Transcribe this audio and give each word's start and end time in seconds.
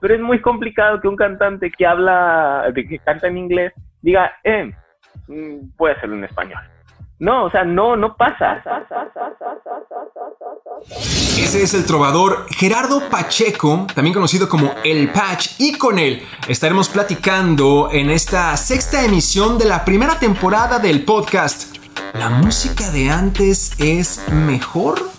Pero 0.00 0.14
es 0.14 0.20
muy 0.20 0.40
complicado 0.40 1.00
que 1.00 1.08
un 1.08 1.16
cantante 1.16 1.70
que 1.70 1.86
habla, 1.86 2.70
que 2.74 2.98
canta 2.98 3.28
en 3.28 3.38
inglés, 3.38 3.72
diga, 4.02 4.32
eh, 4.44 4.72
mm, 5.28 5.70
puede 5.76 5.94
hacerlo 5.94 6.16
en 6.16 6.24
español. 6.24 6.60
No, 7.18 7.44
o 7.44 7.50
sea, 7.50 7.64
no, 7.64 7.96
no 7.96 8.14
pasa. 8.14 8.62
Ese 11.38 11.62
es 11.62 11.72
el 11.72 11.86
trovador 11.86 12.46
Gerardo 12.50 13.08
Pacheco, 13.08 13.86
también 13.94 14.12
conocido 14.12 14.48
como 14.50 14.74
El 14.84 15.10
Patch, 15.12 15.58
y 15.58 15.78
con 15.78 15.98
él 15.98 16.22
estaremos 16.46 16.90
platicando 16.90 17.88
en 17.90 18.10
esta 18.10 18.54
sexta 18.58 19.02
emisión 19.02 19.56
de 19.56 19.64
la 19.64 19.84
primera 19.84 20.18
temporada 20.18 20.78
del 20.78 21.04
podcast. 21.04 21.74
¿La 22.12 22.28
música 22.28 22.90
de 22.90 23.10
antes 23.10 23.72
es 23.78 24.22
mejor? 24.30 25.15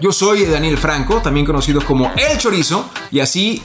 Yo 0.00 0.12
soy 0.12 0.44
Daniel 0.44 0.78
Franco, 0.78 1.22
también 1.22 1.46
conocido 1.46 1.80
como 1.84 2.12
El 2.16 2.38
Chorizo, 2.38 2.90
y 3.10 3.20
así 3.20 3.62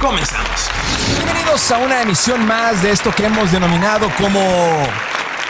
comenzamos. 0.00 0.68
Bienvenidos 1.08 1.70
a 1.70 1.78
una 1.78 2.02
emisión 2.02 2.46
más 2.46 2.82
de 2.82 2.92
esto 2.92 3.10
que 3.14 3.26
hemos 3.26 3.50
denominado 3.50 4.08
como 4.18 4.40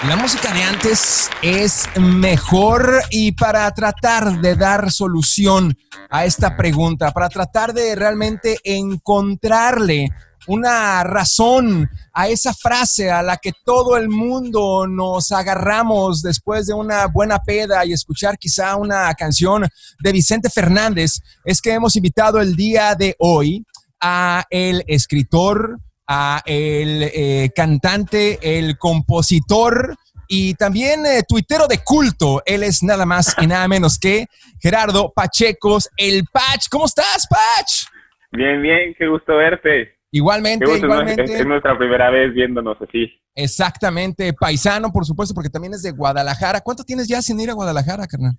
la 0.08 0.16
música 0.16 0.52
de 0.52 0.62
antes 0.62 1.30
es 1.42 1.88
mejor 1.98 3.02
y 3.10 3.32
para 3.32 3.70
tratar 3.72 4.40
de 4.40 4.54
dar 4.54 4.90
solución 4.90 5.76
a 6.10 6.24
esta 6.24 6.56
pregunta, 6.56 7.10
para 7.12 7.28
tratar 7.28 7.72
de 7.74 7.94
realmente 7.94 8.58
encontrarle 8.64 10.10
una 10.46 11.02
razón 11.04 11.88
a 12.12 12.28
esa 12.28 12.52
frase 12.54 13.10
a 13.10 13.22
la 13.22 13.36
que 13.36 13.52
todo 13.64 13.96
el 13.96 14.08
mundo 14.08 14.86
nos 14.86 15.32
agarramos 15.32 16.22
después 16.22 16.66
de 16.66 16.74
una 16.74 17.06
buena 17.06 17.38
peda 17.38 17.84
y 17.84 17.92
escuchar 17.92 18.38
quizá 18.38 18.76
una 18.76 19.12
canción 19.14 19.66
de 20.00 20.12
Vicente 20.12 20.48
Fernández, 20.48 21.20
es 21.44 21.60
que 21.60 21.72
hemos 21.72 21.96
invitado 21.96 22.40
el 22.40 22.54
día 22.54 22.94
de 22.94 23.16
hoy 23.18 23.64
a 24.00 24.44
el 24.50 24.84
escritor, 24.86 25.78
a 26.06 26.42
el 26.44 27.10
eh, 27.14 27.50
cantante, 27.54 28.38
el 28.42 28.78
compositor 28.78 29.96
y 30.28 30.54
también 30.54 31.04
eh, 31.06 31.22
tuitero 31.26 31.66
de 31.66 31.78
culto. 31.84 32.42
Él 32.46 32.62
es 32.62 32.82
nada 32.82 33.06
más 33.06 33.34
y 33.40 33.46
nada 33.46 33.66
menos 33.68 33.98
que 33.98 34.26
Gerardo 34.60 35.12
Pachecos, 35.14 35.88
el 35.96 36.24
Pach. 36.32 36.68
¿Cómo 36.70 36.86
estás, 36.86 37.26
Pach? 37.28 37.90
Bien, 38.30 38.60
bien, 38.62 38.94
qué 38.98 39.06
gusto 39.06 39.36
verte. 39.36 39.94
Igualmente, 40.14 40.78
igualmente. 40.78 41.24
Es, 41.24 41.44
nuestra 41.44 41.76
primera 41.76 42.08
vez 42.08 42.32
viéndonos 42.32 42.80
así. 42.80 43.12
Exactamente, 43.34 44.32
paisano, 44.32 44.92
por 44.92 45.04
supuesto, 45.04 45.34
porque 45.34 45.50
también 45.50 45.74
es 45.74 45.82
de 45.82 45.90
Guadalajara. 45.90 46.60
¿Cuánto 46.60 46.84
tienes 46.84 47.08
ya 47.08 47.20
sin 47.20 47.40
ir 47.40 47.50
a 47.50 47.54
Guadalajara, 47.54 48.06
carnal? 48.06 48.38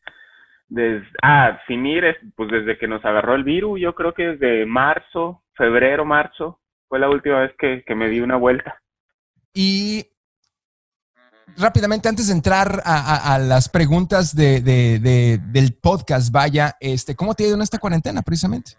ah, 1.22 1.60
sin 1.68 1.86
ir, 1.86 2.06
pues 2.38 2.50
desde 2.50 2.78
que 2.78 2.88
nos 2.88 3.04
agarró 3.04 3.36
el 3.36 3.44
virus, 3.44 3.82
yo 3.82 3.94
creo 3.94 4.14
que 4.14 4.24
desde 4.24 4.66
marzo, 4.66 5.44
febrero, 5.54 6.06
marzo, 6.06 6.62
fue 6.88 6.98
la 6.98 7.10
última 7.10 7.42
vez 7.42 7.52
que, 7.60 7.84
me 7.94 8.08
di 8.08 8.22
una 8.22 8.38
vuelta. 8.38 8.82
Y 9.54 10.06
rápidamente, 11.58 12.08
antes 12.08 12.28
de 12.28 12.36
entrar 12.36 12.82
a, 12.86 13.38
las 13.38 13.68
preguntas 13.68 14.34
de, 14.34 14.62
del 14.62 15.74
podcast, 15.74 16.32
vaya, 16.32 16.78
este, 16.80 17.18
¿cómo 17.18 17.34
te 17.34 17.44
ha 17.44 17.48
ido 17.48 17.58
en 17.58 17.64
esta 17.64 17.80
cuarentena 17.80 18.22
precisamente? 18.22 18.78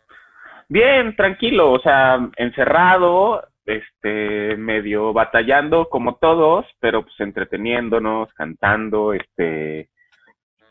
Bien, 0.69 1.15
tranquilo, 1.15 1.73
o 1.73 1.81
sea, 1.81 2.29
encerrado, 2.37 3.47
este, 3.65 4.57
medio 4.57 5.13
batallando 5.13 5.89
como 5.89 6.17
todos, 6.17 6.67
pero 6.81 7.03
pues 7.03 7.15
entreteniéndonos, 7.19 8.33
cantando, 8.35 9.13
este, 9.13 9.91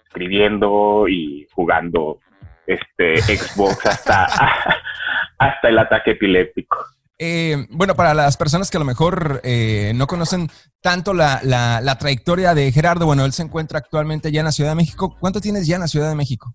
escribiendo 0.05 1.07
y 1.07 1.47
jugando, 1.53 2.19
este, 2.67 3.17
Xbox 3.17 3.85
hasta, 3.85 4.25
hasta 5.37 5.69
el 5.69 5.77
ataque 5.77 6.11
epiléptico. 6.11 6.77
Eh, 7.17 7.65
bueno, 7.69 7.95
para 7.95 8.13
las 8.13 8.35
personas 8.35 8.69
que 8.69 8.77
a 8.77 8.79
lo 8.79 8.85
mejor 8.85 9.39
eh, 9.43 9.93
no 9.95 10.05
conocen 10.07 10.49
tanto 10.81 11.13
la, 11.13 11.39
la, 11.43 11.97
trayectoria 11.97 12.53
de 12.53 12.71
Gerardo, 12.73 13.05
bueno, 13.05 13.23
él 13.23 13.31
se 13.31 13.43
encuentra 13.43 13.79
actualmente 13.79 14.31
ya 14.31 14.41
en 14.41 14.45
la 14.45 14.51
Ciudad 14.51 14.71
de 14.71 14.75
México. 14.75 15.15
¿Cuánto 15.19 15.39
tienes 15.39 15.65
ya 15.65 15.75
en 15.75 15.81
la 15.81 15.87
Ciudad 15.87 16.09
de 16.09 16.15
México? 16.15 16.53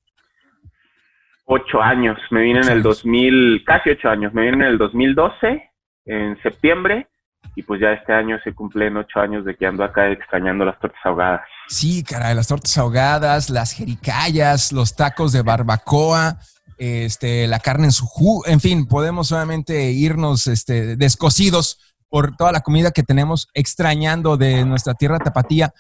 Ocho 1.53 1.83
años. 1.83 2.19
Me 2.31 2.43
vine 2.43 2.61
en 2.61 2.69
el 2.69 2.83
2000, 2.83 3.65
casi 3.67 3.91
ocho 3.91 4.09
años. 4.09 4.33
Me 4.33 4.43
vine 4.43 4.65
en 4.65 4.73
el 4.73 4.79
2012, 4.79 5.71
en 6.07 6.41
septiembre, 6.43 7.09
y 7.57 7.63
pues 7.65 7.81
ya 7.81 7.93
este 7.93 8.13
año 8.13 8.39
se 8.45 8.55
cumplen 8.55 8.97
ocho 8.97 9.19
años 9.19 9.45
de 9.45 9.57
que 9.57 9.67
ando 9.67 9.83
acá 9.83 10.09
extrañando 10.11 10.65
las 10.65 10.79
tortas 10.79 11.01
ahogadas. 11.05 11.43
Sí, 11.69 12.05
caray, 12.05 12.37
las 12.37 12.47
tortas 12.47 12.79
ahogadas, 12.79 13.51
las 13.51 13.73
jericayas, 13.73 14.73
los 14.73 14.95
tacos 14.95 15.33
de 15.33 15.43
barbacoa 15.43 16.39
este, 16.81 17.47
la 17.47 17.59
carne 17.59 17.85
en 17.85 17.93
su 17.93 18.07
jugo, 18.07 18.47
en 18.47 18.59
fin, 18.59 18.87
podemos 18.87 19.29
solamente 19.29 19.91
irnos 19.91 20.47
este, 20.47 20.97
descosidos 20.97 21.79
por 22.09 22.35
toda 22.37 22.53
la 22.53 22.63
comida 22.63 22.91
que 22.91 23.03
tenemos 23.03 23.49
extrañando 23.53 24.39
de 24.39 24.65
nuestra 24.65 24.95
tierra 24.95 25.19
tapatía. 25.19 25.75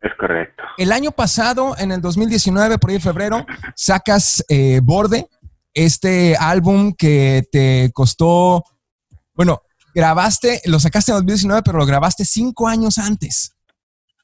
Es 0.00 0.12
correcto. 0.18 0.62
El 0.78 0.92
año 0.92 1.10
pasado, 1.12 1.76
en 1.78 1.92
el 1.92 2.00
2019, 2.00 2.78
por 2.78 2.90
ahí 2.90 2.96
en 2.96 3.02
febrero, 3.02 3.46
sacas 3.76 4.44
eh, 4.48 4.80
Borde, 4.82 5.26
este 5.74 6.36
álbum 6.38 6.94
que 6.96 7.44
te 7.52 7.90
costó, 7.92 8.64
bueno, 9.34 9.62
grabaste, 9.94 10.62
lo 10.66 10.80
sacaste 10.80 11.12
en 11.12 11.16
2019, 11.18 11.62
pero 11.64 11.78
lo 11.78 11.86
grabaste 11.86 12.24
cinco 12.24 12.66
años 12.66 12.98
antes. 12.98 13.54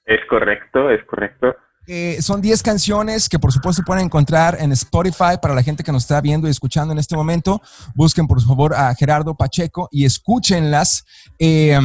Es 0.04 0.20
correcto, 0.28 0.90
es 0.90 1.04
correcto. 1.04 1.54
Eh, 1.88 2.20
son 2.20 2.40
10 2.40 2.64
canciones 2.64 3.28
que 3.28 3.38
por 3.38 3.52
supuesto 3.52 3.82
pueden 3.84 4.06
encontrar 4.06 4.56
en 4.58 4.72
Spotify 4.72 5.38
para 5.40 5.54
la 5.54 5.62
gente 5.62 5.84
que 5.84 5.92
nos 5.92 6.02
está 6.02 6.20
viendo 6.20 6.48
y 6.48 6.50
escuchando 6.50 6.92
en 6.92 6.98
este 6.98 7.14
momento. 7.14 7.60
Busquen 7.94 8.26
por 8.26 8.42
favor 8.42 8.74
a 8.74 8.92
Gerardo 8.94 9.36
Pacheco 9.36 9.88
y 9.92 10.04
escúchenlas. 10.04 11.04
Eh, 11.38 11.78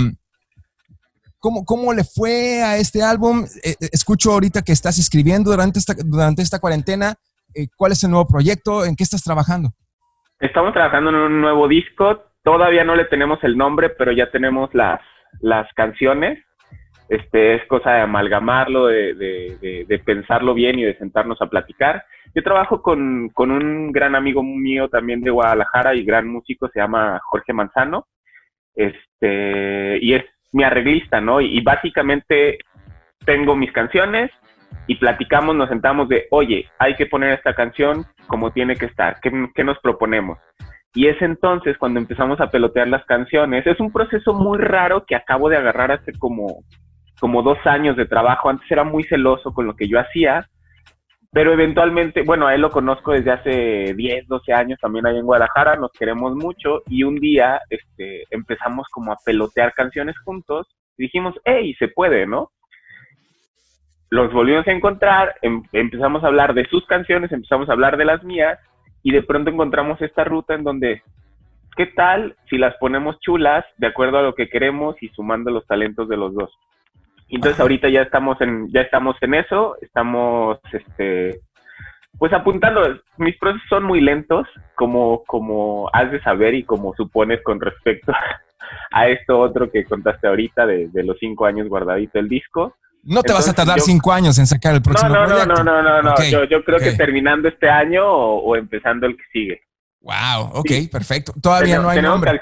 ¿cómo, 1.41 1.94
le 1.94 2.03
fue 2.03 2.62
a 2.63 2.78
este 2.78 3.03
álbum? 3.03 3.46
Eh, 3.63 3.75
escucho 3.91 4.31
ahorita 4.31 4.62
que 4.62 4.72
estás 4.72 4.97
escribiendo 5.00 5.52
durante 5.52 5.79
esta, 5.79 5.94
durante 6.06 6.41
esta 6.41 6.59
cuarentena. 6.59 7.16
¿Cuál 7.75 7.91
es 7.91 8.03
el 8.03 8.12
nuevo 8.12 8.28
proyecto? 8.28 8.85
¿En 8.85 8.96
qué 8.96 9.03
estás 9.03 9.24
trabajando? 9.24 9.72
Estamos 10.40 10.74
trabajando 10.74 11.09
en 11.09 11.18
un 11.18 11.41
nuevo 11.41 11.68
disco. 11.68 12.24
Todavía 12.44 12.85
no 12.85 12.96
le 12.96 13.06
tenemos 13.06 13.44
el 13.44 13.57
nombre, 13.57 13.90
pero 13.90 14.13
ya 14.13 14.31
tenemos 14.31 14.69
las, 14.74 15.02
las 15.41 15.68
canciones 15.74 16.40
este, 17.12 17.56
es 17.56 17.66
cosa 17.66 17.91
de 17.91 18.02
amalgamarlo, 18.03 18.88
de, 18.88 20.02
pensarlo 20.06 20.53
bien 20.53 20.79
y 20.79 20.84
de 20.84 20.97
sentarnos 20.97 21.41
a 21.41 21.47
platicar. 21.47 22.06
Yo 22.34 22.41
trabajo 22.41 22.81
con, 22.81 23.29
un 23.35 23.91
gran 23.91 24.16
amigo 24.16 24.41
mío 24.41 24.88
también 24.88 25.19
de 25.19 25.29
Guadalajara 25.29 25.94
y 25.94 26.06
gran 26.06 26.29
músico, 26.29 26.69
se 26.69 26.79
llama 26.79 27.19
Jorge 27.29 27.52
Manzano, 27.52 28.08
este, 28.73 30.00
y 30.02 30.13
es 30.13 30.23
mi 30.51 30.63
arreglista, 30.63 31.22
¿no? 31.22 31.41
Y, 31.41 31.62
básicamente 31.62 32.59
tengo 33.25 33.56
mis 33.56 33.72
canciones 33.72 34.31
y 34.88 34.95
platicamos, 34.95 35.56
nos 35.56 35.69
sentamos 35.69 36.09
de, 36.09 36.28
oye, 36.31 36.67
hay 36.79 36.95
que 36.95 37.06
poner 37.06 37.34
esta 37.34 37.53
canción 37.53 38.06
como 38.28 38.51
tiene 38.51 38.75
que 38.75 38.85
estar, 38.85 39.19
¿qué, 39.22 39.31
qué 39.53 39.63
nos 39.63 39.78
proponemos? 39.79 40.40
Y 40.94 41.07
es 41.07 41.22
entonces 41.22 41.78
cuando 41.78 42.00
empezamos 42.00 42.41
a 42.41 42.50
pelotear 42.50 42.88
las 42.88 43.06
canciones. 43.06 43.66
Es 43.66 43.79
un 43.79 43.94
proceso 43.94 44.34
muy 44.34 44.57
raro 44.57 45.06
que 45.06 45.16
acabo 45.16 45.47
de 45.47 45.56
agarrar 45.56 45.91
hace 45.91 46.11
como 46.17 46.63
como 47.22 47.44
dos 47.44 47.59
años 47.66 47.95
de 47.95 48.06
trabajo. 48.06 48.50
Antes 48.50 48.69
era 48.69 48.84
muy 48.84 49.03
celoso 49.03 49.53
con 49.53 49.67
lo 49.67 49.75
que 49.75 49.88
yo 49.88 50.00
hacía, 50.00 50.50
pero 51.34 51.53
eventualmente, 51.53 52.24
bueno, 52.24 52.47
a 52.47 52.56
él 52.56 52.62
lo 52.62 52.69
conozco 52.69 53.14
desde 53.14 53.31
hace 53.31 53.94
10, 53.96 54.28
12 54.28 54.53
años 54.53 54.80
también 54.81 55.06
ahí 55.06 55.18
en 55.18 55.25
Guadalajara, 55.25 55.78
nos 55.78 55.92
queremos 55.94 56.36
mucho 56.36 56.84
y 56.88 57.03
un 57.03 57.16
día 57.16 57.62
este, 57.69 58.25
empezamos 58.31 58.88
como 58.92 59.14
a 59.14 59.18
pelotear 59.25 59.74
canciones 59.74 60.20
juntos 60.20 60.68
y 60.97 61.03
dijimos, 61.03 61.36
hey, 61.46 61.74
se 61.80 61.88
puede, 61.88 62.28
¿no? 62.28 62.52
Los 64.09 64.34
volvimos 64.34 64.68
a 64.68 64.74
encontrar, 64.74 65.36
em, 65.41 65.64
empezamos 65.72 66.22
a 66.22 66.28
hablar 66.28 66.53
de 66.53 66.66
sus 66.66 66.86
canciones, 66.86 67.31
empezamos 67.31 67.70
a 67.70 67.74
hablar 67.74 67.96
de 67.96 68.06
las 68.06 68.24
mías 68.25 68.59
y 69.02 69.14
de 69.14 69.24
pronto 69.24 69.52
encontramos 69.52 70.02
esta 70.02 70.25
ruta 70.25 70.53
en 70.53 70.66
donde, 70.66 71.02
¿qué 71.78 71.86
tal 71.86 72.36
si 72.50 72.58
las 72.58 72.75
ponemos 72.75 73.18
chulas 73.22 73.64
de 73.78 73.88
acuerdo 73.88 74.17
a 74.17 74.23
lo 74.23 74.35
que 74.35 74.50
queremos 74.50 75.02
y 75.02 75.08
sumando 75.08 75.50
los 75.50 75.66
talentos 75.66 76.09
de 76.09 76.17
los 76.17 76.34
dos? 76.34 76.52
Entonces 77.35 77.59
ahorita 77.59 77.89
ya 77.89 78.01
estamos 78.01 78.39
en, 78.41 78.67
ya 78.72 78.81
estamos 78.81 79.16
en 79.22 79.33
eso, 79.35 79.78
estamos 79.81 80.59
este 80.73 81.39
pues 82.19 82.33
apuntando, 82.33 82.81
mis 83.17 83.37
procesos 83.37 83.67
son 83.69 83.83
muy 83.83 84.01
lentos, 84.01 84.45
como, 84.75 85.23
como 85.23 85.89
has 85.93 86.11
de 86.11 86.22
saber 86.22 86.53
y 86.53 86.63
como 86.63 86.93
supones 86.93 87.41
con 87.41 87.59
respecto 87.59 88.11
a 88.91 89.07
esto 89.07 89.39
otro 89.39 89.72
que 89.72 89.85
contaste 89.85 90.28
ahorita 90.28 90.66
de, 90.67 90.89
los 90.93 91.17
cinco 91.19 91.45
años 91.45 91.67
guardadito 91.67 92.19
el 92.19 92.28
disco. 92.28 92.75
No 93.03 93.23
te 93.23 93.33
vas 93.33 93.47
a 93.47 93.53
tardar 93.53 93.79
cinco 93.79 94.11
años 94.11 94.37
en 94.37 94.45
sacar 94.45 94.75
el 94.75 94.81
próximo 94.83 95.09
no, 95.09 95.25
no, 95.25 95.45
No, 95.45 95.63
no, 95.63 95.81
no, 95.81 96.01
no, 96.03 96.13
yo, 96.29 96.43
yo, 96.43 96.63
creo 96.63 96.78
que 96.78 96.91
terminando 96.91 97.47
este 97.47 97.67
año 97.67 98.05
o, 98.07 98.55
empezando 98.55 99.07
el 99.07 99.17
que 99.17 99.23
sigue. 99.31 99.61
Wow, 100.01 100.51
ok, 100.53 100.69
perfecto. 100.91 101.33
Todavía 101.41 101.79
no 101.79 101.89
hay 101.89 102.01
nombre. 102.01 102.39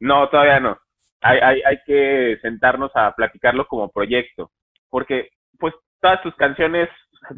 no, 0.00 0.28
todavía 0.28 0.58
no 0.58 0.76
hay, 1.20 1.38
hay, 1.38 1.62
hay 1.66 1.78
que 1.86 2.38
sentarnos 2.42 2.90
a 2.94 3.12
platicarlo 3.14 3.66
como 3.66 3.90
proyecto, 3.90 4.50
porque 4.90 5.30
pues 5.58 5.74
todas 6.00 6.22
sus 6.22 6.34
canciones 6.36 6.88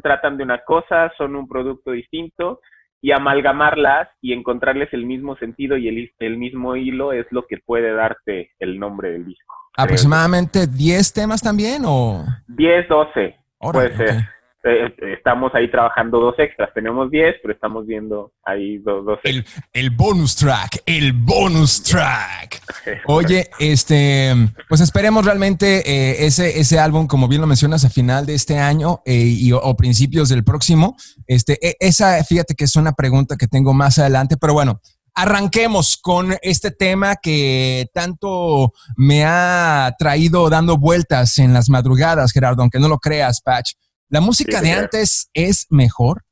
tratan 0.01 0.37
de 0.37 0.43
una 0.43 0.59
cosa, 0.59 1.11
son 1.17 1.35
un 1.35 1.47
producto 1.47 1.91
distinto 1.91 2.59
y 3.01 3.11
amalgamarlas 3.11 4.09
y 4.21 4.33
encontrarles 4.33 4.93
el 4.93 5.05
mismo 5.05 5.35
sentido 5.37 5.75
y 5.75 5.87
el, 5.87 6.11
el 6.19 6.37
mismo 6.37 6.75
hilo 6.75 7.13
es 7.13 7.25
lo 7.31 7.47
que 7.47 7.57
puede 7.57 7.93
darte 7.93 8.51
el 8.59 8.79
nombre 8.79 9.11
del 9.11 9.25
disco. 9.25 9.55
¿Aproximadamente 9.75 10.67
10 10.67 11.13
temas 11.13 11.41
también 11.41 11.83
o...? 11.85 12.23
10, 12.47 12.87
12, 12.87 13.35
puede 13.59 13.97
ser. 13.97 14.15
Eh, 14.63 14.93
estamos 15.17 15.51
ahí 15.55 15.71
trabajando 15.71 16.19
dos 16.19 16.37
extras. 16.37 16.69
Tenemos 16.73 17.09
10, 17.09 17.37
pero 17.41 17.53
estamos 17.53 17.87
viendo 17.87 18.31
ahí 18.43 18.77
dos, 18.77 19.03
dos 19.05 19.19
el, 19.23 19.43
el, 19.73 19.89
bonus 19.89 20.35
track, 20.35 20.83
el 20.85 21.13
bonus 21.13 21.81
track. 21.81 22.61
Oye, 23.07 23.49
este, 23.59 24.33
pues 24.69 24.81
esperemos 24.81 25.25
realmente 25.25 25.79
eh, 25.79 26.25
ese, 26.25 26.59
ese 26.59 26.77
álbum, 26.77 27.07
como 27.07 27.27
bien 27.27 27.41
lo 27.41 27.47
mencionas, 27.47 27.85
a 27.85 27.89
final 27.89 28.27
de 28.27 28.35
este 28.35 28.59
año 28.59 29.01
eh, 29.05 29.15
y, 29.15 29.51
o, 29.51 29.75
principios 29.75 30.29
del 30.29 30.43
próximo. 30.43 30.95
Este, 31.25 31.57
e, 31.65 31.77
esa, 31.79 32.23
fíjate 32.23 32.53
que 32.53 32.65
es 32.65 32.75
una 32.75 32.91
pregunta 32.93 33.37
que 33.37 33.47
tengo 33.47 33.73
más 33.73 33.97
adelante, 33.97 34.37
pero 34.37 34.53
bueno, 34.53 34.79
arranquemos 35.15 35.97
con 35.97 36.35
este 36.43 36.69
tema 36.69 37.15
que 37.15 37.87
tanto 37.95 38.73
me 38.95 39.25
ha 39.25 39.91
traído 39.97 40.49
dando 40.51 40.77
vueltas 40.77 41.39
en 41.39 41.51
las 41.51 41.67
madrugadas, 41.67 42.31
Gerardo, 42.31 42.61
aunque 42.61 42.79
no 42.79 42.87
lo 42.87 42.99
creas, 42.99 43.41
Patch. 43.41 43.71
¿La 44.11 44.19
música 44.19 44.59
de 44.59 44.73
antes 44.73 45.31
es 45.33 45.67
mejor? 45.69 46.23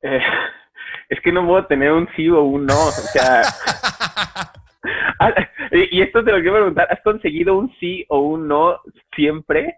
Eh, 0.00 0.22
es 1.10 1.20
que 1.20 1.30
no 1.30 1.46
puedo 1.46 1.66
tener 1.66 1.92
un 1.92 2.08
sí 2.16 2.30
o 2.30 2.40
un 2.44 2.66
no. 2.66 2.86
O 2.86 2.90
sea. 2.90 3.42
Ah, 5.20 5.32
y 5.70 6.02
esto 6.02 6.24
te 6.24 6.32
lo 6.32 6.38
quiero 6.38 6.54
preguntar: 6.54 6.88
¿has 6.90 7.00
conseguido 7.02 7.56
un 7.56 7.72
sí 7.78 8.04
o 8.08 8.18
un 8.18 8.48
no 8.48 8.80
siempre? 9.14 9.76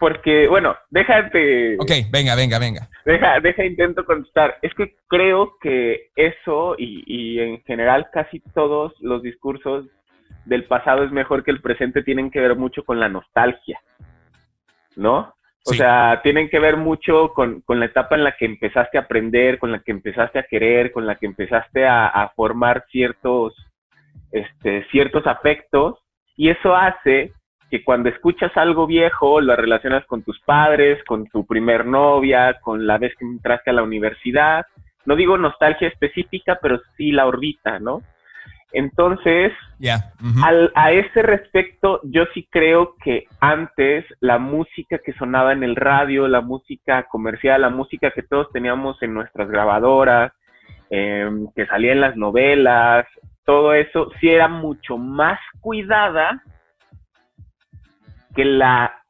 Porque, 0.00 0.48
bueno, 0.48 0.74
déjate. 0.90 1.76
Ok, 1.78 1.92
venga, 2.10 2.34
venga, 2.34 2.58
venga. 2.58 2.88
Deja, 3.04 3.38
deja, 3.38 3.64
intento 3.64 4.04
contestar. 4.04 4.58
Es 4.60 4.74
que 4.74 4.96
creo 5.06 5.56
que 5.60 6.10
eso 6.16 6.74
y, 6.76 7.04
y 7.06 7.38
en 7.38 7.62
general 7.62 8.08
casi 8.12 8.40
todos 8.52 8.92
los 8.98 9.22
discursos 9.22 9.86
del 10.44 10.64
pasado 10.64 11.04
es 11.04 11.12
mejor 11.12 11.44
que 11.44 11.52
el 11.52 11.60
presente 11.60 12.02
tienen 12.02 12.32
que 12.32 12.40
ver 12.40 12.56
mucho 12.56 12.82
con 12.84 12.98
la 12.98 13.08
nostalgia. 13.08 13.80
¿No? 14.98 15.34
O 15.64 15.74
sea, 15.74 16.20
tienen 16.22 16.48
que 16.48 16.58
ver 16.58 16.76
mucho 16.76 17.32
con, 17.34 17.62
la 17.68 17.84
etapa 17.84 18.14
en 18.14 18.24
la 18.24 18.32
que 18.32 18.46
empezaste 18.46 18.96
a 18.96 19.02
aprender, 19.02 19.58
con 19.58 19.70
la 19.70 19.80
que 19.80 19.92
empezaste 19.92 20.38
a 20.38 20.44
querer, 20.44 20.92
con 20.92 21.06
la 21.06 21.16
que 21.16 21.26
empezaste 21.26 21.86
a, 21.86 22.32
formar 22.34 22.86
ciertos, 22.90 23.54
este, 24.32 24.86
ciertos 24.90 25.26
afectos, 25.26 25.98
y 26.36 26.48
eso 26.48 26.74
hace 26.74 27.32
que 27.70 27.84
cuando 27.84 28.08
escuchas 28.08 28.56
algo 28.56 28.86
viejo 28.86 29.42
lo 29.42 29.54
relacionas 29.56 30.06
con 30.06 30.22
tus 30.22 30.40
padres, 30.40 31.04
con 31.04 31.26
tu 31.26 31.44
primer 31.44 31.84
novia, 31.84 32.58
con 32.60 32.86
la 32.86 32.96
vez 32.96 33.14
que 33.18 33.26
entraste 33.26 33.70
a 33.70 33.74
la 33.74 33.82
universidad. 33.82 34.64
No 35.04 35.16
digo 35.16 35.36
nostalgia 35.36 35.88
específica, 35.88 36.58
pero 36.62 36.80
sí 36.96 37.12
la 37.12 37.26
orbita, 37.26 37.78
¿no? 37.78 38.02
Entonces, 38.72 39.52
a 40.74 40.92
ese 40.92 41.22
respecto, 41.22 42.00
yo 42.04 42.24
sí 42.34 42.46
creo 42.50 42.96
que 43.02 43.26
antes 43.40 44.04
la 44.20 44.38
música 44.38 44.98
que 44.98 45.14
sonaba 45.14 45.52
en 45.52 45.62
el 45.62 45.74
radio, 45.74 46.28
la 46.28 46.42
música 46.42 47.04
comercial, 47.04 47.62
la 47.62 47.70
música 47.70 48.10
que 48.10 48.22
todos 48.22 48.50
teníamos 48.52 49.02
en 49.02 49.14
nuestras 49.14 49.48
grabadoras, 49.48 50.32
em, 50.90 51.48
que 51.54 51.66
salía 51.66 51.92
en 51.92 52.00
las 52.00 52.16
novelas, 52.16 53.06
todo 53.44 53.72
eso 53.72 54.10
sí 54.20 54.28
era 54.28 54.48
mucho 54.48 54.98
más 54.98 55.38
cuidada 55.60 56.42
que 58.34 58.44
la 58.44 59.02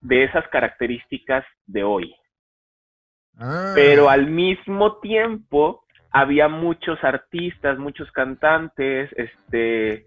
de 0.00 0.24
esas 0.24 0.46
características 0.48 1.44
de 1.66 1.82
hoy. 1.82 2.14
Ah. 3.36 3.72
Pero 3.74 4.08
al 4.08 4.28
mismo 4.28 4.98
tiempo, 4.98 5.84
había 6.20 6.48
muchos 6.48 7.02
artistas, 7.02 7.78
muchos 7.78 8.10
cantantes, 8.12 9.10
este, 9.16 10.04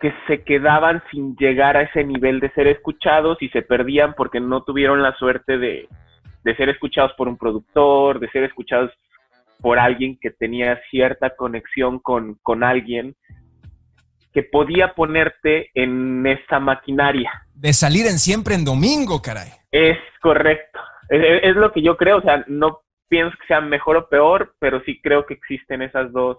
que 0.00 0.12
se 0.26 0.42
quedaban 0.42 1.02
sin 1.10 1.36
llegar 1.36 1.76
a 1.76 1.82
ese 1.82 2.04
nivel 2.04 2.40
de 2.40 2.50
ser 2.52 2.66
escuchados 2.66 3.38
y 3.40 3.48
se 3.50 3.62
perdían 3.62 4.14
porque 4.14 4.40
no 4.40 4.64
tuvieron 4.64 5.02
la 5.02 5.14
suerte 5.16 5.58
de, 5.58 5.88
ser 6.56 6.68
escuchados 6.68 7.12
por 7.12 7.28
un 7.28 7.38
productor, 7.38 8.18
de 8.18 8.28
ser 8.30 8.42
escuchados 8.42 8.90
por 9.60 9.78
alguien 9.78 10.18
que 10.20 10.30
tenía 10.30 10.80
cierta 10.90 11.36
conexión 11.36 12.00
con, 12.00 12.34
con 12.42 12.64
alguien 12.64 13.14
que 14.32 14.42
podía 14.42 14.94
ponerte 14.94 15.70
en 15.74 16.26
esa 16.26 16.58
maquinaria. 16.58 17.30
De 17.54 17.72
salir 17.72 18.06
en 18.06 18.18
siempre 18.18 18.56
en 18.56 18.64
domingo, 18.64 19.22
caray. 19.22 19.50
Es 19.70 19.98
correcto. 20.20 20.80
Es, 21.08 21.44
es, 21.44 21.54
lo 21.54 21.70
que 21.70 21.82
yo 21.82 21.96
creo, 21.96 22.18
o 22.18 22.22
sea, 22.22 22.44
no 22.48 22.80
pienso 23.12 23.36
que 23.38 23.46
sean 23.46 23.68
mejor 23.68 23.98
o 23.98 24.08
peor, 24.08 24.54
pero 24.58 24.82
sí 24.86 24.98
creo 25.02 25.26
que 25.26 25.34
existen 25.34 25.82
esas 25.82 26.10
dos, 26.12 26.38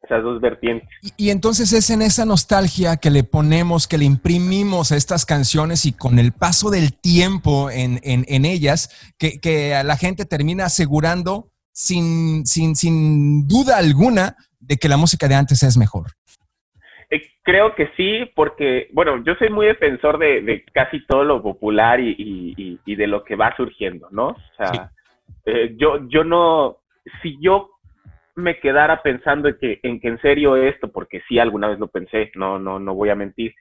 esas 0.00 0.22
dos 0.22 0.40
vertientes. 0.40 0.88
Y, 1.16 1.30
entonces 1.30 1.72
es 1.72 1.90
en 1.90 2.00
esa 2.00 2.24
nostalgia 2.24 2.96
que 2.96 3.10
le 3.10 3.24
ponemos, 3.24 3.88
que 3.88 3.98
le 3.98 4.04
imprimimos 4.04 4.92
a 4.92 4.96
estas 4.96 5.26
canciones 5.26 5.84
y 5.84 5.94
con 5.94 6.20
el 6.20 6.30
paso 6.30 6.70
del 6.70 6.96
tiempo 6.96 7.72
en, 7.72 7.98
en, 8.04 8.44
ellas, 8.44 9.12
que, 9.18 9.40
que, 9.40 9.82
la 9.84 9.96
gente 9.96 10.26
termina 10.26 10.66
asegurando 10.66 11.50
sin, 11.72 12.46
sin, 12.46 12.76
sin 12.76 13.48
duda 13.48 13.78
alguna 13.78 14.36
de 14.60 14.76
que 14.76 14.88
la 14.88 14.96
música 14.96 15.26
de 15.26 15.34
antes 15.34 15.64
es 15.64 15.76
mejor. 15.76 16.12
Eh, 17.10 17.20
creo 17.42 17.74
que 17.74 17.90
sí, 17.96 18.30
porque, 18.36 18.90
bueno, 18.92 19.20
yo 19.24 19.34
soy 19.34 19.50
muy 19.50 19.66
defensor 19.66 20.18
de, 20.18 20.64
casi 20.72 21.04
todo 21.04 21.24
lo 21.24 21.42
popular 21.42 21.98
y, 21.98 22.14
y, 22.16 22.78
y, 22.86 22.94
de 22.94 23.08
lo 23.08 23.24
que 23.24 23.34
va 23.34 23.56
surgiendo, 23.56 24.06
¿no? 24.12 24.28
O 24.28 24.56
sea, 24.56 24.92
eh, 25.44 25.74
yo, 25.76 26.08
yo 26.08 26.24
no, 26.24 26.78
si 27.22 27.36
yo 27.40 27.70
me 28.34 28.58
quedara 28.60 29.02
pensando 29.02 29.48
en 29.48 29.58
que, 29.60 29.80
en 29.82 30.00
que 30.00 30.08
en 30.08 30.20
serio 30.20 30.56
esto, 30.56 30.90
porque 30.90 31.22
sí 31.28 31.38
alguna 31.38 31.68
vez 31.68 31.78
lo 31.78 31.88
pensé, 31.88 32.30
no, 32.34 32.58
no, 32.58 32.78
no 32.78 32.94
voy 32.94 33.10
a 33.10 33.14
mentir, 33.14 33.54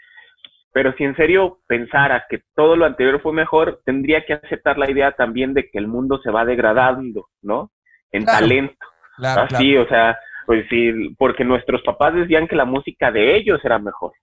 pero 0.73 0.93
si 0.93 1.03
en 1.03 1.15
serio 1.15 1.59
pensara 1.67 2.25
que 2.29 2.43
todo 2.55 2.75
lo 2.75 2.85
anterior 2.85 3.21
fue 3.21 3.33
mejor, 3.33 3.81
tendría 3.85 4.25
que 4.25 4.33
aceptar 4.33 4.77
la 4.77 4.89
idea 4.89 5.11
también 5.11 5.53
de 5.53 5.69
que 5.69 5.77
el 5.77 5.87
mundo 5.87 6.19
se 6.23 6.31
va 6.31 6.45
degradando, 6.45 7.27
¿no? 7.41 7.71
En 8.11 8.25
talento. 8.25 8.77
Así, 9.17 9.75
o 9.75 9.87
sea, 9.87 10.17
pues 10.45 10.65
sí, 10.69 11.13
porque 11.17 11.43
nuestros 11.43 11.81
papás 11.81 12.13
decían 12.13 12.47
que 12.47 12.55
la 12.55 12.65
música 12.65 13.11
de 13.11 13.35
ellos 13.35 13.59
era 13.63 13.79
mejor, 13.79 14.13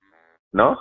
¿no? 0.52 0.78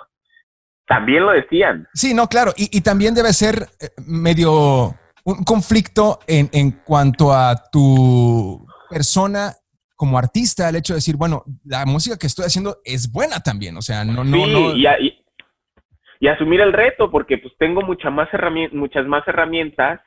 También 0.87 1.25
lo 1.25 1.33
decían. 1.33 1.85
Sí, 1.93 2.13
no, 2.13 2.27
claro. 2.27 2.53
Y, 2.55 2.77
y 2.77 2.81
también 2.81 3.13
debe 3.13 3.33
ser 3.33 3.67
eh, 3.81 3.89
medio 4.05 4.95
un 5.27 5.43
conflicto 5.43 6.19
en, 6.25 6.49
en 6.53 6.71
cuanto 6.71 7.33
a 7.33 7.53
tu 7.69 8.65
persona 8.89 9.51
como 9.93 10.17
artista, 10.17 10.69
el 10.69 10.77
hecho 10.77 10.93
de 10.93 10.97
decir, 10.99 11.17
bueno, 11.17 11.43
la 11.65 11.85
música 11.85 12.17
que 12.17 12.27
estoy 12.27 12.45
haciendo 12.45 12.77
es 12.85 13.11
buena 13.11 13.41
también, 13.41 13.75
o 13.75 13.81
sea, 13.81 14.05
no, 14.05 14.23
no, 14.23 14.47
no. 14.47 14.73
Y, 14.73 14.87
y, 16.21 16.27
asumir 16.29 16.61
el 16.61 16.71
reto, 16.71 17.11
porque 17.11 17.39
pues 17.39 17.53
tengo 17.57 17.81
mucha 17.81 18.09
más 18.09 18.29
muchas 18.71 19.05
más 19.05 19.27
herramientas 19.27 19.99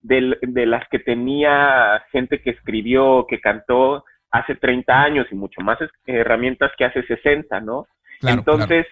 de, 0.00 0.36
de, 0.42 0.66
las 0.66 0.88
que 0.88 0.98
tenía 0.98 2.02
gente 2.10 2.42
que 2.42 2.50
escribió, 2.50 3.26
que 3.28 3.40
cantó 3.40 4.04
hace 4.32 4.56
30 4.56 4.92
años 4.92 5.26
y 5.30 5.36
mucho 5.36 5.60
más 5.60 5.78
herramientas 6.04 6.72
que 6.76 6.84
hace 6.84 7.06
60, 7.06 7.60
¿no? 7.60 7.86
Entonces, 8.22 8.86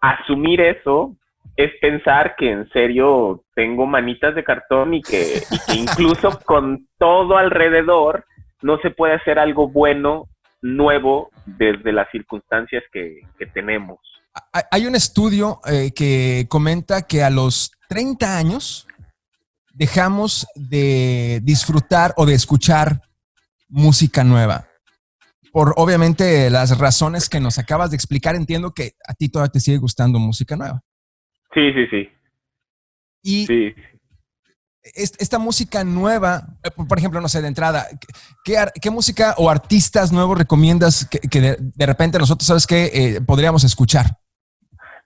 asumir 0.00 0.62
eso 0.62 1.16
es 1.56 1.70
pensar 1.80 2.34
que 2.36 2.50
en 2.50 2.68
serio 2.70 3.44
tengo 3.54 3.86
manitas 3.86 4.34
de 4.34 4.44
cartón 4.44 4.94
y 4.94 5.02
que, 5.02 5.42
incluso 5.74 6.38
con 6.44 6.88
todo 6.98 7.36
alrededor 7.36 8.24
no 8.62 8.78
se 8.78 8.90
puede 8.90 9.14
hacer 9.14 9.38
algo 9.38 9.68
bueno, 9.68 10.28
nuevo, 10.62 11.30
desde 11.44 11.92
las 11.92 12.08
circunstancias 12.10 12.84
que, 12.92 13.20
tenemos. 13.52 13.98
Hay 14.70 14.86
un 14.86 14.94
estudio 14.94 15.60
eh, 15.66 15.92
que 15.94 16.46
comenta 16.48 17.02
que 17.02 17.22
a 17.22 17.28
los 17.28 17.72
30 17.88 18.38
años 18.38 18.86
dejamos 19.74 20.46
de 20.54 21.40
disfrutar 21.42 22.14
o 22.16 22.24
de 22.24 22.34
escuchar 22.34 23.02
música 23.68 24.22
nueva. 24.22 24.68
Por 25.50 25.74
obviamente 25.76 26.48
las 26.48 26.78
razones 26.78 27.28
que 27.28 27.40
nos 27.40 27.58
acabas 27.58 27.90
de 27.90 27.96
explicar, 27.96 28.36
entiendo 28.36 28.72
que 28.72 28.92
a 29.06 29.12
ti 29.12 29.28
todavía 29.28 29.52
te 29.52 29.60
sigue 29.60 29.78
gustando 29.78 30.18
música 30.18 30.56
nueva. 30.56 30.82
Sí, 31.54 31.72
sí, 31.72 31.86
sí. 31.90 32.10
Y 33.22 33.74
esta 34.94 35.38
música 35.38 35.84
nueva, 35.84 36.42
por 36.88 36.98
ejemplo, 36.98 37.20
no 37.20 37.28
sé, 37.28 37.40
de 37.40 37.48
entrada, 37.48 37.86
¿qué, 38.44 38.90
música 38.90 39.34
o 39.38 39.48
artistas 39.48 40.12
nuevos 40.12 40.36
recomiendas 40.36 41.08
que, 41.08 41.40
de, 41.40 41.86
repente 41.86 42.18
nosotros, 42.18 42.46
sabes 42.46 42.66
que 42.66 42.86
eh, 42.86 43.20
podríamos 43.24 43.64
escuchar? 43.64 44.06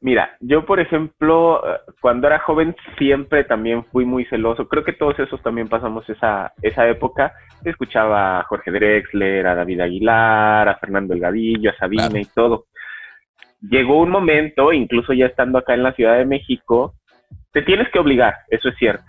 Mira, 0.00 0.36
yo 0.40 0.64
por 0.64 0.78
ejemplo, 0.78 1.62
eh, 1.66 1.78
cuando 2.00 2.26
era 2.26 2.38
joven 2.38 2.76
siempre 2.98 3.44
también 3.44 3.84
fui 3.86 4.04
muy 4.04 4.24
celoso. 4.26 4.68
Creo 4.68 4.84
que 4.84 4.92
todos 4.92 5.18
esos 5.18 5.42
también 5.42 5.68
pasamos 5.68 6.08
esa, 6.08 6.52
esa 6.62 6.86
época. 6.86 7.32
Escuchaba 7.64 8.40
a 8.40 8.44
Jorge 8.44 8.70
Drexler, 8.70 9.46
a 9.46 9.54
David 9.54 9.80
Aguilar, 9.80 10.68
a 10.68 10.78
Fernando 10.78 11.14
Elgadillo, 11.14 11.70
a 11.70 11.76
Sabina 11.76 12.20
y 12.20 12.26
todo 12.26 12.66
llegó 13.60 14.00
un 14.00 14.10
momento, 14.10 14.72
incluso 14.72 15.12
ya 15.12 15.26
estando 15.26 15.58
acá 15.58 15.74
en 15.74 15.82
la 15.82 15.92
Ciudad 15.92 16.16
de 16.16 16.26
México, 16.26 16.94
te 17.52 17.62
tienes 17.62 17.88
que 17.90 17.98
obligar, 17.98 18.34
eso 18.48 18.68
es 18.68 18.76
cierto. 18.76 19.04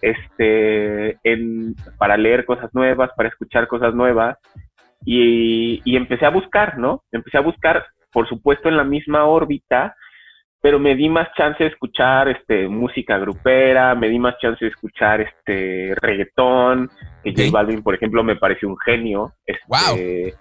este, 0.00 1.18
en, 1.24 1.74
para 1.98 2.16
leer 2.16 2.44
cosas 2.44 2.72
nuevas, 2.72 3.10
para 3.16 3.28
escuchar 3.28 3.68
cosas 3.68 3.94
nuevas. 3.94 4.36
Y, 5.04 5.80
y 5.84 5.96
empecé 5.96 6.26
a 6.26 6.30
buscar, 6.30 6.78
¿no? 6.78 7.04
Empecé 7.12 7.38
a 7.38 7.42
buscar, 7.42 7.86
por 8.12 8.28
supuesto, 8.28 8.68
en 8.68 8.76
la 8.76 8.84
misma 8.84 9.24
órbita, 9.24 9.94
pero 10.60 10.80
me 10.80 10.96
di 10.96 11.08
más 11.08 11.28
chance 11.36 11.62
de 11.62 11.70
escuchar 11.70 12.28
este 12.28 12.68
música 12.68 13.16
grupera, 13.18 13.94
me 13.94 14.08
di 14.08 14.18
más 14.18 14.36
chance 14.38 14.64
de 14.64 14.70
escuchar 14.72 15.20
este 15.20 15.94
reggaetón, 16.00 16.90
que 17.22 17.30
J 17.30 17.50
Balvin, 17.52 17.82
por 17.82 17.94
ejemplo, 17.94 18.24
me 18.24 18.36
pareció 18.36 18.68
un 18.68 18.76
genio. 18.78 19.34
Este, 19.46 20.34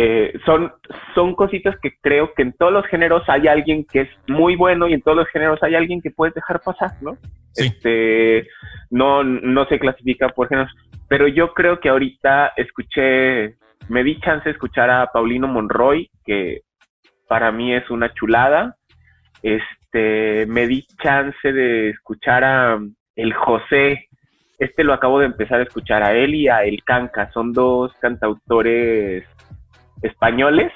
eh, 0.00 0.32
son, 0.46 0.72
son 1.12 1.34
cositas 1.34 1.74
que 1.82 1.96
creo 2.00 2.32
que 2.32 2.42
en 2.42 2.52
todos 2.52 2.72
los 2.72 2.86
géneros 2.86 3.24
hay 3.26 3.48
alguien 3.48 3.84
que 3.84 4.02
es 4.02 4.08
muy 4.28 4.54
bueno 4.54 4.86
y 4.86 4.92
en 4.92 5.02
todos 5.02 5.16
los 5.16 5.26
géneros 5.26 5.60
hay 5.60 5.74
alguien 5.74 6.00
que 6.00 6.12
puedes 6.12 6.36
dejar 6.36 6.60
pasar, 6.60 6.92
¿no? 7.00 7.18
Este, 7.56 8.46
no, 8.90 9.24
no 9.24 9.66
se 9.66 9.80
clasifica 9.80 10.28
por 10.28 10.46
géneros, 10.46 10.72
pero 11.08 11.26
yo 11.26 11.52
creo 11.52 11.80
que 11.80 11.88
ahorita 11.88 12.52
escuché, 12.56 13.56
me 13.88 14.04
di 14.04 14.20
chance 14.20 14.44
de 14.44 14.52
escuchar 14.52 14.88
a 14.88 15.10
Paulino 15.12 15.48
Monroy, 15.48 16.08
que 16.24 16.60
para 17.26 17.50
mí 17.50 17.74
es 17.74 17.90
una 17.90 18.14
chulada. 18.14 18.76
Este, 19.42 20.46
me 20.46 20.68
di 20.68 20.86
chance 21.02 21.52
de 21.52 21.90
escuchar 21.90 22.44
a 22.44 22.78
el 23.16 23.34
José, 23.34 24.06
este 24.60 24.84
lo 24.84 24.92
acabo 24.92 25.18
de 25.18 25.26
empezar 25.26 25.58
a 25.58 25.64
escuchar 25.64 26.04
a 26.04 26.12
él 26.12 26.36
y 26.36 26.46
a 26.46 26.62
El 26.62 26.84
Canca, 26.84 27.32
son 27.32 27.52
dos 27.52 27.92
cantautores 28.00 29.24
españoles, 30.02 30.72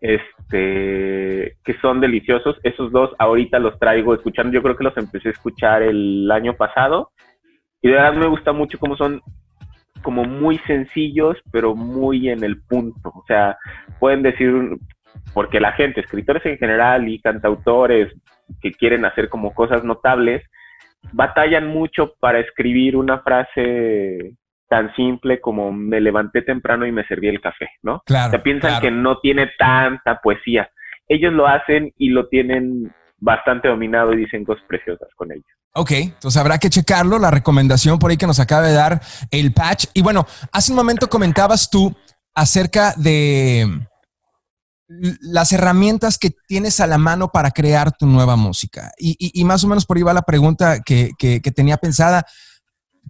este, 0.00 1.56
que 1.64 1.74
son 1.80 2.00
deliciosos, 2.00 2.58
esos 2.62 2.90
dos 2.90 3.10
ahorita 3.18 3.58
los 3.58 3.78
traigo 3.78 4.14
escuchando, 4.14 4.52
yo 4.52 4.62
creo 4.62 4.76
que 4.76 4.84
los 4.84 4.96
empecé 4.96 5.28
a 5.28 5.32
escuchar 5.32 5.82
el 5.82 6.30
año 6.30 6.54
pasado, 6.54 7.10
y 7.82 7.88
de 7.88 7.94
verdad 7.94 8.14
me 8.14 8.26
gusta 8.26 8.52
mucho 8.52 8.78
cómo 8.78 8.96
son 8.96 9.22
como 10.02 10.24
muy 10.24 10.58
sencillos, 10.66 11.36
pero 11.52 11.74
muy 11.74 12.30
en 12.30 12.42
el 12.44 12.62
punto. 12.62 13.10
O 13.14 13.24
sea, 13.26 13.58
pueden 13.98 14.22
decir, 14.22 14.78
porque 15.34 15.60
la 15.60 15.72
gente, 15.72 16.00
escritores 16.00 16.44
en 16.46 16.58
general 16.58 17.08
y 17.08 17.20
cantautores 17.20 18.12
que 18.60 18.72
quieren 18.72 19.04
hacer 19.04 19.28
como 19.28 19.54
cosas 19.54 19.84
notables, 19.84 20.42
batallan 21.12 21.68
mucho 21.68 22.14
para 22.20 22.40
escribir 22.40 22.96
una 22.96 23.20
frase 23.20 24.34
tan 24.70 24.94
simple 24.94 25.40
como 25.40 25.72
me 25.72 26.00
levanté 26.00 26.42
temprano 26.42 26.86
y 26.86 26.92
me 26.92 27.04
serví 27.06 27.28
el 27.28 27.40
café, 27.40 27.68
¿no? 27.82 28.02
Claro. 28.06 28.30
Se 28.30 28.38
piensan 28.38 28.80
que 28.80 28.90
no 28.90 29.18
tiene 29.18 29.50
tanta 29.58 30.20
poesía. 30.20 30.70
Ellos 31.08 31.32
lo 31.32 31.48
hacen 31.48 31.92
y 31.98 32.10
lo 32.10 32.28
tienen 32.28 32.94
bastante 33.18 33.68
dominado 33.68 34.12
y 34.14 34.18
dicen 34.18 34.44
cosas 34.44 34.64
preciosas 34.68 35.08
con 35.16 35.32
ellos. 35.32 35.44
Ok, 35.74 35.90
entonces 35.90 36.40
habrá 36.40 36.58
que 36.58 36.70
checarlo, 36.70 37.18
la 37.18 37.30
recomendación 37.32 37.98
por 37.98 38.10
ahí 38.10 38.16
que 38.16 38.28
nos 38.28 38.40
acaba 38.40 38.66
de 38.66 38.72
dar 38.72 39.00
el 39.32 39.52
patch. 39.52 39.86
Y 39.92 40.02
bueno, 40.02 40.24
hace 40.52 40.70
un 40.70 40.76
momento 40.76 41.08
comentabas 41.08 41.68
tú 41.68 41.94
acerca 42.34 42.94
de, 42.96 43.66
las 45.20 45.52
herramientas 45.52 46.18
que 46.18 46.30
tienes 46.48 46.80
a 46.80 46.86
la 46.86 46.98
mano 46.98 47.28
para 47.28 47.50
crear 47.50 47.92
tu 47.92 48.06
nueva 48.06 48.36
música. 48.36 48.90
Y, 48.98 49.44
más 49.44 49.62
o 49.62 49.68
menos 49.68 49.86
por 49.86 49.96
ahí 49.96 50.02
va 50.02 50.12
la 50.12 50.22
pregunta 50.22 50.80
que, 50.80 51.12
tenía 51.54 51.76
pensada. 51.76 52.24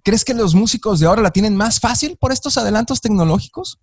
¿Crees 0.02 0.24
que 0.24 0.34
los 0.34 0.54
músicos 0.54 1.00
de 1.00 1.06
ahora 1.06 1.22
la 1.22 1.30
tienen 1.30 1.56
más 1.56 1.80
fácil 1.80 2.16
por 2.18 2.32
estos 2.32 2.56
adelantos 2.56 3.00
tecnológicos? 3.00 3.78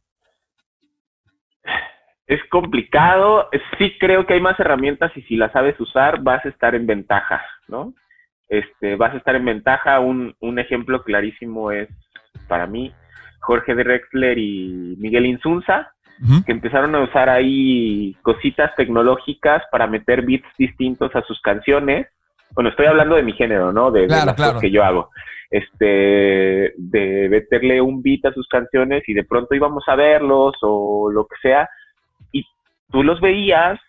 Es 2.25 2.41
complicado. 2.49 3.49
Sí 3.77 3.93
creo 3.99 4.25
que 4.25 4.33
hay 4.33 4.41
más 4.41 4.59
herramientas 4.59 5.11
y 5.15 5.21
si 5.23 5.35
las 5.35 5.51
sabes 5.51 5.79
usar 5.79 6.21
vas 6.21 6.43
a 6.45 6.49
estar 6.49 6.75
en 6.75 6.85
ventaja, 6.85 7.41
¿no? 7.67 7.93
Este, 8.49 8.95
vas 8.95 9.13
a 9.13 9.17
estar 9.17 9.35
en 9.35 9.45
ventaja. 9.45 9.99
Un, 9.99 10.35
un 10.39 10.59
ejemplo 10.59 11.03
clarísimo 11.03 11.71
es, 11.71 11.87
para 12.47 12.67
mí, 12.67 12.93
Jorge 13.39 13.75
Drexler 13.75 14.37
y 14.37 14.95
Miguel 14.97 15.25
Insunza 15.25 15.93
que 16.45 16.51
empezaron 16.51 16.95
a 16.95 17.01
usar 17.01 17.29
ahí 17.29 18.15
cositas 18.23 18.75
tecnológicas 18.75 19.63
para 19.71 19.85
meter 19.85 20.25
beats 20.25 20.47
distintos 20.57 21.15
a 21.15 21.21
sus 21.21 21.39
canciones. 21.41 22.07
Bueno, 22.51 22.71
estoy 22.71 22.87
hablando 22.87 23.15
de 23.15 23.23
mi 23.23 23.33
género, 23.33 23.71
¿no? 23.71 23.91
De, 23.91 24.07
las 24.07 24.25
cosas 24.33 24.59
que 24.59 24.71
yo 24.71 24.83
hago. 24.83 25.11
Este, 25.49 26.73
de 26.75 27.27
meterle 27.29 27.81
un 27.81 28.01
beat 28.01 28.25
a 28.25 28.33
sus 28.33 28.47
canciones 28.47 29.03
y 29.07 29.13
de 29.13 29.23
pronto 29.23 29.55
íbamos 29.55 29.83
a 29.87 29.95
verlos 29.95 30.55
o 30.61 31.09
lo 31.11 31.25
que 31.25 31.35
sea. 31.41 31.69
Y 32.31 32.45
tú 32.91 33.03
los 33.03 33.21
veías 33.21 33.79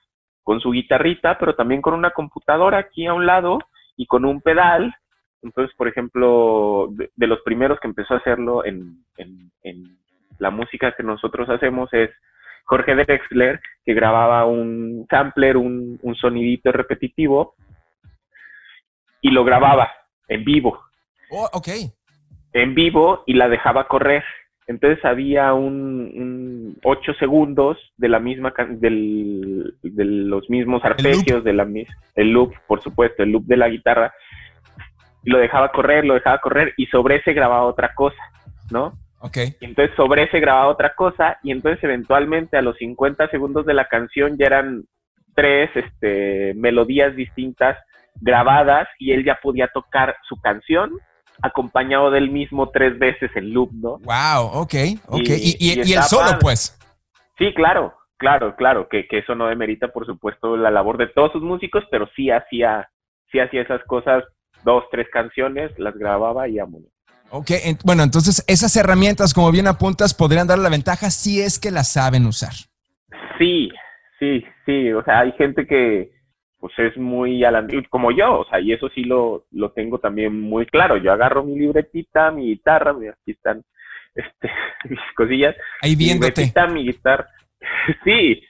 con 0.48 0.60
su 0.60 0.70
guitarrita, 0.70 1.38
pero 1.38 1.54
también 1.54 1.82
con 1.82 1.92
una 1.94 2.10
computadora 2.10 2.78
aquí 2.78 3.06
a 3.06 3.12
un 3.12 3.26
lado 3.26 3.58
y 3.96 4.06
con 4.06 4.24
un 4.24 4.40
pedal. 4.40 4.94
Entonces, 5.42 5.76
por 5.76 5.88
ejemplo, 5.88 6.88
de, 6.90 7.26
los 7.26 7.42
primeros 7.42 7.78
que 7.80 7.88
empezó 7.88 8.14
a 8.14 8.16
hacerlo 8.16 8.64
en, 8.64 9.04
en, 9.18 9.98
la 10.38 10.50
música 10.50 10.94
que 10.96 11.02
nosotros 11.02 11.50
hacemos 11.50 11.92
es 11.92 12.10
Jorge 12.64 12.94
Drexler, 12.94 13.60
que 13.84 13.92
grababa 13.92 14.46
un 14.46 15.06
sampler, 15.10 15.56
un, 15.56 15.98
sonidito 16.18 16.72
repetitivo, 16.72 17.54
y 19.20 19.30
lo 19.30 19.44
grababa 19.44 19.90
en 20.28 20.44
vivo. 20.44 20.80
Oh, 21.30 21.49
ok. 21.52 21.68
En 22.52 22.75
vivo 22.75 23.23
y 23.26 23.35
la 23.35 23.49
dejaba 23.49 23.88
correr. 23.88 24.25
Entonces 24.66 25.02
había 25.04 25.54
un, 25.54 26.78
ocho 26.85 27.14
segundos 27.14 27.78
de 27.97 28.08
la 28.08 28.20
misma 28.20 28.52
del, 28.68 29.75
de 29.82 30.04
los 30.04 30.50
mismos 30.50 30.85
arpegios, 30.85 31.42
de 31.42 31.54
la 31.54 31.66
el 32.14 32.30
loop, 32.30 32.52
por 32.66 32.82
supuesto, 32.82 33.23
el 33.23 33.32
loop 33.32 33.44
de 33.44 33.56
la 33.56 33.68
guitarra. 33.68 34.12
Y 35.25 35.30
lo 35.30 35.38
dejaba 35.38 35.73
correr, 35.73 36.04
lo 36.04 36.14
dejaba 36.14 36.38
correr 36.38 36.75
y 36.76 36.87
sobre 36.87 37.16
ese 37.16 37.32
grababa 37.32 37.64
otra 37.64 37.94
cosa, 37.94 38.23
¿no? 38.70 38.92
Y 39.61 39.64
entonces 39.64 39.94
sobre 39.97 40.25
ese 40.25 40.38
grababa 40.38 40.68
otra 40.68 40.94
cosa 40.94 41.38
y 41.42 41.50
entonces 41.50 41.82
eventualmente 41.82 42.56
a 42.56 42.62
los 42.62 42.76
50 42.76 43.28
segundos 43.30 43.66
de 43.66 43.75
la 43.75 43.88
canción 43.88 44.37
ya 44.38 44.47
eran 44.47 44.85
tres 45.35 45.70
este, 45.75 46.54
melodías 46.54 47.16
distintas 47.16 47.76
grabadas 48.20 48.87
y 48.99 49.12
él 49.12 49.25
ya 49.25 49.38
podía 49.42 49.68
tocar 49.68 50.16
su 50.28 50.37
canción 50.40 50.92
acompañado 51.42 52.11
del 52.11 52.30
mismo 52.30 52.71
tres 52.71 52.99
veces 52.99 53.30
en 53.35 53.52
loop, 53.52 53.71
¿no? 53.73 53.99
Wow, 53.99 54.61
ok, 54.62 54.75
ok. 55.07 55.28
Y, 55.28 55.57
y, 55.59 55.92
el 55.92 56.02
solo, 56.02 56.38
pues. 56.40 56.78
Sí, 57.38 57.54
claro, 57.54 57.95
claro, 58.16 58.57
claro, 58.57 58.88
que, 58.88 59.07
que, 59.07 59.18
eso 59.18 59.35
no 59.35 59.47
demerita, 59.47 59.88
por 59.88 60.07
supuesto, 60.07 60.57
la 60.57 60.71
labor 60.71 60.99
de 60.99 61.07
todos 61.07 61.33
sus 61.33 61.42
músicos, 61.42 61.85
pero 61.90 62.09
sí 62.16 62.30
hacía, 62.30 62.88
sí 63.30 63.38
hacía 63.38 63.62
esas 63.62 63.83
cosas, 63.85 64.25
dos, 64.64 64.85
tres 64.90 65.07
canciones, 65.12 65.71
las 65.78 65.95
grababa 65.95 66.49
y 66.49 66.59
vámonos. 66.59 66.90
Ok, 67.30 67.50
bueno, 67.85 68.02
entonces 68.02 68.42
esas 68.47 68.75
herramientas, 68.76 69.35
como 69.35 69.52
bien 69.52 69.66
apuntas, 69.66 70.14
podrían 70.14 70.47
dar 70.47 70.59
la 70.59 70.71
ventaja 70.71 71.11
si 71.11 71.42
es 71.42 71.59
que 71.59 71.71
las 71.71 71.92
saben 71.92 72.25
usar. 72.25 72.52
Sí, 73.38 73.68
sí, 74.18 74.45
sí. 74.64 74.92
O 74.92 75.04
sea, 75.04 75.21
hay 75.21 75.33
gente 75.33 75.66
que 75.66 76.11
pues 76.58 76.72
es 76.78 76.96
muy 76.96 77.42
como 77.88 78.10
yo, 78.10 78.40
o 78.40 78.44
sea, 78.46 78.60
y 78.60 78.72
eso 78.72 78.88
sí 78.94 79.04
lo, 79.04 79.46
lo 79.52 79.70
tengo 79.70 79.98
también 79.98 80.40
muy 80.40 80.66
claro. 80.66 80.96
Yo 80.96 81.12
agarro 81.12 81.44
mi 81.44 81.58
libretita, 81.58 82.30
mi 82.30 82.46
guitarra, 82.46 82.90
aquí 82.90 83.32
están 83.32 83.62
este, 84.14 84.50
mis 84.88 85.00
cosillas. 85.14 85.54
Ahí 85.82 85.94
viéndote. 85.94 86.40
Mi 86.40 86.46
libretita, 86.46 86.66
mi 86.66 86.84
guitarra. 86.84 87.28
sí. 88.04 88.42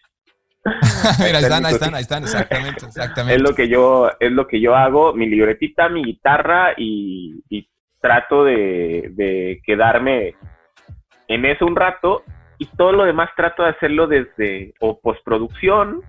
Mira, 1.18 1.38
ahí 1.38 1.44
están, 1.44 1.64
ahí 1.66 1.72
están, 1.72 1.94
ahí 1.94 2.02
están, 2.02 2.22
exactamente, 2.24 2.86
exactamente. 2.86 3.36
Es 3.36 3.42
lo 3.42 3.54
que 3.54 3.68
yo, 3.68 4.10
es 4.18 4.32
lo 4.32 4.46
que 4.46 4.60
yo 4.60 4.74
hago, 4.74 5.14
mi 5.14 5.26
libretita, 5.26 5.88
mi 5.88 6.02
guitarra 6.02 6.74
y, 6.76 7.42
y 7.48 7.68
trato 8.00 8.44
de, 8.44 9.60
quedarme 9.64 10.34
en 11.28 11.44
eso 11.44 11.66
un 11.66 11.76
rato 11.76 12.22
y 12.58 12.66
todo 12.66 12.92
lo 12.92 13.04
demás 13.04 13.30
trato 13.36 13.62
de 13.62 13.70
hacerlo 13.70 14.06
desde 14.06 14.74
o 14.80 15.00
postproducción, 15.00 16.02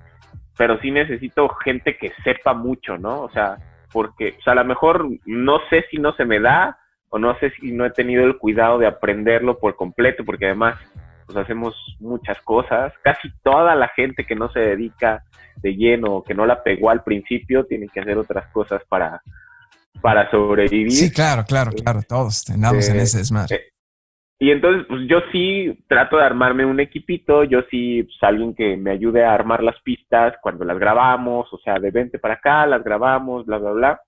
pero 0.60 0.78
sí 0.82 0.92
necesito 0.92 1.48
gente 1.64 1.96
que 1.96 2.12
sepa 2.22 2.54
mucho, 2.54 2.98
¿no? 2.98 3.22
O 3.22 3.32
sea, 3.32 3.56
porque 3.94 4.36
o 4.38 4.42
sea, 4.42 4.52
a 4.52 4.58
lo 4.58 4.66
mejor 4.66 5.08
no 5.26 5.60
sé 5.70 5.86
si 5.90 5.96
no 6.00 6.14
se 6.18 6.26
me 6.26 6.42
da 6.42 6.78
o 7.08 7.18
no 7.18 7.40
sé 7.40 7.52
si 7.52 7.72
no 7.72 7.86
he 7.86 7.92
tenido 7.92 8.26
el 8.26 8.38
cuidado 8.38 8.78
de 8.78 8.86
aprenderlo 8.86 9.58
por 9.58 9.78
completo, 9.78 10.26
porque 10.26 10.48
además 10.48 10.76
pues 11.26 11.38
hacemos 11.38 11.74
muchas 12.02 12.42
cosas. 12.42 12.92
Casi 13.02 13.30
toda 13.42 13.74
la 13.74 13.88
gente 13.88 14.26
que 14.26 14.36
no 14.36 14.52
se 14.52 14.60
dedica 14.60 15.24
de 15.56 15.78
lleno, 15.78 16.24
que 16.24 16.34
no 16.34 16.46
la 16.46 16.62
pegó 16.62 16.90
al 16.90 17.04
principio, 17.04 17.66
tiene 17.66 17.88
que 17.88 18.02
hacer 18.02 18.18
otras 18.18 18.52
cosas 18.52 18.82
para, 18.90 19.22
para 20.02 20.30
sobrevivir. 20.30 20.92
Sí, 20.92 21.10
claro, 21.10 21.46
claro, 21.46 21.72
claro, 21.72 22.02
todos 22.06 22.50
andamos 22.50 22.90
en 22.90 23.00
ese 23.00 23.20
desmadre. 23.20 23.72
Y 24.42 24.52
entonces, 24.52 24.86
pues 24.88 25.02
yo 25.08 25.22
sí 25.34 25.84
trato 25.90 26.18
de 26.18 26.24
armarme 26.24 26.64
un 26.64 26.80
equipito, 26.80 27.44
yo 27.44 27.62
sí, 27.70 28.04
pues 28.04 28.18
alguien 28.22 28.56
que 28.56 28.78
me 28.78 28.92
ayude 28.92 29.26
a 29.26 29.34
armar 29.34 29.62
las 29.62 29.80
pistas 29.82 30.36
cuando 30.42 30.64
las 30.64 30.80
grabamos, 30.80 31.52
o 31.52 31.58
sea, 31.58 31.78
de 31.78 31.92
20 31.92 32.20
para 32.20 32.36
acá, 32.36 32.66
las 32.66 32.82
grabamos, 32.82 33.46
bla, 33.46 33.58
bla, 33.58 33.72
bla. 33.72 34.02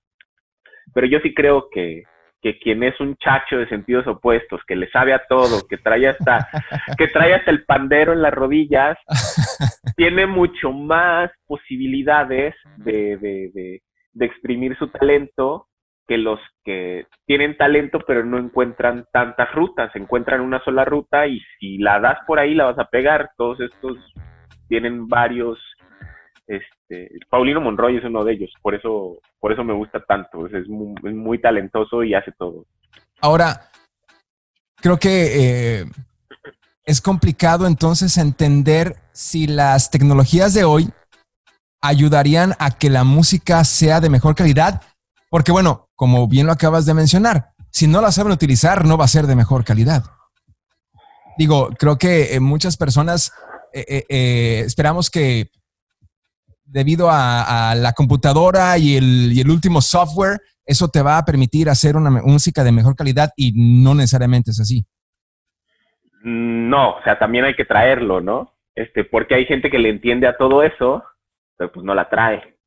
Pero 0.94 1.06
yo 1.06 1.18
sí 1.20 1.34
creo 1.34 1.68
que, 1.70 2.04
que 2.40 2.58
quien 2.58 2.82
es 2.82 2.98
un 2.98 3.14
chacho 3.16 3.58
de 3.58 3.68
sentidos 3.68 4.06
opuestos, 4.06 4.62
que 4.66 4.74
le 4.74 4.88
sabe 4.90 5.12
a 5.12 5.22
todo, 5.28 5.66
que 5.68 5.76
trae 5.76 6.08
hasta, 6.08 6.48
que 6.96 7.08
trae 7.08 7.34
hasta 7.34 7.50
el 7.50 7.66
pandero 7.66 8.14
en 8.14 8.22
las 8.22 8.32
rodillas, 8.32 8.96
tiene 9.96 10.26
mucho 10.26 10.72
más 10.72 11.30
posibilidades 11.46 12.54
de, 12.78 13.18
de, 13.18 13.50
de, 13.52 13.82
de 14.14 14.24
exprimir 14.24 14.78
su 14.78 14.88
talento 14.88 15.68
que 16.06 16.18
los 16.18 16.40
que 16.64 17.06
tienen 17.26 17.56
talento 17.56 18.00
pero 18.06 18.24
no 18.24 18.38
encuentran 18.38 19.06
tantas 19.12 19.52
rutas, 19.52 19.94
encuentran 19.94 20.40
una 20.40 20.62
sola 20.64 20.84
ruta 20.84 21.26
y 21.26 21.40
si 21.58 21.78
la 21.78 22.00
das 22.00 22.18
por 22.26 22.38
ahí 22.38 22.54
la 22.54 22.64
vas 22.64 22.78
a 22.78 22.88
pegar. 22.88 23.30
Todos 23.36 23.60
estos 23.60 23.98
tienen 24.68 25.08
varios 25.08 25.58
este, 26.46 27.08
Paulino 27.30 27.60
Monroy 27.60 27.96
es 27.96 28.04
uno 28.04 28.24
de 28.24 28.34
ellos, 28.34 28.50
por 28.60 28.74
eso, 28.74 29.18
por 29.40 29.52
eso 29.52 29.64
me 29.64 29.72
gusta 29.72 30.04
tanto, 30.04 30.46
es, 30.46 30.68
muy, 30.68 31.40
talentoso 31.40 32.02
y 32.02 32.14
hace 32.14 32.32
todo. 32.32 32.66
Ahora, 33.20 33.70
creo 34.76 34.98
que 34.98 35.80
eh, 35.80 35.84
es 36.84 37.00
complicado 37.00 37.66
entonces 37.66 38.18
entender 38.18 38.96
si 39.12 39.46
las 39.46 39.90
tecnologías 39.90 40.54
de 40.54 40.64
hoy 40.64 40.90
ayudarían 41.80 42.54
a 42.58 42.76
que 42.76 42.90
la 42.90 43.04
música 43.04 43.64
sea 43.64 44.00
de 44.00 44.10
mejor 44.10 44.34
calidad, 44.34 44.82
porque 45.32 45.50
bueno, 45.50 45.88
como 45.96 46.28
bien 46.28 46.44
lo 46.46 46.52
acabas 46.52 46.84
de 46.84 46.92
mencionar, 46.92 47.52
si 47.70 47.86
no 47.86 48.02
la 48.02 48.12
saben 48.12 48.34
utilizar, 48.34 48.84
no 48.84 48.98
va 48.98 49.06
a 49.06 49.08
ser 49.08 49.26
de 49.26 49.34
mejor 49.34 49.64
calidad. 49.64 50.04
Digo, 51.38 51.70
creo 51.78 51.96
que 51.96 52.34
eh, 52.34 52.40
muchas 52.40 52.76
personas 52.76 53.32
eh, 53.72 54.04
esperamos 54.66 55.08
que 55.08 55.46
debido 56.66 57.08
a, 57.10 57.74
la 57.74 57.94
computadora 57.94 58.76
y 58.76 58.98
el, 58.98 59.50
último 59.50 59.80
software, 59.80 60.38
eso 60.66 60.88
te 60.88 61.00
va 61.00 61.16
a 61.16 61.24
permitir 61.24 61.70
hacer 61.70 61.96
una 61.96 62.10
música 62.10 62.62
de 62.62 62.72
mejor 62.72 62.94
calidad 62.94 63.30
y 63.34 63.54
no 63.82 63.94
necesariamente 63.94 64.50
es 64.50 64.60
así. 64.60 64.84
No, 66.22 66.96
o 66.96 67.02
sea, 67.04 67.18
también 67.18 67.46
hay 67.46 67.54
que 67.54 67.64
traerlo, 67.64 68.20
¿no? 68.20 68.52
Este, 68.74 69.02
porque 69.02 69.34
hay 69.34 69.46
gente 69.46 69.70
que 69.70 69.78
le 69.78 69.88
entiende 69.88 70.26
a 70.26 70.36
todo 70.36 70.62
eso, 70.62 71.02
pero 71.56 71.72
pues 71.72 71.86
no 71.86 71.94
la 71.94 72.10
trae. 72.10 72.58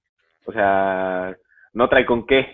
O 0.48 0.52
sea, 0.52 1.36
no 1.76 1.88
trae 1.88 2.06
con 2.06 2.26
qué. 2.26 2.48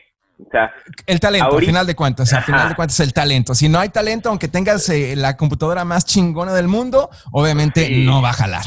O 0.46 0.50
sea, 0.50 0.74
el 1.06 1.20
talento, 1.20 1.56
al 1.56 1.64
final 1.64 1.86
de 1.86 1.96
cuentas, 1.96 2.34
al 2.34 2.44
final 2.44 2.70
de 2.70 2.76
cuentas 2.76 3.00
el 3.00 3.14
talento. 3.14 3.54
Si 3.54 3.70
no 3.70 3.80
hay 3.80 3.90
talento, 3.90 4.30
aunque 4.30 4.48
tengas 4.48 4.90
eh, 4.90 5.16
la 5.16 5.38
computadora 5.38 5.86
más 5.86 6.06
chingona 6.06 6.54
del 6.54 6.68
mundo, 6.68 7.10
obviamente 7.32 7.90
no 8.06 8.22
va 8.22 8.32
a 8.32 8.34
jalar. 8.34 8.64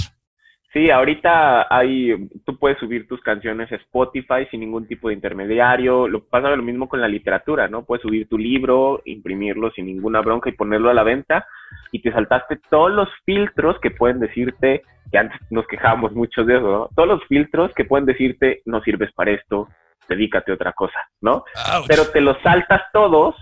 Sí, 0.73 0.91
ahorita 0.91 1.69
hay, 1.71 2.29
tú 2.45 2.59
puedes 2.59 2.79
subir 2.79 3.07
tus 3.07 3.21
canciones 3.21 3.71
a 3.71 3.77
Spotify 3.77 4.47
sin 4.51 4.59
ningún 4.59 4.89
tipo 4.89 5.07
de 5.09 5.15
intermediario. 5.15 6.09
Lo 6.09 6.25
pasa 6.25 6.51
lo 6.51 6.63
mismo 6.65 6.89
con 6.89 7.01
la 7.01 7.07
literatura, 7.07 7.69
¿no? 7.69 7.85
Puedes 7.85 8.03
subir 8.03 8.29
tu 8.29 8.39
libro, 8.39 9.01
imprimirlo 9.05 9.71
sin 9.71 9.87
ninguna 9.87 10.21
bronca 10.21 10.49
y 10.49 10.55
ponerlo 10.55 10.91
a 10.91 10.95
la 10.95 11.05
venta 11.05 11.47
y 11.93 12.01
te 12.01 12.11
saltaste 12.11 12.59
todos 12.71 12.91
los 12.91 13.09
filtros 13.25 13.79
que 13.81 13.93
pueden 13.93 14.19
decirte, 14.19 14.83
que 15.13 15.19
antes 15.19 15.41
nos 15.49 15.65
quejábamos 15.69 16.13
mucho 16.13 16.45
de 16.45 16.57
eso, 16.57 16.69
¿no? 16.69 16.89
Todos 16.97 17.09
los 17.09 17.25
filtros 17.29 17.73
que 17.75 17.85
pueden 17.85 18.05
decirte, 18.05 18.63
no 18.65 18.83
sirves 18.83 19.13
para 19.13 19.31
esto, 19.31 19.69
dedícate 20.09 20.53
a 20.53 20.55
otra 20.55 20.73
cosa, 20.73 20.99
¿no? 21.21 21.45
Pero 21.87 22.07
te 22.09 22.21
los 22.21 22.41
saltas 22.43 22.83
todos 22.93 23.35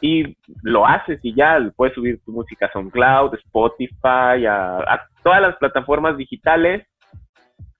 y 0.00 0.36
lo 0.62 0.86
haces 0.86 1.18
y 1.22 1.34
ya 1.34 1.58
puedes 1.74 1.94
subir 1.94 2.20
tu 2.24 2.32
música 2.32 2.66
a 2.66 2.72
SoundCloud, 2.72 3.34
Spotify, 3.34 4.46
a, 4.46 5.08
todas 5.22 5.40
las 5.40 5.56
plataformas 5.56 6.16
digitales 6.16 6.86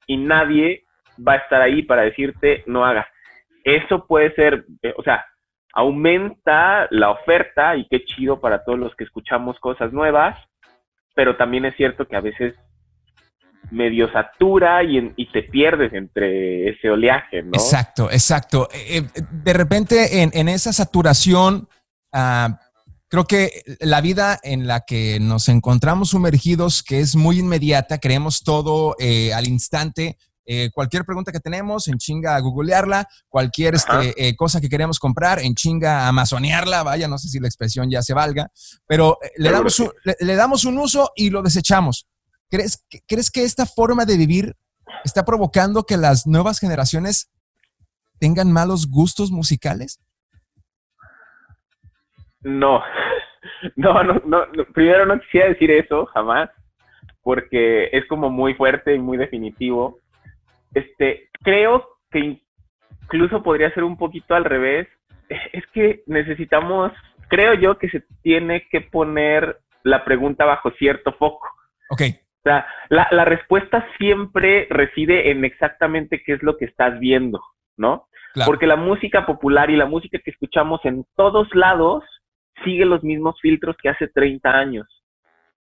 y 0.07 0.17
nadie 0.17 0.85
va 1.27 1.35
a 1.35 1.37
estar 1.37 1.61
ahí 1.61 1.83
para 1.83 2.03
decirte 2.03 2.65
no 2.67 2.85
hagas. 2.85 3.07
Eso 3.65 4.07
puede 4.07 4.33
ser, 4.35 4.65
eh, 4.83 4.95
o 4.97 5.03
sea, 5.03 5.27
aumenta 5.73 6.87
la 6.91 7.11
oferta 7.11 7.77
y 7.77 7.87
qué 7.89 8.05
chido 8.05 8.41
para 8.41 8.65
todos 8.65 8.79
los 8.79 8.95
que 8.95 9.05
escuchamos 9.05 9.59
cosas 9.61 9.93
nuevas, 9.93 10.39
pero 11.15 11.37
también 11.37 11.65
es 11.65 11.77
cierto 11.77 12.07
que 12.07 12.17
a 12.17 12.21
veces 12.21 12.55
medio 13.71 14.11
satura 14.13 14.83
y, 14.83 15.13
y 15.17 15.33
te 15.33 15.43
pierdes 15.43 15.93
entre 15.93 16.71
ese 16.71 16.91
oleaje, 16.91 17.43
¿no? 17.43 17.51
Exacto, 17.55 18.11
exacto. 18.11 18.69
Eh, 18.73 18.99
eh, 18.99 19.23
de 19.31 19.53
repente 19.53 20.23
en, 20.23 20.31
en 20.35 20.49
esa 20.49 20.73
saturación 20.73 21.69
Ah, 22.19 22.59
creo 23.09 23.27
que 23.27 23.63
la 23.81 24.01
vida 24.01 24.41
en 24.43 24.67
la 24.67 24.81
que 24.81 25.19
nos 25.21 25.51
encontramos 25.51 26.11
sumergidos, 26.11 26.83
que 26.83 27.01
es 27.01 27.15
muy 27.15 27.39
inmediata, 27.39 27.99
creemos 27.99 28.43
todo 28.43 28.97
eh, 28.99 29.35
al 29.35 29.47
instante. 29.47 30.17
Eh, 30.47 30.71
cualquier 30.73 31.05
pregunta 31.05 31.31
que 31.31 31.41
tenemos, 31.41 31.89
en 31.89 31.99
chinga 31.99 32.37
a 32.37 32.41
googlearla, 32.41 33.07
cualquier 33.29 33.75
este, 33.75 34.35
cosa 34.37 34.63
que 34.63 34.71
queremos 34.71 34.99
comprar, 34.99 35.41
en 35.41 35.55
chinga 35.55 36.05
a 36.05 36.09
amazonearla, 36.09 36.85
vaya, 36.85 37.07
no 37.07 37.19
sé 37.19 37.29
si 37.29 37.39
la 37.39 37.49
expresión 37.49 37.91
ya 37.91 38.01
se 38.01 38.15
valga, 38.15 38.51
pero 38.87 39.19
le 39.37 39.51
damos, 39.51 39.79
un, 39.81 39.91
le, 40.21 40.35
damos 40.37 40.65
un 40.65 40.79
uso 40.79 41.11
y 41.17 41.29
lo 41.29 41.43
desechamos. 41.43 42.07
¿Crees, 42.51 42.85
¿Crees 43.07 43.31
que 43.31 43.43
esta 43.43 43.67
forma 43.67 44.05
de 44.05 44.17
vivir 44.17 44.55
está 45.05 45.25
provocando 45.25 45.85
que 45.85 45.97
las 45.97 46.27
nuevas 46.27 46.61
generaciones 46.61 47.31
tengan 48.19 48.53
malos 48.53 48.89
gustos 48.91 49.31
musicales? 49.31 50.01
No, 53.75 54.03
no, 54.05 54.21
no, 54.25 54.47
no, 54.47 54.65
primero 54.75 55.07
no 55.07 55.19
quisiera 55.21 55.49
decir 55.49 55.71
eso, 55.71 56.07
jamás, 56.07 56.51
porque 57.23 57.89
es 57.93 58.07
como 58.07 58.31
muy 58.31 58.55
fuerte 58.55 58.95
y 58.95 58.99
muy 58.99 59.19
definitivo. 59.19 59.99
Este, 60.75 61.31
creo 61.43 61.89
que 62.11 62.41
incluso 63.03 63.43
podría 63.43 63.73
ser 63.73 63.83
un 63.83 63.97
poquito 63.97 64.35
al 64.35 64.45
revés. 64.45 64.87
Es 65.53 65.67
que 65.73 66.05
necesitamos, 66.07 66.93
creo 67.29 67.55
yo 67.55 67.79
que 67.79 67.89
se 67.89 68.05
tiene 68.23 68.69
que 68.69 68.81
poner 68.81 69.59
la 69.83 70.05
pregunta 70.05 70.45
bajo 70.45 70.71
cierto 70.73 71.13
foco. 71.13 71.49
Ok. 71.91 72.03
O 72.47 72.49
sea, 72.49 72.65
la, 72.91 73.09
la 73.11 73.25
respuesta 73.25 73.85
siempre 73.99 74.69
reside 74.71 75.33
en 75.33 75.45
exactamente 75.45 76.23
qué 76.25 76.35
es 76.35 76.43
lo 76.45 76.57
que 76.57 76.67
estás 76.67 77.01
viendo, 77.01 77.41
¿no? 77.77 78.07
Porque 78.45 78.69
la 78.69 78.77
música 78.77 79.27
popular 79.27 79.69
y 79.71 79.77
la 79.77 79.87
música 79.87 80.21
que 80.23 80.31
escuchamos 80.31 80.81
en 80.85 81.05
todos 81.17 81.49
lados 81.55 82.05
sigue 82.65 82.85
los 82.85 83.03
mismos 83.03 83.41
filtros 83.41 83.77
que 83.83 83.89
hace 83.89 84.07
30 84.07 84.49
años. 84.49 84.87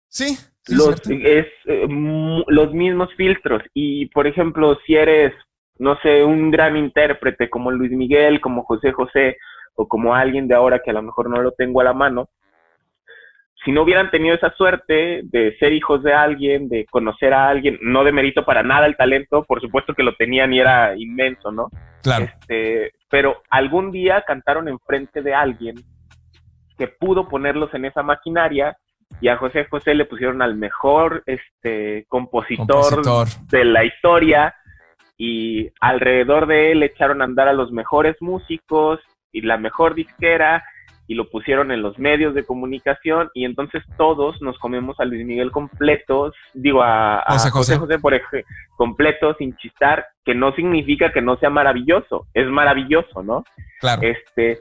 Sí. 0.08 0.40
los, 0.70 1.00
es, 1.08 1.46
eh, 1.66 1.88
los 2.48 2.74
mismos 2.74 3.14
filtros. 3.16 3.62
Y, 3.76 4.08
por 4.08 4.26
ejemplo, 4.26 4.80
si 4.88 4.96
eres, 4.96 5.34
no 5.78 6.00
sé, 6.02 6.24
un 6.24 6.50
gran 6.50 6.78
intérprete 6.78 7.48
como 7.48 7.70
Luis 7.70 7.92
Miguel, 7.92 8.42
como 8.42 8.64
José 8.64 8.92
José, 8.92 9.38
o 9.76 9.88
como 9.88 10.16
alguien 10.16 10.48
de 10.48 10.56
ahora 10.56 10.80
que 10.80 10.90
a 10.90 10.94
lo 10.94 11.04
mejor 11.04 11.30
no 11.30 11.44
lo 11.44 11.52
tengo 11.52 11.82
a 11.82 11.86
la 11.86 11.94
mano, 11.94 12.30
si 13.64 13.72
no 13.72 13.84
hubieran 13.84 14.10
tenido 14.10 14.36
esa 14.36 14.54
suerte 14.56 15.22
de 15.24 15.56
ser 15.60 15.74
hijos 15.74 16.02
de 16.02 16.14
alguien, 16.14 16.68
de 16.68 16.86
conocer 16.86 17.34
a 17.34 17.50
alguien, 17.50 17.78
no 17.82 18.04
de 18.04 18.12
mérito 18.12 18.44
para 18.44 18.64
nada 18.64 18.88
el 18.88 18.98
talento, 18.98 19.44
por 19.44 19.62
supuesto 19.62 19.94
que 19.94 20.04
lo 20.04 20.16
tenían 20.16 20.52
y 20.54 20.60
era 20.60 20.96
inmenso, 20.98 21.52
¿no? 21.52 21.70
Claro. 22.02 22.26
Este, 22.26 22.92
pero 23.10 23.42
algún 23.50 23.92
día 23.92 24.24
cantaron 24.26 24.68
enfrente 24.68 25.22
de 25.22 25.36
alguien 25.36 25.76
que 26.78 26.88
pudo 26.88 27.28
ponerlos 27.28 27.72
en 27.76 27.86
esa 27.86 28.02
maquinaria 28.02 28.76
y 29.20 29.28
a 29.28 29.38
José 29.38 29.66
José 29.70 29.94
le 29.94 30.06
pusieron 30.06 30.42
al 30.42 30.56
mejor 30.56 31.22
este 31.28 32.06
compositor, 32.08 33.28
de 33.50 33.66
la 33.66 33.84
historia 33.84 34.56
y 35.18 35.70
alrededor 35.80 36.48
de 36.48 36.72
él 36.72 36.82
echaron 36.82 37.22
a 37.22 37.26
andar 37.26 37.48
a 37.48 37.54
los 37.54 37.72
mejores 37.72 38.16
músicos 38.22 39.00
y 39.32 39.42
la 39.42 39.58
mejor 39.58 39.94
disquera 39.94 40.64
y 41.08 41.16
lo 41.16 41.30
pusieron 41.30 41.72
en 41.72 41.82
los 41.82 42.00
medios 42.00 42.34
de 42.34 42.46
comunicación 42.46 43.30
y 43.34 43.46
entonces 43.46 43.84
todos 43.98 44.42
nos 44.42 44.58
comemos 44.60 45.00
a 45.00 45.06
Luis 45.06 45.26
Miguel 45.26 45.52
completos, 45.52 46.34
digo 46.54 46.82
a, 46.84 47.24
José, 47.28 47.78
José. 47.78 48.00
por 48.00 48.14
ejemplo, 48.14 48.42
completo 48.78 49.36
sin 49.38 49.56
chistar, 49.58 50.06
que 50.24 50.34
no 50.34 50.54
significa 50.54 51.12
que 51.12 51.22
no 51.22 51.38
sea 51.38 51.50
maravilloso, 51.50 52.28
es 52.34 52.48
maravilloso, 52.48 53.24
¿no? 53.24 53.44
Claro. 53.80 54.02
Este, 54.04 54.60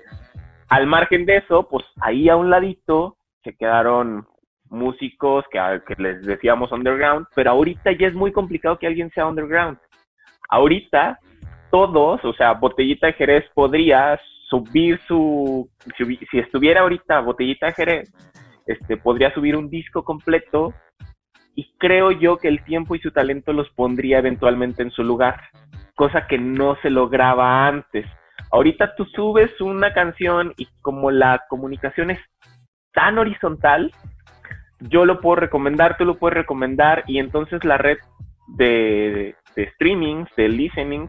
al 0.69 0.87
margen 0.87 1.27
de 1.27 1.38
eso, 1.38 1.69
pues 1.69 1.85
ahí 2.01 2.29
a 2.29 2.37
un 2.37 2.51
ladito 2.51 3.16
se 3.43 3.55
quedaron 3.55 4.27
músicos 4.71 5.45
que, 5.51 5.61
les 5.99 6.23
decíamos 6.23 6.73
underground, 6.73 7.27
pero 7.35 7.51
ahorita 7.51 7.93
ya 7.93 8.07
es 8.07 8.14
muy 8.14 8.33
complicado 8.33 8.79
que 8.79 8.87
alguien 8.87 9.11
sea 9.11 9.27
underground. 9.27 9.79
Ahorita 10.49 11.19
todos, 11.71 12.25
o 12.25 12.33
sea, 12.35 12.55
Botellita 12.55 13.09
de 13.09 13.12
Jerez 13.14 13.45
podría 13.55 14.19
subir 14.51 15.01
su, 15.07 15.71
si, 15.97 16.39
estuviera 16.39 16.81
ahorita 16.81 17.21
Botellita 17.21 17.67
de 17.67 17.73
Jerez, 17.73 18.13
este, 18.67 18.97
podría 18.97 19.33
subir 19.33 19.57
un 19.57 19.71
disco 19.71 20.05
completo 20.05 20.75
y 21.55 21.73
creo 21.79 22.11
yo 22.11 22.37
que 22.37 22.49
el 22.49 22.63
tiempo 22.65 22.95
y 22.95 23.01
su 23.01 23.13
talento 23.13 23.53
los 23.53 23.71
pondría 23.71 24.19
eventualmente 24.19 24.83
en 24.83 24.91
su 24.91 25.05
lugar, 25.05 25.41
cosa 25.95 26.27
que 26.27 26.39
no 26.39 26.77
se 26.83 26.91
lograba 26.91 27.69
antes. 27.69 28.07
Ahorita 28.51 28.97
tú 28.97 29.05
subes 29.05 29.61
una 29.61 29.93
canción 29.93 30.53
y 30.57 30.67
como 30.83 31.13
la 31.13 31.45
comunicación 31.49 32.11
es 32.11 32.19
tan 32.93 33.19
horizontal, 33.19 33.93
yo 34.81 35.05
lo 35.05 35.21
puedo 35.21 35.37
recomendar, 35.37 35.97
tú 35.97 36.05
lo 36.05 36.17
puedes 36.19 36.39
recomendar 36.39 37.05
y 37.07 37.19
entonces 37.19 37.65
la 37.65 37.79
red 37.79 37.99
de, 38.49 39.37
de 39.55 39.63
streaming, 39.63 40.25
de 40.37 40.49
listening, 40.49 41.09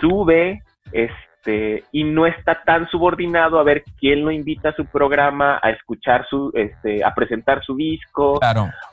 sube 0.00 0.62
este 0.92 1.27
y 1.92 2.04
no 2.04 2.26
está 2.26 2.62
tan 2.64 2.88
subordinado 2.88 3.58
a 3.58 3.62
ver 3.62 3.84
quién 3.98 4.24
lo 4.24 4.30
invita 4.30 4.70
a 4.70 4.76
su 4.76 4.84
programa 4.84 5.58
a 5.62 5.70
escuchar 5.70 6.26
su 6.28 6.50
este 6.54 7.02
a 7.02 7.14
presentar 7.14 7.64
su 7.64 7.74
disco 7.74 8.38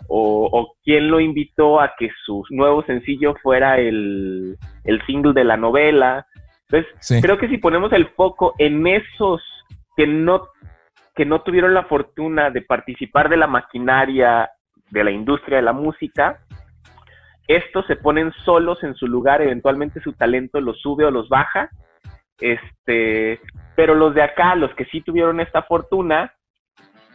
o, 0.08 0.50
o, 0.52 0.76
quién 0.84 1.10
lo 1.10 1.20
invitó 1.20 1.82
a 1.82 1.94
que 1.98 2.10
su 2.26 2.44
nuevo 2.50 2.84
sencillo 2.84 3.36
fuera 3.42 3.78
el, 3.78 4.58
el 4.84 5.06
single 5.06 5.34
de 5.34 5.44
la 5.44 5.58
novela. 5.58 6.26
Entonces, 6.70 7.22
creo 7.22 7.38
que 7.38 7.50
si 7.50 7.58
ponemos 7.58 7.92
el 7.94 8.08
foco 8.08 8.54
en 8.58 8.88
esos 8.88 9.42
que 9.98 10.08
no, 10.08 10.48
que 11.16 11.26
no 11.26 11.42
tuvieron 11.42 11.74
la 11.74 11.84
fortuna 11.84 12.50
de 12.52 12.62
participar 12.62 13.30
de 13.30 13.38
la 13.38 13.48
maquinaria 13.48 14.50
de 14.92 15.04
la 15.04 15.12
industria 15.12 15.58
de 15.58 15.64
la 15.64 15.74
música, 15.74 16.40
estos 17.48 17.86
se 17.88 17.96
ponen 17.96 18.32
solos 18.44 18.84
en 18.84 18.96
su 18.96 19.08
lugar, 19.08 19.42
eventualmente 19.42 20.00
su 20.02 20.14
talento 20.14 20.62
los 20.62 20.80
sube 20.80 21.06
o 21.06 21.12
los 21.12 21.30
baja, 21.30 21.70
este, 22.40 23.40
pero 23.76 23.96
los 23.96 24.14
de 24.14 24.24
acá, 24.24 24.56
los 24.56 24.74
que 24.76 24.86
sí 24.86 25.02
tuvieron 25.02 25.40
esta 25.40 25.64
fortuna, 25.64 26.34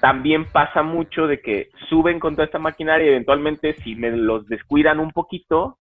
también 0.00 0.46
pasa 0.46 0.82
mucho 0.82 1.26
de 1.26 1.40
que 1.40 1.70
suben 1.88 2.20
con 2.20 2.34
toda 2.34 2.46
esta 2.46 2.58
maquinaria 2.58 3.06
y 3.06 3.10
eventualmente 3.10 3.74
si 3.82 3.94
me 3.94 4.10
los 4.10 4.46
descuidan 4.46 4.98
un 4.98 5.10
poquito, 5.10 5.78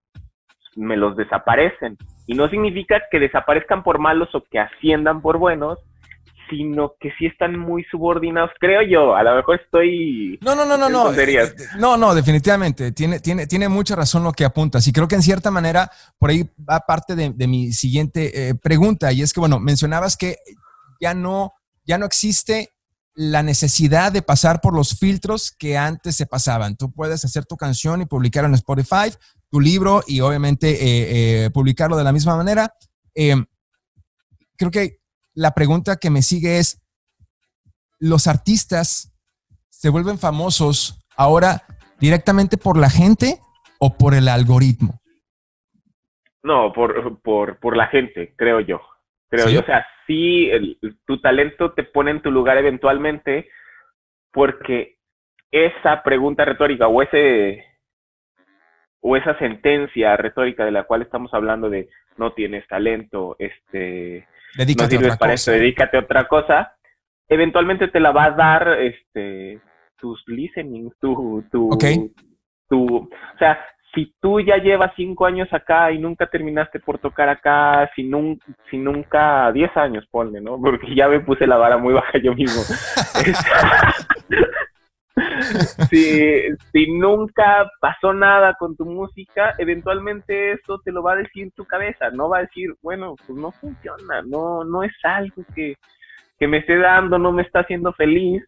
me 0.77 0.97
los 0.97 1.17
desaparecen. 1.17 1.97
Y 2.27 2.35
no 2.35 2.49
significa 2.49 3.03
que 3.11 3.21
desaparezcan 3.21 3.83
por 3.83 3.99
malos 3.99 4.35
o 4.35 4.43
que 4.43 4.59
asciendan 4.59 5.23
por 5.23 5.39
buenos, 5.39 5.79
sino 6.49 6.95
que 7.01 7.11
sí 7.19 7.27
están 7.27 7.59
muy 7.59 7.85
subordinados, 7.91 8.51
creo 8.59 8.83
yo. 8.83 9.15
A 9.15 9.23
lo 9.23 9.35
mejor 9.37 9.61
estoy. 9.63 10.39
No, 10.43 10.55
no, 10.55 10.65
no, 10.65 10.77
no, 10.77 10.89
no. 10.89 11.13
Eh, 11.13 11.35
eh, 11.35 11.55
no, 11.79 11.97
no, 11.97 12.15
definitivamente. 12.15 12.93
Tiene, 12.93 13.21
tiene, 13.21 13.47
tiene 13.47 13.69
mucha 13.69 13.97
razón 13.97 14.25
lo 14.25 14.33
que 14.33 14.45
apuntas. 14.45 14.87
Y 14.87 14.93
creo 14.93 15.09
que 15.09 15.15
en 15.15 15.23
cierta 15.23 15.51
manera, 15.51 15.91
por 16.19 16.31
ahí 16.31 16.49
va 16.69 16.81
parte 16.81 17.15
de, 17.15 17.47
mi 17.47 17.73
siguiente 17.73 18.49
eh, 18.49 18.55
pregunta. 18.55 19.13
Y 19.13 19.23
es 19.23 19.33
que, 19.33 19.41
bueno, 19.41 19.59
mencionabas 19.59 20.17
que 20.17 20.37
ya 21.01 21.15
no, 21.15 21.55
ya 21.85 21.99
no 21.99 22.07
existe 22.07 22.71
la 23.15 23.43
necesidad 23.43 24.13
de 24.13 24.23
pasar 24.23 24.61
por 24.61 24.75
los 24.75 24.99
filtros 24.99 25.51
que 25.51 25.77
antes 25.77 26.17
se 26.17 26.27
pasaban. 26.27 26.77
Tú 26.77 26.93
puedes 26.93 27.25
hacer 27.25 27.47
tu 27.47 27.57
canción 27.57 28.03
y 28.03 28.07
publicarlo 28.07 28.49
en 28.49 28.55
Spotify, 28.55 29.13
tu 29.51 29.61
libro 29.61 30.03
y 30.07 30.21
obviamente 30.21 31.51
publicarlo 31.53 31.97
de 31.97 32.05
la 32.05 32.13
misma 32.13 32.37
manera. 32.37 32.73
creo 34.57 34.71
que 34.71 34.99
la 35.39 35.53
pregunta 35.53 35.99
que 36.01 36.11
me 36.11 36.23
sigue 36.23 36.59
es, 36.59 36.83
¿los 38.01 38.27
artistas 38.27 39.17
se 39.69 39.89
vuelven 39.89 40.19
famosos 40.19 41.07
ahora 41.17 41.63
directamente 42.01 42.57
por 42.57 42.77
la 42.77 42.91
gente 42.91 43.39
o 43.79 43.97
por 43.97 44.15
el 44.15 44.27
algoritmo? 44.27 45.01
No, 46.43 46.73
por, 46.73 47.21
por, 47.23 47.77
la 47.77 47.87
gente, 47.87 48.35
creo 48.37 48.59
yo. 48.59 48.81
Creo 49.29 49.49
yo. 49.49 49.61
O 49.61 49.65
sea, 49.65 49.87
sí, 50.09 50.51
tu 51.07 51.21
talento 51.21 51.73
te 51.73 51.85
pone 51.85 52.11
en 52.11 52.23
tu 52.23 52.33
lugar 52.33 52.57
eventualmente 52.57 53.49
porque 54.33 54.99
esa 55.53 56.03
pregunta 56.03 56.45
retórica 56.45 56.89
o 56.89 57.01
ese 57.01 57.65
o 59.01 59.17
esa 59.17 59.39
sentencia 59.39 60.17
retórica 60.17 60.65
de 60.65 60.73
la 60.73 60.83
cual 60.83 61.03
estamos 61.03 61.33
hablando 61.33 61.71
de 61.71 61.89
no 62.17 62.33
tienes 62.33 62.67
talento, 62.67 63.37
este 63.39 64.27
Dedícate 64.57 64.97
a 64.97 64.99
otra 64.99 65.17
para 65.17 65.33
cosa. 65.33 65.53
dedícate 65.53 65.97
a 65.97 66.01
otra 66.01 66.29
cosa. 66.29 66.77
Eventualmente 67.29 67.89
te 67.89 68.01
la 68.01 68.13
va 68.13 68.25
a 68.25 68.31
dar 68.31 68.69
este 68.81 69.61
tus 69.99 70.23
listening, 70.29 70.91
tu, 71.01 71.45
tu, 71.51 71.69
tu, 72.69 72.97
o 72.97 73.39
sea, 73.39 73.59
si 73.95 74.15
tú 74.21 74.41
ya 74.41 74.59
llevas 74.59 74.93
cinco 74.97 75.27
años 75.27 75.49
acá 75.53 75.91
y 75.91 75.99
nunca 75.99 76.27
terminaste 76.27 76.79
por 76.79 76.99
tocar 76.99 77.29
acá, 77.29 77.91
si, 77.97 78.09
si 78.71 78.79
nunca, 78.79 79.51
diez 79.53 79.77
años 79.77 80.07
ponle, 80.11 80.41
¿no? 80.41 80.59
Porque 80.63 80.95
ya 80.95 81.09
me 81.09 81.21
puse 81.21 81.47
la 81.47 81.57
vara 81.57 81.79
muy 81.79 81.95
baja 81.95 82.19
yo 82.19 82.35
mismo. 82.35 82.63
si, 85.91 86.43
si 86.73 86.93
nunca 86.93 87.71
pasó 87.81 88.13
nada 88.13 88.55
con 88.55 88.77
tu 88.77 88.85
música, 88.85 89.55
eventualmente 89.59 90.53
eso 90.53 90.81
te 90.85 90.93
lo 90.93 91.03
va 91.03 91.13
a 91.13 91.17
decir 91.17 91.51
tu 91.55 91.65
cabeza, 91.65 92.11
no 92.11 92.29
va 92.29 92.39
a 92.39 92.43
decir, 92.43 92.75
bueno, 92.83 93.15
pues 93.27 93.39
no 93.39 93.53
funciona, 93.53 94.23
no, 94.23 94.65
no 94.65 94.83
es 94.83 94.93
algo 95.03 95.45
que, 95.55 95.77
que 96.39 96.49
me 96.49 96.59
esté 96.59 96.77
dando, 96.77 97.19
no 97.19 97.33
me 97.33 97.43
está 97.43 97.61
haciendo 97.61 97.93
feliz, 97.93 98.43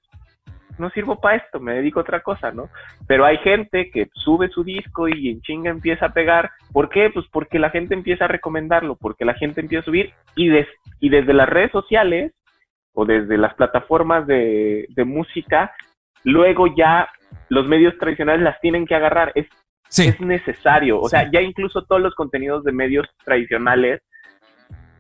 no 0.79 0.91
sirvo 0.91 1.21
para 1.21 1.37
esto, 1.37 1.61
me 1.61 1.75
dedico 1.75 2.01
a 2.01 2.03
otra 2.03 2.21
cosa, 2.23 2.51
¿no? 2.51 2.71
Pero 3.07 3.25
hay 3.25 3.37
gente 3.39 3.91
que 3.91 4.09
sube 4.15 4.49
su 4.49 4.65
disco 4.65 5.09
y 5.09 5.31
en 5.31 5.43
chinga 5.43 5.71
empieza 5.71 6.07
a 6.07 6.13
pegar. 6.13 6.51
¿Por 6.73 6.89
qué? 6.89 7.11
Pues 7.11 7.27
porque 7.31 7.59
la 7.59 7.71
gente 7.71 7.95
empieza 7.95 8.25
a 8.25 8.29
recomendarlo, 8.29 8.97
porque 8.97 9.25
la 9.25 9.35
gente 9.35 9.61
empieza 9.61 9.83
a 9.83 9.85
subir 9.85 10.13
y, 10.37 10.51
y 11.01 11.09
desde 11.09 11.35
las 11.35 11.49
redes 11.49 11.71
sociales 11.71 12.33
o 12.95 13.05
desde 13.05 13.37
las 13.39 13.55
plataformas 13.55 14.27
de, 14.27 14.87
de 14.89 15.05
música 15.05 15.73
luego 16.25 16.67
ya 16.75 17.09
los 17.49 17.67
medios 17.67 17.97
tradicionales 17.99 18.43
las 18.43 18.61
tienen 18.61 18.87
que 18.87 18.95
agarrar. 18.95 19.33
Es, 19.35 19.47
es 19.99 20.21
necesario. 20.21 21.01
O 21.01 21.09
sea, 21.09 21.31
ya 21.31 21.41
incluso 21.41 21.85
todos 21.85 22.01
los 22.01 22.15
contenidos 22.15 22.65
de 22.65 22.73
medios 22.73 23.07
tradicionales 23.25 24.01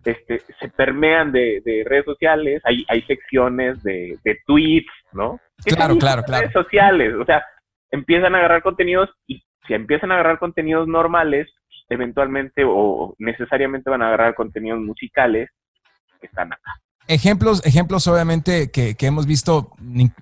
este, 0.04 0.40
se 0.58 0.68
permean 0.70 1.30
de, 1.30 1.62
redes 1.86 2.04
sociales, 2.04 2.62
hay, 2.64 2.84
hay 2.88 3.02
secciones 3.02 3.82
de, 3.82 4.18
tweets, 4.46 4.90
¿no? 5.12 5.38
Claro, 5.64 5.96
claro, 5.98 6.22
claro. 6.22 6.40
Redes 6.42 6.52
sociales, 6.52 7.14
o 7.14 7.24
sea, 7.24 7.44
empiezan 7.90 8.34
a 8.34 8.38
agarrar 8.38 8.62
contenidos 8.62 9.10
y 9.26 9.42
si 9.66 9.74
empiezan 9.74 10.10
a 10.10 10.14
agarrar 10.14 10.38
contenidos 10.38 10.88
normales, 10.88 11.48
eventualmente 11.88 12.62
o 12.66 13.14
necesariamente 13.18 13.90
van 13.90 14.02
a 14.02 14.08
agarrar 14.08 14.34
contenidos 14.34 14.80
musicales 14.80 15.50
que 16.20 16.26
están 16.26 16.52
acá. 16.52 16.80
Ejemplos, 17.10 17.60
ejemplos 17.64 18.06
obviamente 18.06 18.70
que, 18.70 18.94
hemos 19.00 19.26
visto, 19.26 19.72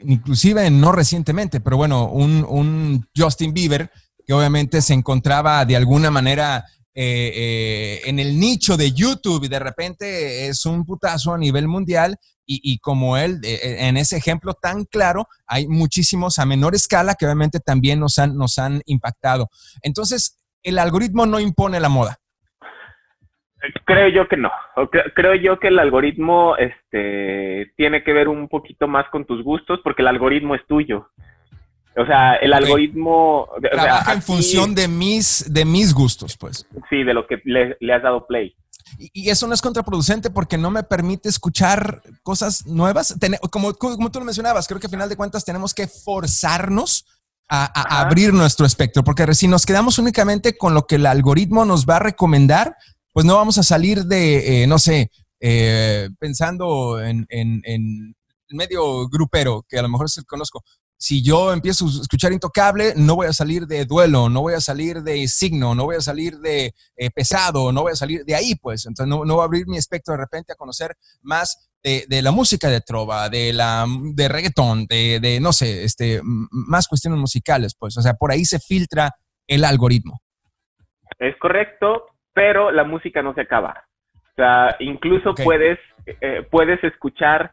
inclusive 0.01 0.71
no 0.71 0.91
recientemente, 0.91 1.61
pero 1.61 1.77
bueno, 1.77 2.09
un, 2.09 3.07
Justin 3.15 3.53
Bieber 3.53 3.91
que 4.27 4.33
obviamente 4.33 4.81
se 4.81 4.95
encontraba 4.95 5.67
de 5.67 5.77
alguna 5.77 6.11
manera 6.11 6.65
eh, 6.95 7.31
eh, 7.35 8.01
en 8.07 8.19
el 8.19 8.41
nicho 8.41 8.79
de 8.79 8.93
YouTube 8.93 9.45
y 9.45 9.49
de 9.49 9.59
repente 9.59 10.49
es 10.49 10.65
un 10.65 10.87
putazo 10.87 11.35
a 11.35 11.39
nivel 11.39 11.69
mundial 11.69 12.17
y, 12.47 12.79
como 12.79 13.19
él, 13.19 13.39
eh, 13.43 13.77
en 13.81 13.99
ese 13.99 14.17
ejemplo 14.17 14.55
tan 14.55 14.87
claro, 14.87 15.29
hay 15.47 15.69
muchísimos 15.69 16.39
a 16.39 16.47
menor 16.47 16.75
escala 16.75 17.17
que 17.17 17.27
obviamente 17.27 17.61
también 17.61 18.01
nos 18.01 18.19
han, 18.19 18.35
nos 18.35 18.57
han 18.59 18.81
impactado. 18.87 19.51
Entonces, 19.83 20.39
el 20.63 20.79
algoritmo 20.79 21.27
no 21.27 21.39
impone 21.39 21.81
la 21.81 21.91
moda. 21.91 22.19
Creo 23.85 24.09
yo 24.09 24.29
que 24.29 24.37
no. 24.37 24.51
Creo 25.15 25.35
yo 25.35 25.59
que 25.59 25.69
el 25.69 25.79
algoritmo 25.79 26.57
este, 26.57 27.73
tiene 27.77 28.05
que 28.05 28.13
ver 28.13 28.29
un 28.29 28.49
poquito 28.49 28.87
más 28.87 29.07
con 29.11 29.25
tus 29.25 29.43
gustos 29.43 29.81
porque 29.83 30.03
el 30.03 30.09
algoritmo 30.09 30.55
es 30.55 30.65
tuyo. 30.67 31.11
O 31.97 32.07
sea, 32.07 32.35
el 32.37 32.53
algoritmo... 32.53 33.49
Trabaja 33.61 34.13
en 34.13 34.23
función 34.23 34.75
de 34.75 34.87
mis, 34.87 35.53
de 35.53 35.65
mis 35.65 35.93
gustos, 35.93 36.37
pues. 36.39 36.65
Sí, 36.89 37.03
de 37.03 37.13
lo 37.13 37.27
que 37.27 37.41
le, 37.45 37.77
has 37.93 38.03
dado 38.03 38.27
play. 38.27 38.55
Y, 38.99 39.29
eso 39.29 39.49
no 39.49 39.55
es 39.55 39.61
contraproducente 39.61 40.31
porque 40.31 40.57
no 40.57 40.71
me 40.71 40.85
permite 40.85 41.29
escuchar 41.29 42.01
cosas 42.23 42.65
nuevas. 42.67 43.17
como, 43.51 43.75
como 43.75 44.13
tú 44.13 44.21
lo 44.21 44.25
mencionabas, 44.25 44.69
creo 44.69 44.79
que 44.79 44.87
a 44.87 44.91
final 44.91 45.09
de 45.09 45.17
cuentas 45.17 45.45
tenemos 45.45 45.75
que 45.75 45.89
forzarnos 45.89 47.05
a, 47.49 48.01
abrir 48.01 48.33
nuestro 48.33 48.67
espectro, 48.67 49.03
porque 49.03 49.35
si 49.35 49.49
nos 49.49 49.67
quedamos 49.67 49.99
únicamente 49.99 50.57
con 50.57 50.75
lo 50.75 50.87
que 50.87 50.97
el 50.97 51.07
algoritmo 51.07 51.65
nos 51.65 51.87
va 51.87 51.97
a 51.97 52.01
recomendar, 52.01 52.77
pues 53.19 53.27
no 53.27 53.35
vamos 53.35 53.59
a 53.59 53.65
salir 53.65 54.05
de, 54.05 54.63
eh, 54.63 54.67
no 54.69 54.79
sé, 54.79 55.11
eh, 55.41 56.09
pensando 56.21 57.03
en, 57.03 57.27
en, 57.29 58.15
medio 58.51 59.09
grupero, 59.09 59.65
que 59.69 59.77
a 59.77 59.83
lo 59.83 59.89
mejor 59.89 60.07
que 60.07 60.23
conozco. 60.23 60.63
Si 60.97 61.21
yo 61.21 61.53
empiezo 61.53 61.87
a 61.87 62.03
escuchar 62.03 62.33
Intocable, 62.33 62.93
no 62.95 63.17
voy 63.17 63.27
a 63.27 63.33
salir 63.33 63.67
de 63.67 63.87
duelo, 63.87 64.29
no 64.29 64.43
voy 64.43 64.55
a 64.55 64.61
salir 64.61 65.03
de 65.03 65.27
signo, 65.27 65.75
no 65.75 65.87
voy 65.87 65.97
a 65.97 66.01
salir 66.01 66.39
de 66.39 66.73
eh, 66.97 67.11
pesado, 67.11 67.73
no 67.73 67.83
voy 67.83 67.91
a 67.91 67.97
salir 67.97 68.25
de 68.25 68.37
ahí, 68.37 68.55
pues. 68.55 68.87
Entonces 68.87 69.09
no, 69.09 69.25
no 69.25 69.35
voy 69.35 69.43
a 69.43 69.47
abrir 69.47 69.67
mi 69.67 69.79
espectro 69.79 70.13
de 70.13 70.19
repente 70.19 70.53
a 70.53 70.57
conocer 70.57 70.95
más 71.21 71.73
de, 71.83 72.05
de, 72.09 72.23
la 72.23 72.31
música 72.31 72.71
de 72.71 72.83
trova, 72.83 73.29
de 73.29 73.53
la 73.53 73.85
de 74.15 74.29
reggaetón, 74.29 74.87
de, 74.87 75.19
de, 75.19 75.41
no 75.41 75.53
sé, 75.53 75.83
este, 75.83 76.21
más 76.23 76.87
cuestiones 76.87 77.19
musicales, 77.19 77.75
pues. 77.77 77.99
O 77.99 78.01
sea, 78.01 78.15
por 78.15 78.31
ahí 78.31 78.45
se 78.45 78.61
filtra 78.61 79.13
el 79.49 79.65
algoritmo. 79.65 80.23
Es 81.19 81.35
correcto, 81.41 82.05
pero 82.39 82.71
la 82.71 82.85
música 82.85 83.21
no 83.21 83.35
se 83.35 83.41
acaba. 83.41 83.83
O 84.15 84.35
sea, 84.37 84.77
incluso 84.79 85.35
puedes, 85.35 85.77
eh, 86.07 86.47
puedes 86.49 86.83
escuchar 86.85 87.51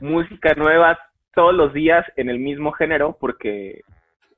música 0.00 0.54
nueva 0.54 0.98
todos 1.34 1.54
los 1.54 1.74
días 1.74 2.02
en 2.16 2.30
el 2.30 2.38
mismo 2.38 2.72
género 2.72 3.18
porque 3.20 3.82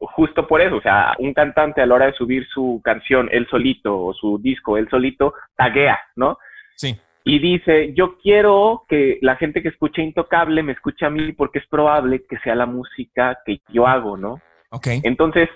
justo 0.01 0.49
por 0.49 0.61
eso, 0.63 0.79
o 0.79 0.81
sea, 0.81 1.15
un 1.21 1.33
cantante 1.33 1.81
a 1.81 1.87
la 1.87 1.95
hora 1.95 2.07
de 2.07 2.15
subir 2.15 2.45
su 2.49 2.81
canción 2.83 3.29
él 3.31 3.47
solito 3.49 3.97
o 4.05 4.15
su 4.15 4.41
disco 4.41 4.77
él 4.77 4.89
solito, 4.91 5.35
taguea, 5.55 6.01
¿no? 6.17 6.39
Sí. 6.75 6.99
Y 7.23 7.39
dice, 7.39 7.95
yo 7.95 8.19
quiero 8.19 8.85
que 8.89 9.21
la 9.23 9.37
gente 9.37 9.63
que 9.63 9.69
escuche 9.69 10.03
Intocable 10.03 10.65
me 10.65 10.73
escuche 10.73 11.07
a 11.07 11.11
mí 11.11 11.31
porque 11.31 11.61
es 11.61 11.67
probable 11.69 12.25
que 12.29 12.39
sea 12.39 12.57
la 12.57 12.67
música 12.67 13.39
que 13.47 13.61
yo 13.69 13.87
hago, 13.87 14.17
¿no? 14.17 14.41
Ok. 14.71 14.89
Entonces, 15.05 15.49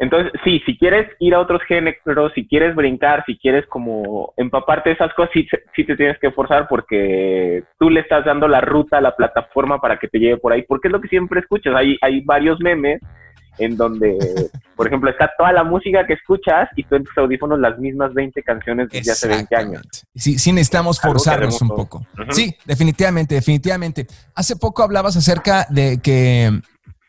entonces, 0.00 0.32
sí, 0.44 0.62
si 0.64 0.78
quieres 0.78 1.08
ir 1.18 1.34
a 1.34 1.40
otros 1.40 1.60
géneros, 1.68 2.32
si 2.34 2.48
quieres 2.48 2.74
brincar, 2.74 3.22
si 3.26 3.36
quieres 3.36 3.66
como 3.66 4.32
empaparte 4.38 4.88
de 4.88 4.94
esas 4.94 5.12
cosas, 5.12 5.30
sí, 5.34 5.46
sí, 5.76 5.84
te 5.84 5.94
tienes 5.94 6.18
que 6.18 6.30
forzar 6.30 6.68
porque 6.68 7.64
tú 7.78 7.90
le 7.90 8.00
estás 8.00 8.24
dando 8.24 8.48
la 8.48 8.62
ruta 8.62 8.96
a 8.96 9.02
la 9.02 9.14
plataforma 9.14 9.78
para 9.78 9.98
que 9.98 10.08
te 10.08 10.18
lleve 10.18 10.38
por 10.38 10.54
ahí, 10.54 10.62
porque 10.62 10.88
es 10.88 10.92
lo 10.92 11.02
que 11.02 11.08
siempre 11.08 11.40
escuchas. 11.40 11.74
Hay, 11.76 11.98
hay 12.00 12.22
varios 12.22 12.58
memes 12.60 12.98
en 13.58 13.76
donde, 13.76 14.16
por 14.74 14.86
ejemplo, 14.86 15.10
está 15.10 15.30
toda 15.36 15.52
la 15.52 15.64
música 15.64 16.06
que 16.06 16.14
escuchas 16.14 16.70
y 16.76 16.84
tú 16.84 16.94
en 16.94 17.04
tus 17.04 17.18
audífonos 17.18 17.60
las 17.60 17.78
mismas 17.78 18.14
20 18.14 18.42
canciones 18.42 18.88
desde 18.88 19.12
hace 19.12 19.28
20 19.28 19.54
años. 19.54 19.82
Sí, 20.14 20.38
sí 20.38 20.50
necesitamos 20.50 20.98
forzarnos 20.98 21.60
un 21.60 21.68
poco. 21.68 22.06
Sí, 22.30 22.56
definitivamente, 22.64 23.34
definitivamente. 23.34 24.06
Hace 24.34 24.56
poco 24.56 24.82
hablabas 24.82 25.14
acerca 25.18 25.66
de 25.68 26.00
que 26.02 26.50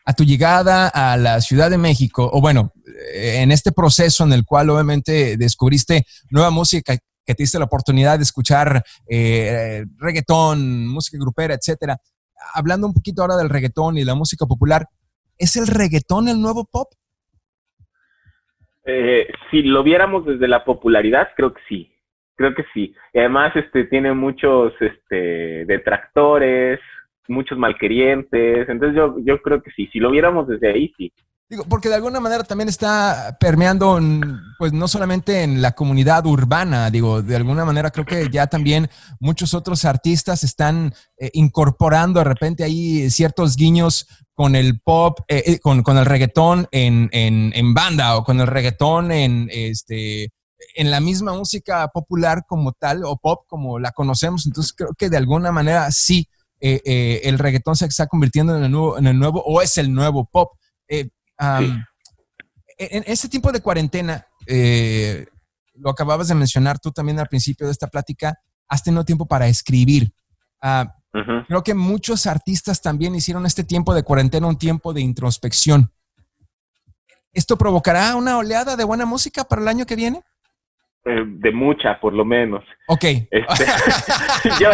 a 0.04 0.12
tu 0.14 0.24
llegada 0.24 0.88
a 0.88 1.16
la 1.16 1.40
Ciudad 1.40 1.70
de 1.70 1.78
México, 1.78 2.28
o 2.32 2.40
bueno, 2.40 2.72
en 3.14 3.52
este 3.52 3.72
proceso 3.72 4.24
en 4.24 4.32
el 4.32 4.44
cual 4.44 4.70
obviamente 4.70 5.36
descubriste 5.36 6.04
nueva 6.30 6.50
música 6.50 6.96
que 7.24 7.34
te 7.34 7.42
diste 7.42 7.58
la 7.58 7.66
oportunidad 7.66 8.18
de 8.18 8.24
escuchar 8.24 8.82
eh, 9.08 9.84
reggaetón, 9.98 10.86
música 10.86 11.18
grupera, 11.20 11.54
etcétera. 11.54 11.96
Hablando 12.54 12.86
un 12.86 12.94
poquito 12.94 13.22
ahora 13.22 13.36
del 13.36 13.48
reggaetón 13.48 13.98
y 13.98 14.04
la 14.04 14.14
música 14.14 14.46
popular, 14.46 14.86
¿es 15.38 15.56
el 15.56 15.66
reggaetón 15.66 16.28
el 16.28 16.40
nuevo 16.40 16.64
pop? 16.64 16.88
Eh, 18.84 19.28
si 19.50 19.62
lo 19.62 19.82
viéramos 19.82 20.26
desde 20.26 20.48
la 20.48 20.64
popularidad, 20.64 21.28
creo 21.36 21.54
que 21.54 21.62
sí. 21.68 21.88
Creo 22.34 22.54
que 22.54 22.64
sí. 22.74 22.94
Y 23.12 23.18
además, 23.18 23.54
este, 23.54 23.84
tiene 23.84 24.12
muchos, 24.12 24.72
este, 24.80 25.64
detractores, 25.66 26.80
muchos 27.28 27.56
malquerientes. 27.56 28.68
Entonces 28.68 28.96
yo, 28.96 29.16
yo 29.20 29.40
creo 29.42 29.62
que 29.62 29.70
sí. 29.70 29.88
Si 29.92 30.00
lo 30.00 30.10
viéramos 30.10 30.48
desde 30.48 30.70
ahí, 30.70 30.92
sí. 30.96 31.12
Digo, 31.52 31.64
porque 31.68 31.90
de 31.90 31.96
alguna 31.96 32.18
manera 32.18 32.44
también 32.44 32.70
está 32.70 33.36
permeando, 33.38 34.00
pues 34.58 34.72
no 34.72 34.88
solamente 34.88 35.42
en 35.42 35.60
la 35.60 35.72
comunidad 35.72 36.24
urbana, 36.24 36.90
digo, 36.90 37.20
de 37.20 37.36
alguna 37.36 37.66
manera 37.66 37.90
creo 37.90 38.06
que 38.06 38.30
ya 38.30 38.46
también 38.46 38.88
muchos 39.20 39.52
otros 39.52 39.84
artistas 39.84 40.44
están 40.44 40.94
eh, 41.18 41.28
incorporando 41.34 42.20
de 42.20 42.24
repente 42.24 42.64
ahí 42.64 43.10
ciertos 43.10 43.54
guiños 43.56 44.06
con 44.32 44.56
el 44.56 44.80
pop, 44.80 45.18
eh, 45.28 45.42
eh, 45.44 45.58
con, 45.58 45.82
con, 45.82 45.98
el 45.98 46.06
reggaetón 46.06 46.68
en, 46.70 47.10
en, 47.12 47.52
en, 47.54 47.74
banda 47.74 48.16
o 48.16 48.24
con 48.24 48.40
el 48.40 48.46
reggaetón 48.46 49.12
en, 49.12 49.50
este, 49.52 50.32
en 50.74 50.90
la 50.90 51.00
misma 51.00 51.34
música 51.34 51.86
popular 51.88 52.44
como 52.48 52.72
tal 52.72 53.04
o 53.04 53.18
pop 53.18 53.44
como 53.46 53.78
la 53.78 53.92
conocemos. 53.92 54.46
Entonces 54.46 54.72
creo 54.72 54.94
que 54.96 55.10
de 55.10 55.18
alguna 55.18 55.52
manera 55.52 55.90
sí, 55.90 56.26
el 56.60 57.38
reggaetón 57.38 57.76
se 57.76 57.84
está 57.84 58.06
convirtiendo 58.06 58.56
en 58.56 58.64
el 58.64 58.70
nuevo, 58.70 58.96
en 58.96 59.06
el 59.06 59.18
nuevo 59.18 59.42
o 59.44 59.60
es 59.60 59.76
el 59.76 59.92
nuevo 59.92 60.24
pop 60.24 60.52
en 62.78 63.04
este 63.06 63.28
tiempo 63.28 63.52
de 63.52 63.60
cuarentena, 63.60 64.26
eh, 64.46 65.26
lo 65.74 65.90
acababas 65.90 66.28
de 66.28 66.34
mencionar 66.34 66.78
tú 66.78 66.90
también 66.90 67.18
al 67.18 67.28
principio 67.28 67.66
de 67.66 67.72
esta 67.72 67.86
plática, 67.86 68.34
has 68.68 68.82
tenido 68.82 69.04
tiempo 69.04 69.26
para 69.26 69.46
escribir. 69.48 70.12
Ah, 70.60 70.94
creo 71.46 71.62
que 71.62 71.74
muchos 71.74 72.26
artistas 72.26 72.80
también 72.80 73.14
hicieron 73.14 73.44
este 73.46 73.64
tiempo 73.64 73.94
de 73.94 74.02
cuarentena 74.02 74.46
un 74.46 74.58
tiempo 74.58 74.92
de 74.92 75.00
introspección. 75.00 75.92
¿Esto 77.32 77.56
provocará 77.56 78.14
una 78.14 78.38
oleada 78.38 78.76
de 78.76 78.84
buena 78.84 79.06
música 79.06 79.44
para 79.44 79.62
el 79.62 79.68
año 79.68 79.86
que 79.86 79.96
viene? 79.96 80.22
Eh, 81.04 81.24
de 81.26 81.50
mucha, 81.50 81.98
por 81.98 82.12
lo 82.12 82.24
menos. 82.24 82.62
Ok. 82.86 83.04
Este, 83.04 83.30
yo, 84.60 84.70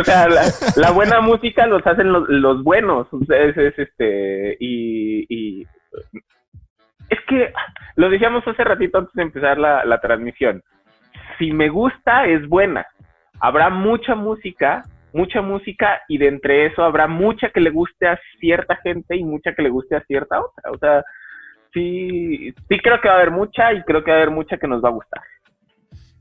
o 0.00 0.04
sea, 0.04 0.28
la, 0.74 0.90
buena 0.90 1.20
música 1.20 1.66
los 1.66 1.86
hacen 1.86 2.12
los, 2.12 2.64
buenos. 2.64 3.06
Es, 3.28 3.78
este, 3.78 4.56
y, 4.58 5.64
es 7.08 7.18
que 7.28 7.52
lo 7.96 8.10
decíamos 8.10 8.46
hace 8.46 8.64
ratito 8.64 8.98
antes 8.98 9.14
de 9.14 9.22
empezar 9.22 9.58
la, 9.58 10.00
transmisión. 10.00 10.62
Si 11.38 11.52
me 11.52 11.68
gusta, 11.68 12.26
es 12.26 12.48
buena. 12.48 12.86
Habrá 13.40 13.70
mucha 13.70 14.14
música, 14.14 14.84
mucha 15.12 15.42
música, 15.42 16.00
y 16.08 16.18
de 16.18 16.28
entre 16.28 16.66
eso 16.66 16.82
habrá 16.82 17.06
mucha 17.06 17.50
que 17.50 17.60
le 17.60 17.70
guste 17.70 18.08
a 18.08 18.18
cierta 18.40 18.76
gente 18.76 19.16
y 19.16 19.24
mucha 19.24 19.54
que 19.54 19.62
le 19.62 19.70
guste 19.70 19.96
a 19.96 20.04
cierta 20.04 20.40
otra. 20.40 20.70
O 20.70 20.78
sea, 20.78 21.04
sí, 21.72 22.54
sí 22.68 22.78
creo 22.80 23.00
que 23.00 23.08
va 23.08 23.14
a 23.14 23.18
haber 23.18 23.30
mucha 23.30 23.72
y 23.72 23.82
creo 23.82 24.02
que 24.02 24.10
va 24.10 24.16
a 24.16 24.20
haber 24.20 24.34
mucha 24.34 24.56
que 24.56 24.68
nos 24.68 24.82
va 24.82 24.88
a 24.88 24.92
gustar. 24.92 25.22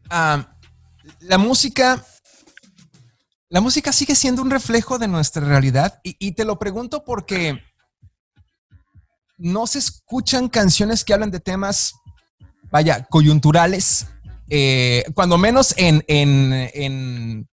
Ah, 0.09 0.45
la 1.21 1.37
música, 1.37 2.03
la 3.49 3.61
música 3.61 3.91
sigue 3.91 4.15
siendo 4.15 4.41
un 4.41 4.51
reflejo 4.51 4.97
de 4.97 5.07
nuestra 5.07 5.45
realidad 5.45 5.99
y, 6.03 6.33
te 6.33 6.45
lo 6.45 6.59
pregunto 6.59 7.03
porque 7.05 7.63
no 9.37 9.67
se 9.67 9.79
escuchan 9.79 10.49
canciones 10.49 11.03
que 11.03 11.13
hablan 11.13 11.31
de 11.31 11.39
temas, 11.39 11.93
vaya, 12.71 13.05
coyunturales, 13.09 14.07
eh, 14.49 15.03
cuando 15.13 15.37
menos 15.37 15.73
en, 15.77 16.03
en, 16.07 16.53
en, 16.73 17.47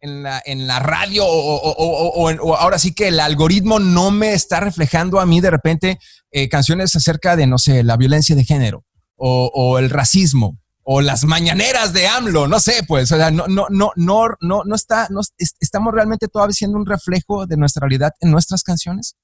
en, 0.00 0.66
la, 0.66 0.78
radio 0.78 1.24
o, 1.26 2.56
ahora 2.56 2.78
sí 2.78 2.94
que 2.94 3.08
el 3.08 3.20
algoritmo 3.20 3.78
no 3.78 4.10
me 4.10 4.32
está 4.32 4.60
reflejando 4.60 5.20
a 5.20 5.26
mí 5.26 5.40
de 5.40 5.50
repente 5.50 5.98
eh, 6.30 6.48
canciones 6.48 6.94
acerca 6.94 7.36
de, 7.36 7.46
no 7.46 7.58
sé, 7.58 7.82
la 7.82 7.96
violencia 7.96 8.36
de 8.36 8.44
género 8.44 8.84
o, 9.16 9.78
el 9.78 9.90
racismo 9.90 10.58
o 10.84 11.00
las 11.00 11.24
mañaneras 11.24 11.92
de 11.92 12.08
AMLO, 12.08 12.48
no 12.48 12.58
sé, 12.58 12.82
pues, 12.88 13.12
o 13.12 13.16
sea, 13.16 13.30
no, 13.30 13.46
no, 13.46 13.66
no, 13.70 13.92
no, 13.94 14.28
no, 14.40 14.62
no 14.64 14.74
está, 14.74 15.06
no, 15.10 15.20
estamos 15.60 15.94
realmente 15.94 16.26
todavía 16.26 16.54
siendo 16.54 16.76
un 16.76 16.86
reflejo 16.86 17.46
de 17.46 17.56
nuestra 17.56 17.82
realidad 17.82 18.12
en 18.20 18.32
nuestras 18.32 18.64
canciones. 18.64 19.14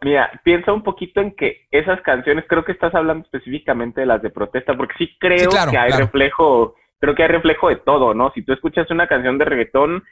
Mira, 0.00 0.30
piensa 0.44 0.72
un 0.72 0.82
poquito 0.82 1.20
en 1.20 1.32
que 1.32 1.66
esas 1.70 2.00
canciones, 2.02 2.44
creo 2.48 2.64
que 2.64 2.72
estás 2.72 2.94
hablando 2.94 3.24
específicamente 3.24 4.00
de 4.00 4.06
las 4.06 4.22
de 4.22 4.30
protesta, 4.30 4.76
porque 4.76 4.94
sí 4.96 5.16
creo 5.18 5.50
que 5.70 5.78
hay 5.78 5.90
reflejo, 5.90 6.76
creo 7.00 7.16
que 7.16 7.24
hay 7.24 7.28
reflejo 7.28 7.68
de 7.68 7.76
todo, 7.76 8.14
¿no? 8.14 8.30
Si 8.32 8.42
tú 8.42 8.52
escuchas 8.52 8.90
una 8.90 9.08
canción 9.08 9.38
de 9.38 9.44
reggaetón, 9.44 10.04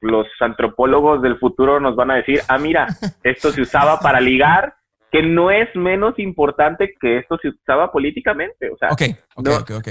los 0.00 0.26
antropólogos 0.40 1.22
del 1.22 1.38
futuro 1.38 1.78
nos 1.78 1.94
van 1.94 2.10
a 2.10 2.16
decir, 2.16 2.40
ah, 2.48 2.58
mira, 2.58 2.88
esto 3.22 3.52
se 3.52 3.62
usaba 3.62 4.00
para 4.00 4.20
ligar, 4.20 4.74
que 5.10 5.22
no 5.22 5.50
es 5.50 5.74
menos 5.74 6.18
importante 6.18 6.94
que 7.00 7.18
esto 7.18 7.38
se 7.40 7.48
usaba 7.48 7.92
políticamente, 7.92 8.70
o 8.70 8.76
sea, 8.76 8.88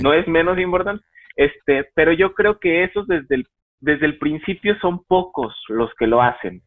no, 0.01 0.13
es 0.13 0.27
menos 0.27 0.59
importante, 0.59 1.03
este, 1.35 1.89
pero 1.95 2.11
yo 2.11 2.33
creo 2.33 2.59
que 2.59 2.83
esos 2.83 3.07
desde 3.07 3.35
el, 3.35 3.47
desde 3.79 4.05
el 4.05 4.17
principio 4.17 4.75
son 4.79 5.03
pocos 5.05 5.55
los 5.69 5.89
que 5.97 6.05
lo 6.05 6.21
hacen. 6.21 6.61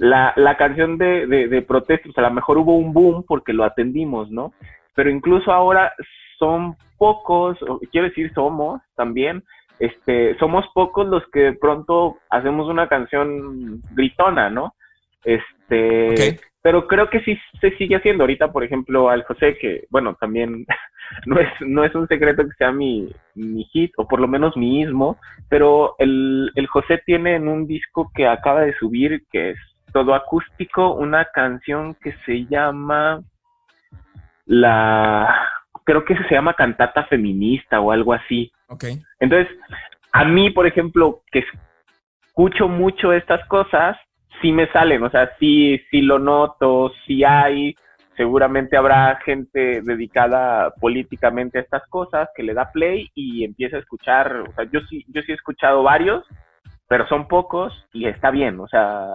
La, 0.00 0.32
la 0.36 0.56
canción 0.56 0.96
de, 0.96 1.26
de, 1.26 1.46
de 1.48 1.60
protestas, 1.60 2.16
a 2.16 2.22
lo 2.22 2.30
mejor 2.30 2.56
hubo 2.56 2.74
un 2.74 2.94
boom 2.94 3.22
porque 3.28 3.52
lo 3.52 3.64
atendimos, 3.64 4.30
¿no? 4.30 4.54
Pero 4.94 5.10
incluso 5.10 5.52
ahora 5.52 5.92
son 6.38 6.74
pocos, 6.96 7.58
quiero 7.92 8.08
decir 8.08 8.32
somos 8.34 8.80
también, 8.96 9.44
este, 9.78 10.38
somos 10.38 10.66
pocos 10.72 11.06
los 11.06 11.22
que 11.30 11.40
de 11.40 11.52
pronto 11.52 12.16
hacemos 12.30 12.68
una 12.68 12.88
canción 12.88 13.82
gritona, 13.92 14.48
¿no? 14.48 14.74
Este, 15.22 16.40
pero 16.62 16.86
creo 16.86 17.10
que 17.10 17.20
sí 17.20 17.38
se 17.60 17.76
sigue 17.76 17.96
haciendo. 17.96 18.24
Ahorita, 18.24 18.52
por 18.52 18.64
ejemplo, 18.64 19.08
al 19.08 19.24
José, 19.24 19.56
que, 19.58 19.84
bueno, 19.90 20.14
también 20.20 20.66
no 21.26 21.38
es, 21.38 21.48
no 21.60 21.84
es 21.84 21.94
un 21.94 22.08
secreto 22.08 22.42
que 22.44 22.54
sea 22.56 22.72
mi, 22.72 23.12
mi 23.34 23.64
hit, 23.64 23.92
o 23.96 24.08
por 24.08 24.20
lo 24.20 24.28
menos 24.28 24.56
mi 24.56 24.78
mismo, 24.78 25.18
pero 25.48 25.94
el, 25.98 26.50
el 26.54 26.66
José 26.68 27.02
tiene 27.04 27.36
en 27.36 27.48
un 27.48 27.66
disco 27.66 28.10
que 28.14 28.26
acaba 28.26 28.62
de 28.62 28.74
subir, 28.76 29.24
que 29.30 29.50
es 29.50 29.58
todo 29.92 30.14
acústico, 30.14 30.94
una 30.94 31.26
canción 31.26 31.94
que 31.94 32.14
se 32.24 32.46
llama 32.46 33.22
la 34.46 35.48
creo 35.84 36.04
que 36.04 36.16
se 36.16 36.34
llama 36.34 36.54
cantata 36.54 37.04
feminista 37.04 37.80
o 37.80 37.92
algo 37.92 38.12
así. 38.12 38.52
Okay. 38.68 39.02
Entonces, 39.18 39.48
a 40.12 40.24
mí, 40.24 40.50
por 40.50 40.66
ejemplo, 40.66 41.22
que 41.32 41.44
escucho 42.26 42.68
mucho 42.68 43.12
estas 43.12 43.44
cosas, 43.46 43.96
sí 44.40 44.52
me 44.52 44.68
salen, 44.68 45.02
o 45.02 45.10
sea, 45.10 45.32
sí, 45.38 45.80
sí 45.90 46.00
lo 46.02 46.18
noto, 46.18 46.92
sí 47.06 47.24
hay, 47.24 47.74
seguramente 48.16 48.76
habrá 48.76 49.18
gente 49.24 49.82
dedicada 49.82 50.72
políticamente 50.80 51.58
a 51.58 51.62
estas 51.62 51.86
cosas 51.88 52.28
que 52.34 52.42
le 52.42 52.54
da 52.54 52.70
play 52.70 53.10
y 53.14 53.44
empieza 53.44 53.76
a 53.76 53.80
escuchar, 53.80 54.44
o 54.48 54.52
sea, 54.54 54.64
yo 54.70 54.80
sí, 54.88 55.04
yo 55.08 55.22
sí 55.22 55.32
he 55.32 55.34
escuchado 55.34 55.82
varios, 55.82 56.24
pero 56.90 57.06
son 57.06 57.28
pocos 57.28 57.72
y 57.92 58.06
está 58.06 58.32
bien, 58.32 58.58
o 58.58 58.66
sea, 58.66 59.10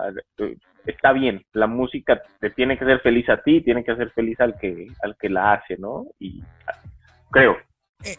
está 0.85 1.11
bien, 1.11 1.45
la 1.51 1.67
música 1.67 2.21
te 2.39 2.49
tiene 2.49 2.77
que 2.77 2.85
hacer 2.85 3.01
feliz 3.01 3.27
a 3.27 3.41
ti, 3.43 3.61
tiene 3.61 3.83
que 3.83 3.91
hacer 3.91 4.11
feliz 4.11 4.39
al 4.39 4.57
que, 4.57 4.87
al 5.03 5.17
que 5.19 5.27
la 5.27 5.51
hace, 5.51 5.75
¿no? 5.77 6.05
Y 6.17 6.41
creo. 7.31 7.57
Eh, 8.01 8.15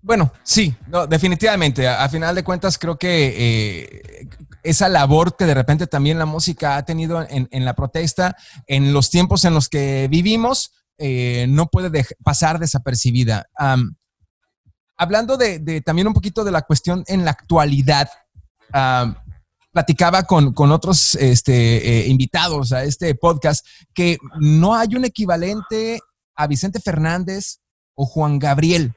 bueno, 0.00 0.32
sí, 0.42 0.74
definitivamente. 1.10 1.86
A, 1.86 2.08
final 2.08 2.34
de 2.34 2.42
cuentas, 2.42 2.78
creo 2.78 2.96
que 2.96 3.34
eh, 3.36 4.28
esa 4.62 4.88
labor 4.88 5.36
que 5.36 5.44
de 5.44 5.52
repente 5.52 5.86
también 5.86 6.18
la 6.18 6.24
música 6.24 6.78
ha 6.78 6.86
tenido 6.86 7.22
en, 7.28 7.64
la 7.66 7.74
protesta, 7.74 8.34
en 8.66 8.94
los 8.94 9.10
tiempos 9.10 9.44
en 9.44 9.52
los 9.52 9.68
que 9.68 10.08
vivimos, 10.10 10.72
eh, 10.96 11.44
no 11.50 11.66
puede 11.66 11.90
pasar 12.24 12.58
desapercibida. 12.58 13.44
hablando 14.96 15.36
de, 15.36 15.82
también 15.82 16.06
un 16.06 16.14
poquito 16.14 16.44
de 16.44 16.50
la 16.50 16.62
cuestión 16.62 17.04
en 17.08 17.26
la 17.26 17.32
actualidad, 17.32 18.08
platicaba 19.72 20.24
con, 20.24 20.54
otros 20.72 21.14
este, 21.16 22.00
eh, 22.00 22.08
invitados 22.08 22.72
a 22.72 22.84
este 22.84 23.14
podcast 23.14 23.64
que 23.94 24.18
no 24.40 24.74
hay 24.74 24.94
un 24.94 25.04
equivalente 25.04 26.00
a 26.34 26.46
Vicente 26.46 26.80
Fernández 26.80 27.60
o 27.94 28.06
Juan 28.06 28.38
Gabriel. 28.38 28.94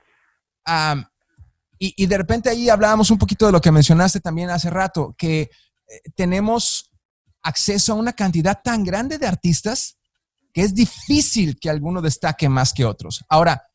y, 1.77 2.05
de 2.05 2.17
repente 2.17 2.49
ahí 2.49 2.69
hablábamos 2.69 3.11
un 3.11 3.17
poquito 3.17 3.45
de 3.45 3.51
lo 3.51 3.61
que 3.61 3.71
mencionaste 3.71 4.19
también 4.19 4.49
hace 4.49 4.69
rato, 4.69 5.15
que 5.17 5.41
eh, 5.41 5.49
tenemos 6.15 6.91
acceso 7.43 7.93
a 7.93 7.95
una 7.95 8.13
cantidad 8.13 8.61
tan 8.63 8.83
grande 8.83 9.17
de 9.17 9.27
artistas 9.27 9.97
que 10.53 10.61
es 10.61 10.73
difícil 10.73 11.59
que 11.59 11.69
alguno 11.69 12.01
destaque 12.01 12.49
más 12.49 12.73
que 12.73 12.85
otros. 12.85 13.23
Ahora, 13.29 13.67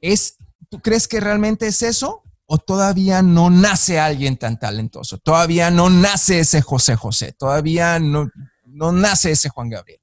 ¿es, 0.00 0.36
¿tú 0.68 0.80
crees 0.80 1.08
que 1.08 1.20
realmente 1.20 1.66
es 1.66 1.82
eso? 1.82 2.22
¿O 2.46 2.58
todavía 2.58 3.22
no 3.22 3.50
nace 3.50 3.98
alguien 3.98 4.36
tan 4.36 4.58
talentoso? 4.58 5.18
¿Todavía 5.18 5.70
no 5.70 5.90
nace 5.90 6.40
ese 6.40 6.62
José 6.62 6.94
José? 6.94 7.32
¿Todavía 7.36 7.98
no, 7.98 8.30
no 8.64 8.92
nace 8.92 9.32
ese 9.32 9.48
Juan 9.48 9.68
Gabriel? 9.68 10.00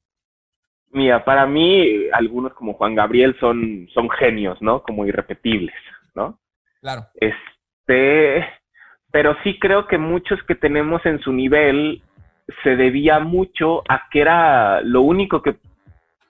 Mira, 0.91 1.23
para 1.23 1.47
mí, 1.47 2.09
algunos 2.11 2.53
como 2.53 2.73
Juan 2.73 2.95
Gabriel 2.95 3.35
son, 3.39 3.87
son 3.93 4.09
genios, 4.09 4.61
¿no? 4.61 4.83
Como 4.83 5.05
irrepetibles, 5.05 5.73
¿no? 6.13 6.39
Claro. 6.81 7.07
Este, 7.15 8.45
pero 9.11 9.35
sí 9.43 9.57
creo 9.57 9.87
que 9.87 9.97
muchos 9.97 10.43
que 10.43 10.55
tenemos 10.55 11.05
en 11.05 11.19
su 11.19 11.31
nivel 11.31 12.03
se 12.63 12.75
debía 12.75 13.19
mucho 13.19 13.83
a 13.89 14.03
que 14.11 14.21
era 14.21 14.81
lo 14.81 15.01
único 15.01 15.41
que, 15.41 15.55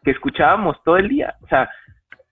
que 0.03 0.11
escuchábamos 0.11 0.81
todo 0.83 0.97
el 0.97 1.09
día. 1.09 1.35
O 1.41 1.47
sea, 1.47 1.69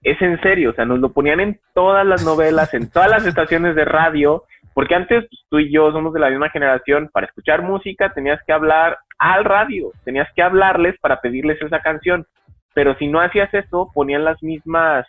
es 0.04 0.22
en 0.22 0.42
serio, 0.42 0.72
o 0.72 0.74
sea, 0.74 0.86
nos 0.86 1.00
lo 1.00 1.12
ponían 1.12 1.40
en 1.40 1.60
todas 1.74 2.06
las 2.06 2.24
novelas, 2.26 2.74
en 2.74 2.90
todas 2.90 3.10
las 3.10 3.26
estaciones 3.26 3.76
de 3.76 3.86
radio, 3.86 4.46
porque 4.74 4.96
antes 4.96 5.28
pues, 5.30 5.42
tú 5.50 5.60
y 5.60 5.72
yo 5.72 5.92
somos 5.92 6.14
de 6.14 6.20
la 6.20 6.30
misma 6.30 6.50
generación, 6.50 7.10
para 7.14 7.28
escuchar 7.28 7.62
música 7.62 8.12
tenías 8.14 8.40
que 8.46 8.54
hablar 8.54 8.98
al 9.20 9.46
radio, 9.46 9.92
tenías 10.04 10.28
que 10.36 10.42
hablarles 10.42 10.96
para 11.00 11.22
pedirles 11.22 11.62
esa 11.62 11.82
canción, 11.82 12.26
pero 12.74 12.96
si 12.98 13.08
no 13.08 13.22
hacías 13.22 13.54
eso, 13.54 13.92
ponían 13.94 14.26
las 14.26 14.42
mismas 14.42 15.06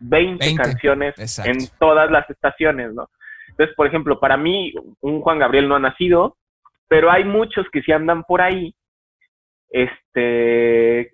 20, 0.00 0.54
canciones 0.56 1.14
en 1.44 1.58
todas 1.78 2.10
las 2.10 2.28
estaciones, 2.30 2.92
¿no? 2.92 3.08
Entonces, 3.48 3.76
por 3.76 3.86
ejemplo, 3.86 4.18
para 4.18 4.36
mí, 4.36 4.72
un 5.00 5.20
Juan 5.20 5.38
Gabriel 5.38 5.68
no 5.68 5.76
ha 5.76 5.80
nacido, 5.80 6.36
pero 6.88 7.10
hay 7.10 7.24
muchos 7.24 7.66
que 7.70 7.82
sí 7.82 7.92
andan 7.92 8.24
por 8.24 8.40
ahí, 8.40 8.74
este, 9.68 11.12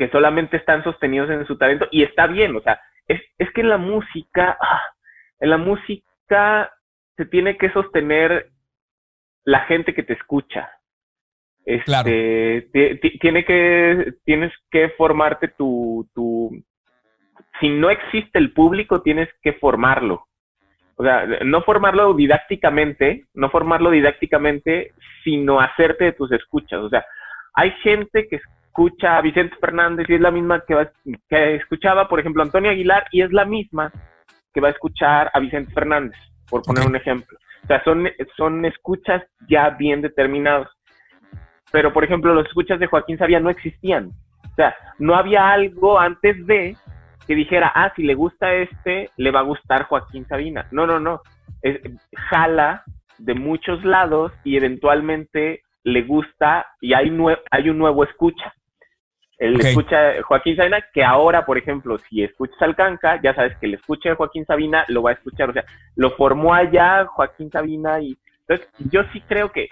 que 0.00 0.08
solamente 0.08 0.56
están 0.56 0.82
sostenidos 0.82 1.28
en 1.28 1.46
su 1.46 1.58
talento 1.58 1.86
y 1.90 2.02
está 2.02 2.26
bien, 2.26 2.56
o 2.56 2.62
sea, 2.62 2.80
es, 3.06 3.20
es 3.36 3.50
que 3.52 3.60
en 3.60 3.68
la 3.68 3.76
música, 3.76 4.56
ah, 4.58 4.80
en 5.38 5.50
la 5.50 5.58
música 5.58 6.72
se 7.18 7.26
tiene 7.26 7.58
que 7.58 7.70
sostener 7.70 8.48
la 9.44 9.60
gente 9.60 9.92
que 9.92 10.02
te 10.02 10.14
escucha. 10.14 10.70
Este, 11.66 12.70
tiene 13.20 13.44
que, 13.44 14.14
tienes 14.24 14.54
que 14.70 14.88
formarte 14.96 15.48
tu, 15.48 16.08
tu, 16.14 16.50
si 17.60 17.68
no 17.68 17.90
existe 17.90 18.38
el 18.38 18.54
público, 18.54 19.02
tienes 19.02 19.28
que 19.42 19.52
formarlo. 19.52 20.26
O 20.96 21.04
sea, 21.04 21.26
no 21.44 21.60
formarlo 21.60 22.14
didácticamente, 22.14 23.26
no 23.34 23.50
formarlo 23.50 23.90
didácticamente, 23.90 24.94
sino 25.24 25.60
hacerte 25.60 26.04
de 26.04 26.12
tus 26.12 26.32
escuchas. 26.32 26.80
O 26.80 26.88
sea, 26.88 27.04
hay 27.52 27.72
gente 27.82 28.28
que 28.28 28.40
escucha 28.70 29.16
a 29.16 29.20
Vicente 29.20 29.56
Fernández 29.60 30.08
y 30.08 30.14
es 30.14 30.20
la 30.20 30.30
misma 30.30 30.60
que, 30.60 30.88
que 31.28 31.56
escuchaba, 31.56 32.08
por 32.08 32.20
ejemplo, 32.20 32.42
Antonio 32.42 32.70
Aguilar 32.70 33.06
y 33.10 33.22
es 33.22 33.32
la 33.32 33.44
misma 33.44 33.92
que 34.54 34.60
va 34.60 34.68
a 34.68 34.70
escuchar 34.70 35.28
a 35.34 35.40
Vicente 35.40 35.72
Fernández, 35.72 36.16
por 36.48 36.62
poner 36.62 36.86
un 36.86 36.94
ejemplo. 36.94 37.36
O 37.64 37.66
sea, 37.66 37.82
son, 37.82 38.08
son 38.36 38.64
escuchas 38.64 39.24
ya 39.48 39.70
bien 39.70 40.02
determinados. 40.02 40.68
Pero, 41.72 41.92
por 41.92 42.04
ejemplo, 42.04 42.32
los 42.32 42.46
escuchas 42.46 42.78
de 42.78 42.86
Joaquín 42.86 43.18
Sabía 43.18 43.40
no 43.40 43.50
existían. 43.50 44.12
O 44.50 44.54
sea, 44.54 44.74
no 44.98 45.14
había 45.14 45.50
algo 45.50 45.98
antes 45.98 46.46
de 46.46 46.76
que 47.26 47.34
dijera, 47.34 47.72
ah, 47.74 47.92
si 47.96 48.02
le 48.04 48.14
gusta 48.14 48.54
este, 48.54 49.10
le 49.16 49.30
va 49.30 49.40
a 49.40 49.44
gustar 49.44 49.84
Joaquín 49.84 50.26
Sabina. 50.28 50.66
No, 50.70 50.86
no, 50.86 50.98
no. 51.00 51.22
Es, 51.62 51.80
jala 52.30 52.84
de 53.18 53.34
muchos 53.34 53.84
lados 53.84 54.32
y 54.44 54.56
eventualmente 54.56 55.62
le 55.84 56.02
gusta 56.02 56.66
y 56.80 56.94
hay, 56.94 57.12
hay 57.50 57.68
un 57.68 57.78
nuevo 57.78 58.04
escucha. 58.04 58.54
El 59.40 59.58
escucha 59.58 60.22
Joaquín 60.22 60.54
Sabina, 60.54 60.84
que 60.92 61.02
ahora, 61.02 61.46
por 61.46 61.56
ejemplo, 61.56 61.96
si 61.98 62.22
escuchas 62.22 62.60
al 62.60 62.76
Canca, 62.76 63.18
ya 63.22 63.34
sabes 63.34 63.56
que 63.56 63.64
el 63.64 63.74
escucha 63.74 64.10
de 64.10 64.14
Joaquín 64.14 64.44
Sabina 64.44 64.84
lo 64.88 65.02
va 65.02 65.10
a 65.10 65.14
escuchar. 65.14 65.48
O 65.48 65.52
sea, 65.54 65.64
lo 65.96 66.10
formó 66.10 66.52
allá 66.52 67.06
Joaquín 67.06 67.50
Sabina 67.50 68.00
y 68.00 68.18
entonces 68.40 68.68
yo 68.90 69.00
sí 69.14 69.22
creo 69.22 69.50
que 69.50 69.70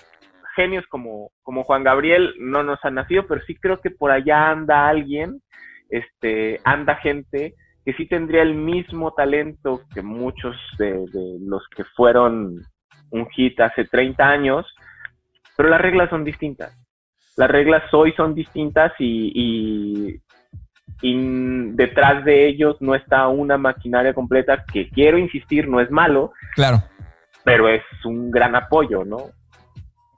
genios 0.57 0.87
como, 0.87 1.33
como 1.43 1.65
Juan 1.65 1.85
Gabriel 1.85 2.35
no 2.39 2.63
nos 2.63 2.83
han 2.83 2.95
nacido, 2.95 3.27
pero 3.27 3.43
sí 3.43 3.57
creo 3.57 3.79
que 3.79 3.91
por 3.91 4.11
allá 4.11 4.49
anda 4.49 4.89
alguien, 4.89 5.43
este, 5.91 6.63
anda 6.65 6.97
gente 6.97 7.55
que 7.85 7.93
sí 7.93 8.07
tendría 8.07 8.41
el 8.41 8.55
mismo 8.55 9.13
talento 9.13 9.83
que 9.95 10.01
muchos 10.01 10.57
de, 10.79 10.93
de 10.93 11.39
los 11.43 11.63
que 11.77 11.85
fueron 11.95 12.63
un 13.11 13.29
hit 13.29 13.61
hace 13.61 13.85
30 13.85 14.27
años, 14.27 14.67
pero 15.59 15.69
las 15.69 15.81
reglas 15.81 16.09
son 16.09 16.25
distintas 16.25 16.75
las 17.39 17.49
reglas 17.49 17.83
hoy 17.93 18.13
son 18.17 18.35
distintas 18.35 18.93
y, 18.99 20.21
detrás 21.01 22.25
de 22.25 22.49
ellos 22.49 22.77
no 22.81 22.97
está 22.97 23.29
una 23.29 23.57
maquinaria 23.57 24.13
completa 24.13 24.65
que 24.73 24.91
quiero 24.91 25.17
insistir, 25.17 25.69
no 25.69 25.81
es 25.81 25.89
malo. 25.89 26.33
Claro. 26.57 26.83
Pero 27.45 27.69
es 27.69 27.83
un 28.05 28.33
gran 28.33 28.57
apoyo, 28.57 29.05
¿no? 29.05 29.31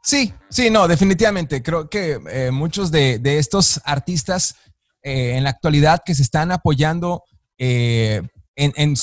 Sí, 0.02 0.32
sí, 0.48 0.70
no, 0.70 0.88
definitivamente. 0.88 1.62
Creo 1.62 1.90
que 1.90 2.18
eh, 2.30 2.50
muchos 2.50 2.90
de, 2.90 3.20
estos 3.22 3.82
artistas 3.84 4.56
eh, 5.02 5.36
en 5.36 5.44
la 5.44 5.50
actualidad 5.50 6.00
que 6.02 6.14
se 6.14 6.22
están 6.22 6.50
apoyando, 6.50 7.24
eh, 7.58 8.22
en, 8.56 8.94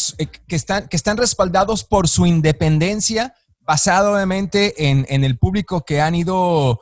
que, 0.47 0.55
están, 0.55 0.87
que 0.87 0.97
están 0.97 1.17
respaldados 1.17 1.83
por 1.83 2.07
su 2.07 2.25
independencia, 2.25 3.35
basado 3.59 4.15
obviamente 4.15 4.89
en, 4.89 5.05
en 5.07 5.23
el 5.23 5.37
público 5.37 5.85
que 5.85 6.01
han 6.01 6.15
ido 6.15 6.81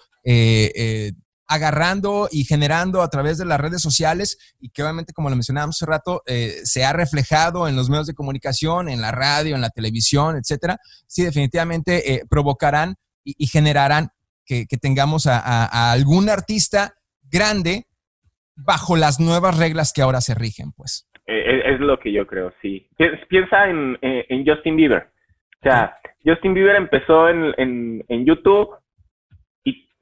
agarrando 1.48 2.28
y 2.32 2.44
generando 2.44 3.02
a 3.02 3.10
través 3.10 3.38
de 3.38 3.46
las 3.46 3.60
redes 3.60 3.82
sociales 3.82 4.56
y 4.60 4.70
que 4.70 4.84
obviamente, 4.84 5.14
como 5.14 5.30
lo 5.30 5.36
mencionábamos 5.36 5.78
hace 5.78 5.90
rato, 5.90 6.24
eh, 6.26 6.52
se 6.64 6.84
ha 6.84 6.94
reflejado 6.94 7.68
en 7.68 7.76
los 7.76 7.90
medios 7.90 8.08
de 8.08 8.16
comunicación, 8.16 8.90
en 8.90 9.02
la 9.02 9.12
radio, 9.12 9.56
en 9.56 9.62
la 9.62 9.70
televisión, 9.70 10.38
etcétera, 10.38 10.78
sí 11.08 11.24
definitivamente 11.24 12.14
eh, 12.14 12.22
provocarán 12.30 12.96
y, 13.24 13.48
generarán 13.48 14.10
que, 14.46 14.66
tengamos 14.80 15.26
a, 15.26 15.92
algún 15.92 16.30
artista 16.30 16.94
grande 17.24 17.86
bajo 18.56 18.96
las 18.96 19.20
nuevas 19.20 19.58
reglas 19.58 19.94
que 19.94 20.04
ahora 20.04 20.22
se 20.22 20.36
rigen, 20.36 20.72
pues. 20.74 21.10
Eh, 21.26 21.74
es, 21.74 21.80
lo 21.80 22.00
que 22.00 22.12
yo 22.12 22.28
creo, 22.28 22.54
sí. 22.62 22.88
Piensa 23.30 23.68
en, 23.68 23.98
Justin 24.46 24.76
Bieber. 24.76 25.10
O 25.62 25.64
sea, 25.64 25.98
Justin 26.24 26.54
Bieber 26.54 26.76
empezó 26.76 27.30
en, 27.30 27.56
en 28.08 28.26
YouTube 28.26 28.76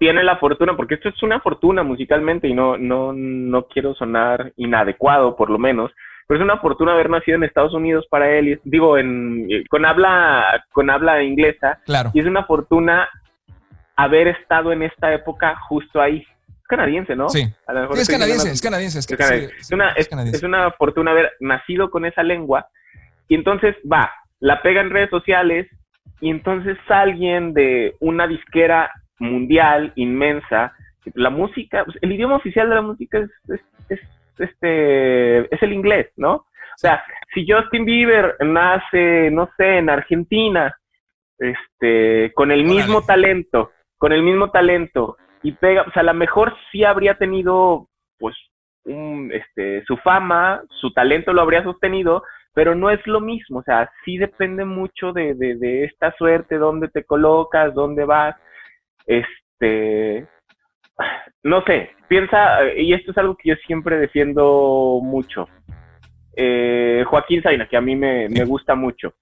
tiene 0.04 0.22
la 0.22 0.36
fortuna, 0.36 0.76
porque 0.76 0.96
esto 0.96 1.08
es 1.08 1.24
una 1.24 1.40
fortuna 1.40 1.82
musicalmente 1.82 2.50
y 2.50 2.54
no, 2.54 2.78
no, 2.78 3.14
no 3.14 3.68
quiero 3.68 3.96
sonar 3.96 4.52
inadecuado, 4.58 5.38
por 5.38 5.50
lo 5.50 5.58
menos, 5.58 5.92
pero 6.28 6.42
es 6.42 6.44
una 6.44 6.58
fortuna 6.58 6.92
haber 6.92 7.10
nacido 7.10 7.38
en 7.38 7.46
Estados 7.46 7.74
Unidos 7.74 8.06
para 8.10 8.30
él, 8.30 8.60
digo, 8.66 8.98
en, 8.98 9.48
con, 9.70 9.86
habla, 9.86 10.66
con 10.74 10.90
habla 10.90 11.24
inglesa, 11.24 11.80
claro. 11.86 12.12
y 12.14 12.20
es 12.20 12.26
una 12.26 12.44
fortuna 12.44 13.08
haber 13.96 14.28
estado 14.28 14.74
en 14.74 14.84
esta 14.84 15.14
época 15.14 15.56
justo 15.70 16.02
ahí. 16.02 16.22
canadiense, 16.68 17.16
¿no? 17.16 17.30
Sí. 17.30 17.44
es, 17.96 18.10
canadiense, 18.10 18.52
es, 18.52 18.62
canadiense, 18.62 19.00
es 19.00 19.72
una, 19.72 19.92
es 19.94 20.44
una 20.44 20.72
fortuna 20.72 21.12
haber 21.12 21.32
nacido 21.40 21.90
con 21.90 22.04
esa 22.04 22.24
lengua 22.24 22.68
y 23.30 23.36
entonces 23.36 23.74
va, 23.90 24.12
la 24.42 24.62
pega 24.62 24.82
en 24.82 24.90
redes 24.90 25.12
sociales 25.12 25.68
y 26.20 26.30
entonces 26.30 26.78
alguien 26.90 27.54
de 27.54 27.96
una 28.02 28.28
disquera 28.28 28.92
mundial, 29.20 29.92
inmensa. 29.96 30.74
La 31.16 31.30
música, 31.30 31.84
pues, 31.86 31.98
el 32.02 32.12
idioma 32.12 32.36
oficial 32.36 32.70
de 32.70 32.76
la 32.76 32.82
música 32.82 33.20
es, 33.20 33.60
este, 34.38 35.54
es 35.54 35.62
el 35.62 35.74
inglés, 35.74 36.12
¿no? 36.16 36.34
O 36.34 36.78
sea, 36.78 37.04
si 37.34 37.46
Justin 37.48 37.86
Bieber 37.86 38.36
nace, 38.40 39.30
no 39.32 39.50
sé, 39.58 39.78
en 39.78 39.90
Argentina, 39.90 40.76
este, 41.38 42.32
con 42.34 42.52
el 42.52 42.64
mismo 42.64 43.04
talento, 43.04 43.72
con 43.98 44.12
el 44.12 44.24
mismo 44.24 44.50
talento, 44.50 45.18
y 45.44 45.52
pega, 45.52 45.84
o 45.84 45.92
sea, 45.92 46.02
a 46.02 46.06
lo 46.06 46.14
mejor 46.14 46.56
sí 46.72 46.84
habría 46.84 47.16
tenido, 47.16 47.90
pues, 48.18 48.36
un, 48.86 49.32
este, 49.34 49.84
su 49.86 49.98
fama, 49.98 50.64
su 50.82 50.92
talento 50.94 51.34
lo 51.34 51.42
habría 51.42 51.64
sostenido, 51.64 52.24
pero 52.54 52.76
no 52.76 52.90
es 52.90 53.06
lo 53.08 53.20
mismo, 53.20 53.60
o 53.60 53.64
sea, 53.64 53.90
sí 54.06 54.18
depende 54.18 54.64
mucho 54.64 55.12
de, 55.12 55.34
de, 55.34 55.56
de 55.56 55.86
esta 55.86 56.16
suerte, 56.18 56.58
dónde 56.58 56.88
te 56.88 57.04
colocas, 57.04 57.74
dónde 57.74 58.06
vas, 58.06 58.36
este, 59.06 60.28
no 61.44 61.64
sé, 61.64 61.92
piensa, 62.08 62.60
y 62.76 62.94
esto 62.94 63.12
es 63.12 63.18
algo 63.18 63.36
que 63.36 63.50
yo 63.50 63.56
siempre 63.66 63.98
defiendo 63.98 65.00
mucho. 65.02 65.48
Eh, 66.36 67.04
Joaquín 67.08 67.44
Sabina, 67.44 67.68
que 67.68 67.78
a 67.78 67.82
mí 67.82 67.96
me, 67.96 68.28
gusta 68.46 68.76
mucho. 68.76 69.14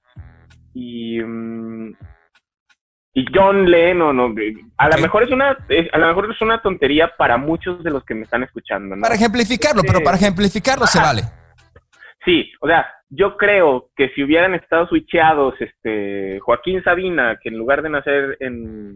Y, 0.74 1.20
mm, 1.22 1.94
y 3.14 3.26
John 3.34 3.70
Lennon, 3.70 4.16
no, 4.16 4.34
a 4.78 4.90
lo 4.90 4.98
mejor 5.02 5.24
es 5.24 5.32
una, 5.32 5.58
a 5.92 5.98
lo 5.98 6.08
mejor 6.08 6.32
es 6.32 6.42
una 6.42 6.62
tontería 6.62 7.12
para 7.18 7.38
muchos 7.38 7.84
de 7.84 7.92
los 7.92 8.06
que 8.06 8.16
me 8.16 8.24
están 8.24 8.44
escuchando. 8.44 8.96
Para 9.02 9.16
ejemplificarlo, 9.16 9.82
pero 9.86 10.02
para 10.02 10.16
ejemplificarlo 10.16 10.88
se 10.88 11.00
vale. 11.00 11.24
Sí, 12.24 12.52
o 12.62 12.68
sea, 12.68 12.88
yo 13.10 13.36
creo 13.36 13.90
que 13.96 14.10
si 14.10 14.24
hubieran 14.24 14.54
estado 14.54 14.88
switcheados 14.88 15.56
este, 15.60 16.40
Joaquín 16.40 16.84
Sabina, 16.84 17.38
que 17.42 17.50
en 17.50 17.58
lugar 17.58 17.82
de 17.82 17.90
nacer 17.90 18.38
en, 18.40 18.96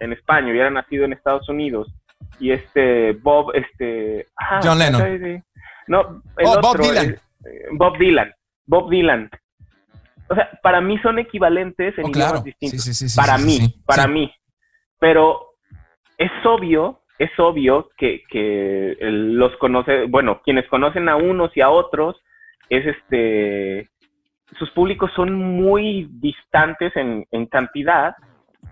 en 0.00 0.12
España, 0.12 0.50
hubiera 0.50 0.70
nacido 0.70 1.04
en 1.04 1.12
Estados 1.12 1.48
Unidos 1.48 1.92
y 2.40 2.52
este 2.52 3.12
Bob, 3.12 3.52
este... 3.54 4.26
Ah, 4.36 4.60
John 4.62 4.78
Lennon. 4.78 5.44
No, 5.86 6.22
Bob 6.36 6.78
Dylan. 6.78 7.20
Bob 7.72 7.98
Dylan. 7.98 8.34
Bob 8.66 8.90
Dylan. 8.90 9.30
O 10.28 10.34
sea, 10.34 10.50
para 10.62 10.80
mí 10.80 10.98
son 10.98 11.18
equivalentes 11.18 11.96
en 11.98 12.04
oh, 12.04 12.10
idiomas 12.10 12.44
distintos. 12.44 13.14
para 13.16 13.38
mí, 13.38 13.82
para 13.86 14.06
mí. 14.06 14.30
Pero 15.00 15.54
es 16.18 16.30
obvio, 16.44 17.00
es 17.18 17.30
obvio 17.38 17.90
que, 17.96 18.22
que 18.28 18.96
los 19.00 19.56
conoce, 19.56 20.04
bueno, 20.04 20.42
quienes 20.44 20.68
conocen 20.68 21.08
a 21.08 21.16
unos 21.16 21.56
y 21.56 21.62
a 21.62 21.70
otros, 21.70 22.22
es 22.68 22.86
este, 22.86 23.88
sus 24.58 24.70
públicos 24.70 25.10
son 25.16 25.34
muy 25.34 26.08
distantes 26.12 26.94
en, 26.96 27.26
en 27.30 27.46
cantidad, 27.46 28.14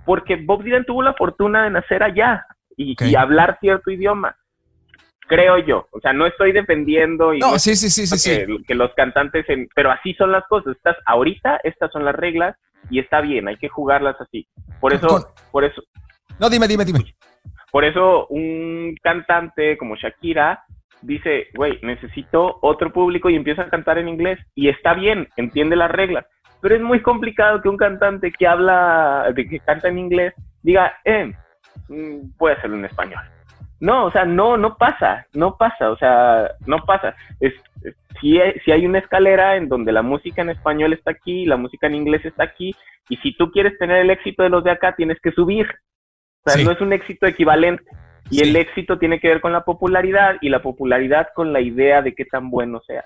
porque 0.04 0.36
Bob 0.36 0.62
Dylan 0.62 0.84
tuvo 0.84 1.02
la 1.02 1.14
fortuna 1.14 1.64
de 1.64 1.70
nacer 1.70 2.02
allá 2.02 2.46
y 2.76 3.14
hablar 3.14 3.58
cierto 3.60 3.90
idioma 3.90 4.36
creo 5.26 5.58
yo. 5.58 5.86
O 5.90 6.00
sea, 6.00 6.12
no 6.12 6.26
estoy 6.26 6.52
defendiendo 6.52 7.34
y 7.34 7.40
no, 7.40 7.58
sí, 7.58 7.76
sí, 7.76 7.90
sí, 7.90 8.06
sí, 8.06 8.46
que, 8.66 8.74
los 8.74 8.92
cantantes, 8.94 9.44
pero 9.74 9.90
así 9.90 10.14
son 10.14 10.32
las 10.32 10.44
cosas. 10.46 10.76
Estas, 10.76 10.96
ahorita 11.04 11.60
estas 11.64 11.90
son 11.92 12.04
las 12.04 12.14
reglas 12.14 12.56
y 12.90 12.98
está 12.98 13.20
bien, 13.20 13.48
hay 13.48 13.56
que 13.56 13.68
jugarlas 13.68 14.16
así. 14.20 14.46
Por 14.80 14.94
eso, 14.94 15.34
por 15.50 15.64
eso. 15.64 15.82
No, 16.38 16.48
dime, 16.48 16.68
dime, 16.68 16.84
dime. 16.84 17.14
Por 17.70 17.84
eso 17.84 18.26
un 18.28 18.96
cantante 19.02 19.76
como 19.76 19.96
Shakira 19.96 20.64
dice, 21.02 21.48
güey, 21.54 21.78
necesito 21.82 22.58
otro 22.62 22.92
público 22.92 23.28
y 23.28 23.36
empieza 23.36 23.62
a 23.62 23.70
cantar 23.70 23.98
en 23.98 24.08
inglés 24.08 24.38
y 24.54 24.68
está 24.68 24.94
bien, 24.94 25.28
entiende 25.36 25.76
las 25.76 25.90
reglas. 25.90 26.26
Pero 26.66 26.74
es 26.74 26.82
muy 26.82 27.00
complicado 27.00 27.62
que 27.62 27.68
un 27.68 27.76
cantante 27.76 28.32
que 28.32 28.44
habla, 28.44 29.32
que 29.36 29.60
canta 29.60 29.86
en 29.86 30.00
inglés, 30.00 30.34
diga, 30.62 30.94
eh, 31.04 31.32
mm, 31.86 32.32
puede 32.36 32.56
hacerlo 32.56 32.74
en 32.74 32.86
español 32.86 33.22
no, 33.78 34.06
o 34.06 34.10
sea, 34.10 34.24
no, 34.24 34.56
no 34.56 34.76
pasa, 34.76 35.26
no 35.32 35.56
pasa, 35.56 35.90
o 35.90 35.96
sea, 35.96 36.50
no 36.66 36.78
pasa. 36.84 37.14
Es, 37.40 37.52
si, 38.20 38.40
si 38.64 38.72
hay 38.72 38.86
una 38.86 38.98
escalera 38.98 39.56
en 39.56 39.68
donde 39.68 39.92
la 39.92 40.02
música 40.02 40.42
en 40.42 40.50
español 40.50 40.92
está 40.92 41.10
aquí, 41.10 41.44
la 41.44 41.56
música 41.56 41.86
en 41.86 41.94
inglés 41.94 42.24
está 42.24 42.44
aquí, 42.44 42.74
y 43.08 43.16
si 43.18 43.36
tú 43.36 43.50
quieres 43.50 43.78
tener 43.78 43.98
el 43.98 44.10
éxito 44.10 44.42
de 44.42 44.48
los 44.48 44.64
de 44.64 44.70
acá, 44.70 44.96
tienes 44.96 45.20
que 45.20 45.30
subir. 45.30 45.68
O 46.44 46.50
sea, 46.50 46.64
no 46.64 46.70
es 46.72 46.80
un 46.80 46.92
éxito 46.92 47.26
equivalente. 47.26 47.84
Y 48.28 48.40
el 48.40 48.56
éxito 48.56 48.98
tiene 48.98 49.20
que 49.20 49.28
ver 49.28 49.40
con 49.40 49.52
la 49.52 49.64
popularidad 49.64 50.36
y 50.40 50.48
la 50.48 50.60
popularidad 50.60 51.28
con 51.32 51.52
la 51.52 51.60
idea 51.60 52.02
de 52.02 52.14
qué 52.14 52.24
tan 52.24 52.50
bueno 52.50 52.80
sea. 52.80 53.04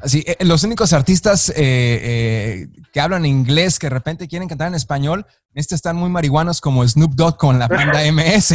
Así, 0.00 0.24
eh, 0.26 0.36
los 0.44 0.64
únicos 0.64 0.92
artistas 0.92 1.50
eh, 1.50 1.54
eh, 1.56 2.68
que 2.92 3.00
hablan 3.00 3.24
inglés 3.24 3.78
que 3.78 3.86
de 3.86 3.90
repente 3.90 4.28
quieren 4.28 4.48
cantar 4.48 4.68
en 4.68 4.74
español, 4.74 5.26
este 5.54 5.74
están 5.74 5.96
muy 5.96 6.08
marihuanos 6.08 6.60
como 6.60 6.86
Snoop 6.86 7.14
Dogg 7.14 7.36
con 7.36 7.58
la 7.58 7.68
banda 7.68 8.00
MS. 8.12 8.54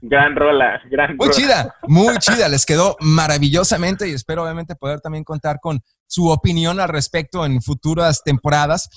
Gran 0.00 0.36
rola, 0.36 0.80
gran 0.90 1.16
Muy 1.16 1.30
chida, 1.30 1.74
muy 1.86 2.16
chida, 2.18 2.48
les 2.48 2.64
quedó 2.64 2.96
maravillosamente 3.00 4.08
y 4.08 4.12
espero 4.12 4.44
obviamente 4.44 4.76
poder 4.76 5.00
también 5.00 5.24
contar 5.24 5.58
con 5.60 5.80
su 6.06 6.28
opinión 6.28 6.80
al 6.80 6.88
respecto 6.88 7.44
en 7.44 7.60
futuras 7.60 8.22
temporadas. 8.22 8.88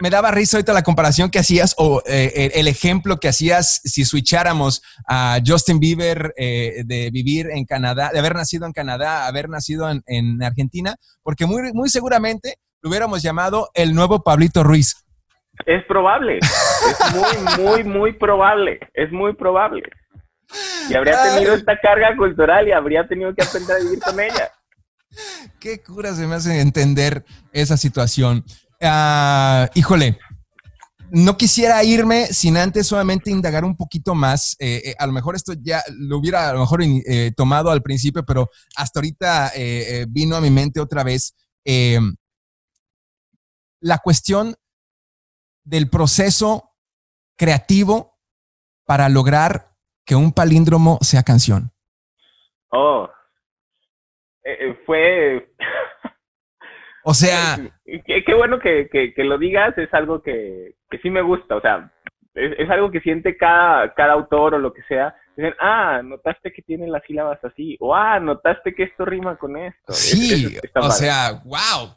Me, 0.00 0.10
daba 0.10 0.30
risa 0.30 0.56
ahorita 0.56 0.72
la 0.72 0.82
comparación 0.82 1.30
que 1.30 1.38
hacías 1.38 1.74
o 1.78 2.02
eh, 2.06 2.50
el 2.54 2.68
ejemplo 2.68 3.18
que 3.18 3.28
hacías 3.28 3.80
si 3.84 4.04
switcháramos 4.04 4.82
a 5.06 5.38
Justin 5.44 5.78
Bieber 5.78 6.32
eh, 6.36 6.82
de 6.86 7.10
vivir 7.10 7.48
en 7.50 7.64
Canadá, 7.66 8.10
de 8.12 8.18
haber 8.18 8.34
nacido 8.34 8.66
en 8.66 8.72
Canadá, 8.72 9.26
haber 9.26 9.48
nacido 9.48 9.90
en, 9.90 10.02
en 10.06 10.42
Argentina, 10.42 10.96
porque 11.22 11.46
muy, 11.46 11.72
muy 11.72 11.88
seguramente 11.90 12.58
lo 12.82 12.90
hubiéramos 12.90 13.22
llamado 13.22 13.70
el 13.74 13.94
nuevo 13.94 14.22
Pablito 14.22 14.62
Ruiz. 14.62 15.04
Es 15.66 15.84
probable, 15.84 16.38
es 16.38 17.14
muy, 17.14 17.64
muy, 17.64 17.84
muy 17.84 18.12
probable, 18.12 18.80
es 18.92 19.12
muy 19.12 19.34
probable. 19.34 19.84
Y 20.88 20.94
habría 20.94 21.22
tenido 21.22 21.54
esta 21.54 21.78
carga 21.78 22.16
cultural 22.16 22.68
y 22.68 22.72
habría 22.72 23.06
tenido 23.06 23.34
que 23.34 23.42
aprender 23.42 23.76
a 23.76 23.80
vivir 23.80 24.00
con 24.00 24.20
ella. 24.20 24.50
Qué 25.60 25.82
cura 25.82 26.12
se 26.14 26.26
me 26.26 26.34
hace 26.34 26.60
entender 26.60 27.24
esa 27.52 27.76
situación. 27.76 28.44
Ah, 28.86 29.70
híjole, 29.74 30.18
no 31.10 31.38
quisiera 31.38 31.82
irme 31.84 32.26
sin 32.26 32.58
antes 32.58 32.86
solamente 32.86 33.30
indagar 33.30 33.64
un 33.64 33.76
poquito 33.76 34.14
más. 34.14 34.56
Eh, 34.58 34.82
eh, 34.84 34.94
a 34.98 35.06
lo 35.06 35.12
mejor 35.12 35.34
esto 35.36 35.54
ya 35.58 35.82
lo 35.88 36.18
hubiera 36.18 36.50
a 36.50 36.52
lo 36.52 36.60
mejor 36.60 36.82
eh, 36.82 37.32
tomado 37.34 37.70
al 37.70 37.82
principio, 37.82 38.24
pero 38.26 38.50
hasta 38.76 39.00
ahorita 39.00 39.52
vino 40.08 40.36
a 40.36 40.40
mi 40.42 40.50
mente 40.50 40.80
otra 40.80 41.02
vez 41.02 41.34
la 43.80 43.98
cuestión 43.98 44.54
del 45.64 45.88
proceso 45.88 46.74
creativo 47.36 48.18
para 48.84 49.08
lograr 49.08 49.72
que 50.04 50.14
un 50.14 50.32
palíndromo 50.32 50.98
sea 51.00 51.22
canción? 51.22 51.72
Oh, 52.68 53.08
fue... 54.84 55.54
o 57.04 57.14
sea... 57.14 57.58
Qué, 57.84 58.34
bueno 58.34 58.58
que, 58.58 59.12
lo 59.18 59.38
digas, 59.38 59.76
es 59.78 59.92
algo 59.94 60.22
que, 60.22 60.74
sí 61.02 61.10
me 61.10 61.22
gusta, 61.22 61.56
o 61.56 61.60
sea, 61.60 61.92
es, 62.34 62.68
algo 62.70 62.90
que 62.90 63.00
siente 63.00 63.36
cada, 63.36 63.94
cada 63.94 64.14
autor 64.14 64.54
o 64.54 64.58
lo 64.58 64.72
que 64.72 64.82
sea. 64.84 65.14
Dicen, 65.36 65.54
ah, 65.60 66.00
notaste 66.04 66.52
que 66.52 66.62
tiene 66.62 66.86
las 66.86 67.02
sílabas 67.04 67.44
así, 67.44 67.76
o 67.80 67.94
ah, 67.94 68.20
notaste 68.20 68.74
que 68.74 68.84
esto 68.84 69.04
rima 69.04 69.36
con 69.36 69.56
esto. 69.56 69.92
Sí, 69.92 70.56
o 70.74 70.90
sea, 70.90 71.42
wow, 71.44 71.96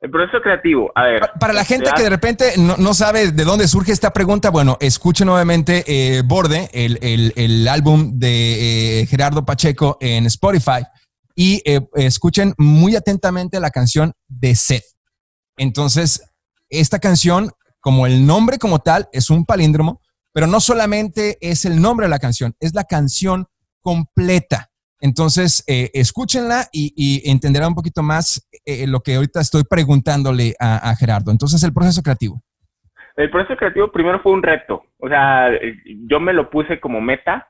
el 0.00 0.10
proceso 0.10 0.40
creativo, 0.40 0.92
a 0.94 1.04
ver. 1.04 1.28
Para 1.40 1.52
la 1.52 1.64
gente 1.64 1.90
que 1.94 2.04
de 2.04 2.10
repente 2.10 2.52
no, 2.56 2.94
sabe 2.94 3.32
de 3.32 3.44
dónde 3.44 3.66
surge 3.66 3.90
esta 3.90 4.12
pregunta, 4.12 4.50
bueno, 4.50 4.76
escuchen 4.80 5.26
nuevamente 5.26 5.82
eh, 5.88 6.22
Borde, 6.24 6.70
el, 6.72 7.66
álbum 7.66 8.16
de 8.16 9.00
eh, 9.00 9.06
Gerardo 9.06 9.44
Pacheco 9.44 9.98
en 10.00 10.26
Spotify, 10.26 10.84
y 11.40 11.62
eh, 11.64 11.80
escuchen 11.94 12.52
muy 12.58 12.96
atentamente 12.96 13.60
la 13.60 13.70
canción 13.70 14.12
de 14.26 14.56
Seth. 14.56 14.82
Entonces, 15.56 16.34
esta 16.68 16.98
canción, 16.98 17.52
como 17.78 18.08
el 18.08 18.26
nombre 18.26 18.58
como 18.58 18.80
tal, 18.80 19.08
es 19.12 19.30
un 19.30 19.46
palíndromo, 19.46 20.00
pero 20.32 20.48
no 20.48 20.58
solamente 20.58 21.38
es 21.40 21.64
el 21.64 21.80
nombre 21.80 22.06
de 22.06 22.10
la 22.10 22.18
canción, 22.18 22.56
es 22.58 22.74
la 22.74 22.82
canción 22.82 23.46
completa. 23.80 24.70
Entonces, 25.00 25.62
eh, 25.68 25.92
escúchenla 25.94 26.66
y, 26.72 27.22
entenderán 27.30 27.68
un 27.68 27.76
poquito 27.76 28.02
más 28.02 28.44
eh, 28.64 28.88
lo 28.88 28.98
que 28.98 29.14
ahorita 29.14 29.40
estoy 29.40 29.62
preguntándole 29.62 30.56
a, 30.58 30.92
Gerardo. 30.96 31.30
Entonces, 31.30 31.62
el 31.62 31.72
proceso 31.72 32.02
creativo. 32.02 32.42
El 33.14 33.30
proceso 33.30 33.56
creativo 33.56 33.92
primero 33.92 34.20
fue 34.24 34.32
un 34.32 34.42
reto. 34.42 34.82
O 34.98 35.08
sea, 35.08 35.50
yo 36.08 36.18
me 36.18 36.32
lo 36.32 36.50
puse 36.50 36.80
como 36.80 37.00
meta. 37.00 37.48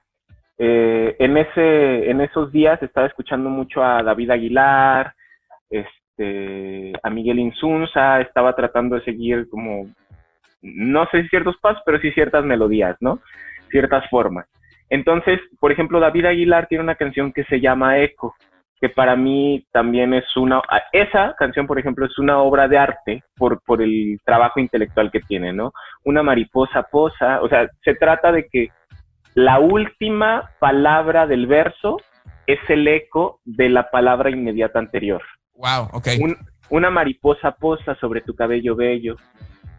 Eh, 0.59 1.15
en, 1.21 1.37
ese, 1.37 2.11
en 2.11 2.21
esos 2.21 2.51
días 2.51 2.83
estaba 2.83 3.07
escuchando 3.07 3.49
mucho 3.49 3.83
a 3.83 4.03
David 4.03 4.31
Aguilar, 4.31 5.15
este, 5.71 6.93
a 7.03 7.11
Miguel 7.11 7.39
Insunza, 7.39 8.21
estaba 8.21 8.57
tratando 8.57 8.97
de 8.97 9.05
seguir 9.05 9.49
como, 9.49 9.89
no 10.61 11.07
sé 11.11 11.23
si 11.23 11.29
ciertos 11.29 11.57
pasos, 11.59 11.83
pero 11.87 12.01
sí 12.01 12.11
ciertas 12.11 12.45
melodías, 12.45 12.97
¿no? 13.01 13.21
Ciertas 13.71 14.09
formas. 14.11 14.47
Entonces, 14.91 15.39
por 15.61 15.71
ejemplo, 15.71 16.01
David 16.01 16.27
Aguilar 16.27 16.67
tiene 16.67 16.83
una 16.83 16.97
canción 16.97 17.33
que 17.33 17.45
se 17.45 17.61
llama 17.61 17.99
Eco, 17.99 18.35
que 18.81 18.89
para 18.89 19.15
mí 19.17 19.65
también 19.71 20.15
es 20.15 20.37
una, 20.37 20.63
esa 20.93 21.35
canción, 21.39 21.67
por 21.67 21.79
ejemplo, 21.79 22.07
es 22.07 22.19
una 22.19 22.39
obra 22.39 22.67
de 22.69 22.79
arte 22.79 23.23
por, 23.37 23.61
por 23.63 23.83
el 23.83 24.19
trabajo 24.25 24.61
intelectual 24.61 25.11
que 25.11 25.21
tiene, 25.21 25.53
¿no? 25.53 25.73
Una 26.05 26.23
mariposa 26.23 26.83
posa, 26.85 27.43
o 27.43 27.49
sea, 27.49 27.69
se 27.85 27.95
trata 27.95 28.33
de 28.33 28.49
que 28.49 28.69
la 29.39 29.61
última 29.61 30.51
palabra 30.59 31.29
del 31.29 31.47
verso 31.47 31.99
es 32.49 32.59
el 32.69 32.89
eco 32.89 33.41
de 33.45 33.69
la 33.69 33.89
palabra 33.89 34.31
inmediata 34.31 34.81
anterior. 34.81 35.23
Wow, 35.55 35.91
ok. 35.93 36.09
una 36.71 36.91
mariposa 36.91 37.53
posa 37.53 37.95
sobre 38.01 38.23
tu 38.23 38.35
cabello 38.35 38.75
bello, 38.75 39.15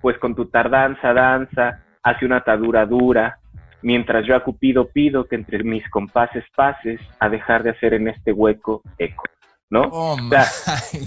pues 0.01 0.18
con 0.18 0.34
tu 0.34 0.45
tardanza 0.45 1.14
danza, 1.14 1.84
hace 2.01 2.26
una 2.26 2.38
atadura 2.38 2.86
dura, 2.86 3.38
mientras 3.82 4.26
yo 4.26 4.34
a 4.34 4.45
Cupido 4.45 4.88
pido 4.93 5.26
que 5.26 5.36
entre 5.36 5.62
mis 5.62 5.88
compases 5.89 6.45
pases 6.55 7.01
a 7.20 7.28
dejar 7.28 7.64
de 7.64 7.72
hacer 7.72 7.95
en 7.95 8.07
este 8.07 8.32
hueco 8.32 8.82
eco, 8.97 9.26
¿no? 9.70 9.82
Oh, 9.91 10.18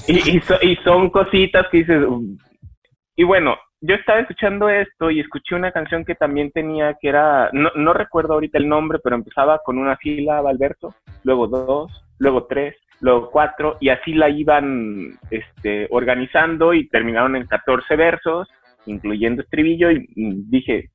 y, 0.09 0.36
y, 0.36 0.76
son 0.84 1.09
cositas 1.09 1.68
que 1.70 1.78
dices, 1.78 2.05
y 3.16 3.24
bueno, 3.24 3.57
yo 3.83 3.97
estaba 3.97 4.20
escuchando 4.20 4.68
esto 4.68 5.11
y 5.11 5.20
escuché 5.20 5.57
una 5.57 5.72
canción 5.72 6.05
que 6.05 6.14
también 6.14 6.53
tenía, 6.53 6.97
que 7.01 7.09
era, 7.09 7.51
no, 7.53 7.70
no 7.74 7.93
recuerdo 7.93 8.35
ahorita 8.35 8.57
el 8.59 8.68
nombre, 8.68 9.01
pero 9.03 9.16
empezaba 9.16 9.61
con 9.64 9.76
una 9.76 9.97
sílaba 9.97 10.51
al 10.51 10.57
verso, 10.57 10.95
luego 11.24 11.49
dos, 11.49 12.05
luego 12.18 12.47
tres, 12.47 12.76
luego 13.01 13.28
cuatro, 13.30 13.78
y 13.80 13.89
así 13.89 14.14
la 14.14 14.28
iban 14.28 15.18
este, 15.30 15.89
organizando 15.91 16.72
y 16.74 16.89
terminaron 16.89 17.35
en 17.35 17.47
14 17.47 17.97
versos, 17.97 18.49
incluyendo 18.87 19.43
estribillo, 19.43 19.91
y 19.91 20.07
dije, 20.14 20.91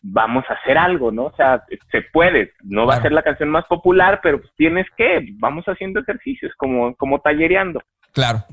vamos 0.00 0.44
a 0.48 0.54
hacer 0.54 0.78
algo, 0.78 1.12
¿no? 1.12 1.26
O 1.26 1.36
sea, 1.36 1.62
se 1.90 2.00
puede, 2.00 2.52
no 2.64 2.86
va 2.86 2.94
a 2.94 3.02
ser 3.02 3.12
la 3.12 3.22
canción 3.22 3.50
más 3.50 3.66
popular, 3.66 4.20
pero 4.22 4.40
pues 4.40 4.50
tienes 4.56 4.86
que, 4.96 5.26
vamos 5.34 5.66
haciendo 5.66 6.00
ejercicios, 6.00 6.52
como, 6.56 6.94
como 6.96 7.20
tallereando. 7.20 7.82
Claro. 8.12 8.44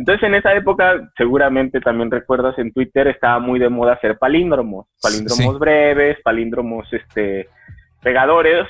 Entonces 0.00 0.26
en 0.26 0.34
esa 0.34 0.54
época, 0.54 1.12
seguramente 1.14 1.78
también 1.78 2.10
recuerdas 2.10 2.58
en 2.58 2.72
Twitter, 2.72 3.06
estaba 3.08 3.38
muy 3.38 3.58
de 3.58 3.68
moda 3.68 3.92
hacer 3.92 4.16
palíndromos, 4.16 4.86
palíndromos 4.98 5.58
breves, 5.58 6.16
palíndromos 6.24 6.90
este 6.90 7.46
pegadores, 8.02 8.66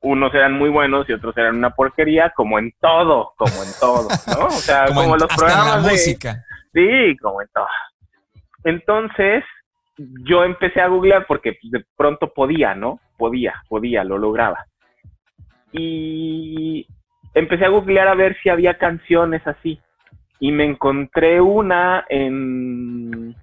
unos 0.00 0.34
eran 0.34 0.54
muy 0.54 0.70
buenos 0.70 1.08
y 1.08 1.12
otros 1.12 1.36
eran 1.36 1.54
una 1.54 1.70
porquería, 1.70 2.30
como 2.30 2.58
en 2.58 2.72
todo, 2.80 3.34
como 3.36 3.52
en 3.62 3.70
todo, 3.78 4.08
¿no? 4.36 4.46
O 4.46 4.50
sea, 4.50 4.86
como, 4.92 5.16
los 5.16 5.28
programas 5.28 5.84
de 5.84 5.92
música. 5.92 6.44
Sí, 6.72 7.16
como 7.22 7.40
en 7.40 7.48
todo. 7.54 7.68
Entonces, 8.64 9.44
yo 10.24 10.42
empecé 10.42 10.80
a 10.80 10.88
googlear 10.88 11.24
porque 11.28 11.56
de 11.70 11.84
pronto 11.96 12.32
podía, 12.34 12.74
¿no? 12.74 12.98
Podía, 13.16 13.62
podía, 13.68 14.02
lo 14.02 14.18
lograba. 14.18 14.66
Y 15.70 16.84
empecé 17.32 17.64
a 17.64 17.68
googlear 17.68 18.08
a 18.08 18.16
ver 18.16 18.36
si 18.42 18.48
había 18.48 18.76
canciones 18.76 19.46
así. 19.46 19.80
Y 20.40 20.52
me 20.52 20.64
encontré 20.64 21.40
una 21.40 22.04
en, 22.08 23.34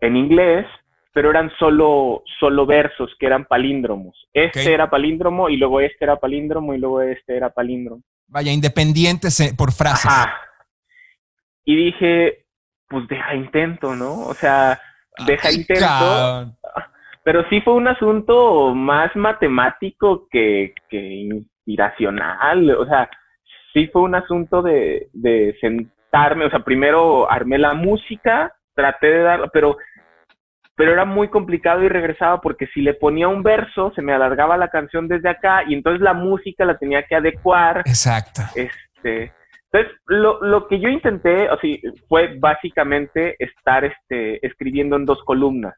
en 0.00 0.16
inglés, 0.16 0.66
pero 1.12 1.30
eran 1.30 1.50
solo, 1.58 2.22
solo 2.38 2.66
versos 2.66 3.14
que 3.18 3.26
eran 3.26 3.44
palíndromos. 3.44 4.28
Este 4.32 4.74
era 4.74 4.90
palíndromo 4.90 5.48
y 5.48 5.56
luego 5.56 5.80
este 5.80 6.04
era 6.04 6.16
palíndromo 6.16 6.74
y 6.74 6.78
luego 6.78 7.00
este 7.00 7.36
era 7.36 7.50
palíndromo. 7.50 8.02
Vaya, 8.26 8.52
independientes 8.52 9.54
por 9.56 9.72
frases. 9.72 10.10
Y 11.64 11.76
dije, 11.76 12.46
pues 12.88 13.08
deja 13.08 13.34
intento, 13.34 13.94
¿no? 13.94 14.26
O 14.26 14.34
sea, 14.34 14.80
deja 15.26 15.52
intento. 15.52 16.56
Pero 17.22 17.48
sí 17.48 17.60
fue 17.62 17.74
un 17.74 17.88
asunto 17.88 18.74
más 18.74 19.14
matemático 19.16 20.28
que, 20.30 20.74
inspiracional. 20.90 22.70
O 22.70 22.84
sea, 22.86 23.08
sí 23.74 23.88
fue 23.88 24.02
un 24.02 24.14
asunto 24.14 24.62
de, 24.62 25.08
sentarme. 25.60 26.46
O 26.46 26.50
sea, 26.50 26.60
primero 26.60 27.30
armé 27.30 27.58
la 27.58 27.74
música, 27.74 28.54
traté 28.74 29.08
de 29.08 29.18
dar, 29.20 29.50
pero, 29.52 29.76
pero 30.76 30.92
era 30.92 31.04
muy 31.04 31.28
complicado 31.28 31.82
y 31.82 31.88
regresaba 31.88 32.40
porque 32.40 32.66
si 32.68 32.80
le 32.80 32.94
ponía 32.94 33.28
un 33.28 33.42
verso, 33.42 33.92
se 33.94 34.00
me 34.00 34.14
alargaba 34.14 34.56
la 34.56 34.68
canción 34.68 35.08
desde 35.08 35.28
acá 35.28 35.64
y 35.66 35.74
entonces 35.74 36.00
la 36.00 36.14
música 36.14 36.64
la 36.64 36.78
tenía 36.78 37.02
que 37.02 37.16
adecuar. 37.16 37.82
Exacto. 37.84 38.42
Este, 38.54 39.32
entonces, 39.70 40.00
lo, 40.06 40.40
lo 40.40 40.68
que 40.68 40.78
yo 40.78 40.88
intenté, 40.88 41.50
o 41.50 41.58
sea, 41.58 41.76
fue 42.08 42.36
básicamente 42.38 43.34
estar 43.40 43.84
este, 43.84 44.44
escribiendo 44.46 44.96
en 44.96 45.04
dos 45.04 45.22
columnas. 45.24 45.74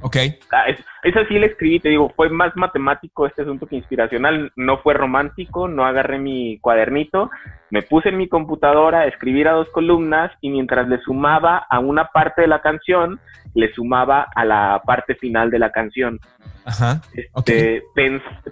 Ok. 0.00 0.16
Ah, 0.52 0.66
esa 1.02 1.26
sí 1.26 1.38
le 1.38 1.46
escribí, 1.46 1.80
te 1.80 1.90
digo, 1.90 2.12
fue 2.16 2.28
más 2.28 2.56
matemático 2.56 3.26
este 3.26 3.42
asunto 3.42 3.66
que 3.66 3.76
inspiracional, 3.76 4.52
no 4.56 4.78
fue 4.78 4.94
romántico, 4.94 5.68
no 5.68 5.84
agarré 5.84 6.18
mi 6.18 6.58
cuadernito, 6.58 7.30
me 7.70 7.82
puse 7.82 8.08
en 8.08 8.18
mi 8.18 8.28
computadora 8.28 9.00
a 9.00 9.06
escribir 9.06 9.48
a 9.48 9.52
dos 9.52 9.68
columnas 9.70 10.32
y 10.40 10.50
mientras 10.50 10.88
le 10.88 10.98
sumaba 11.00 11.66
a 11.68 11.78
una 11.78 12.06
parte 12.06 12.42
de 12.42 12.48
la 12.48 12.60
canción, 12.60 13.20
le 13.54 13.72
sumaba 13.72 14.26
a 14.34 14.44
la 14.44 14.82
parte 14.84 15.14
final 15.14 15.50
de 15.50 15.58
la 15.58 15.70
canción. 15.70 16.20
Ajá. 16.64 17.02
Este, 17.14 17.82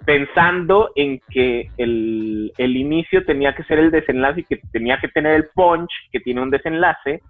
pensando 0.05 0.90
en 0.97 1.20
que 1.30 1.70
el, 1.78 2.53
el, 2.59 2.76
inicio 2.76 3.24
tenía 3.24 3.55
que 3.55 3.64
ser 3.64 3.78
el 3.78 3.90
desenlace 3.90 4.40
y 4.40 4.45
que 4.45 4.61
tenía 4.70 4.99
que 5.01 5.09
tener 5.09 5.34
el 5.34 5.49
punch 5.55 5.90
que 6.12 6.20
tiene 6.20 6.43
un 6.43 6.51
desenlace. 6.51 7.22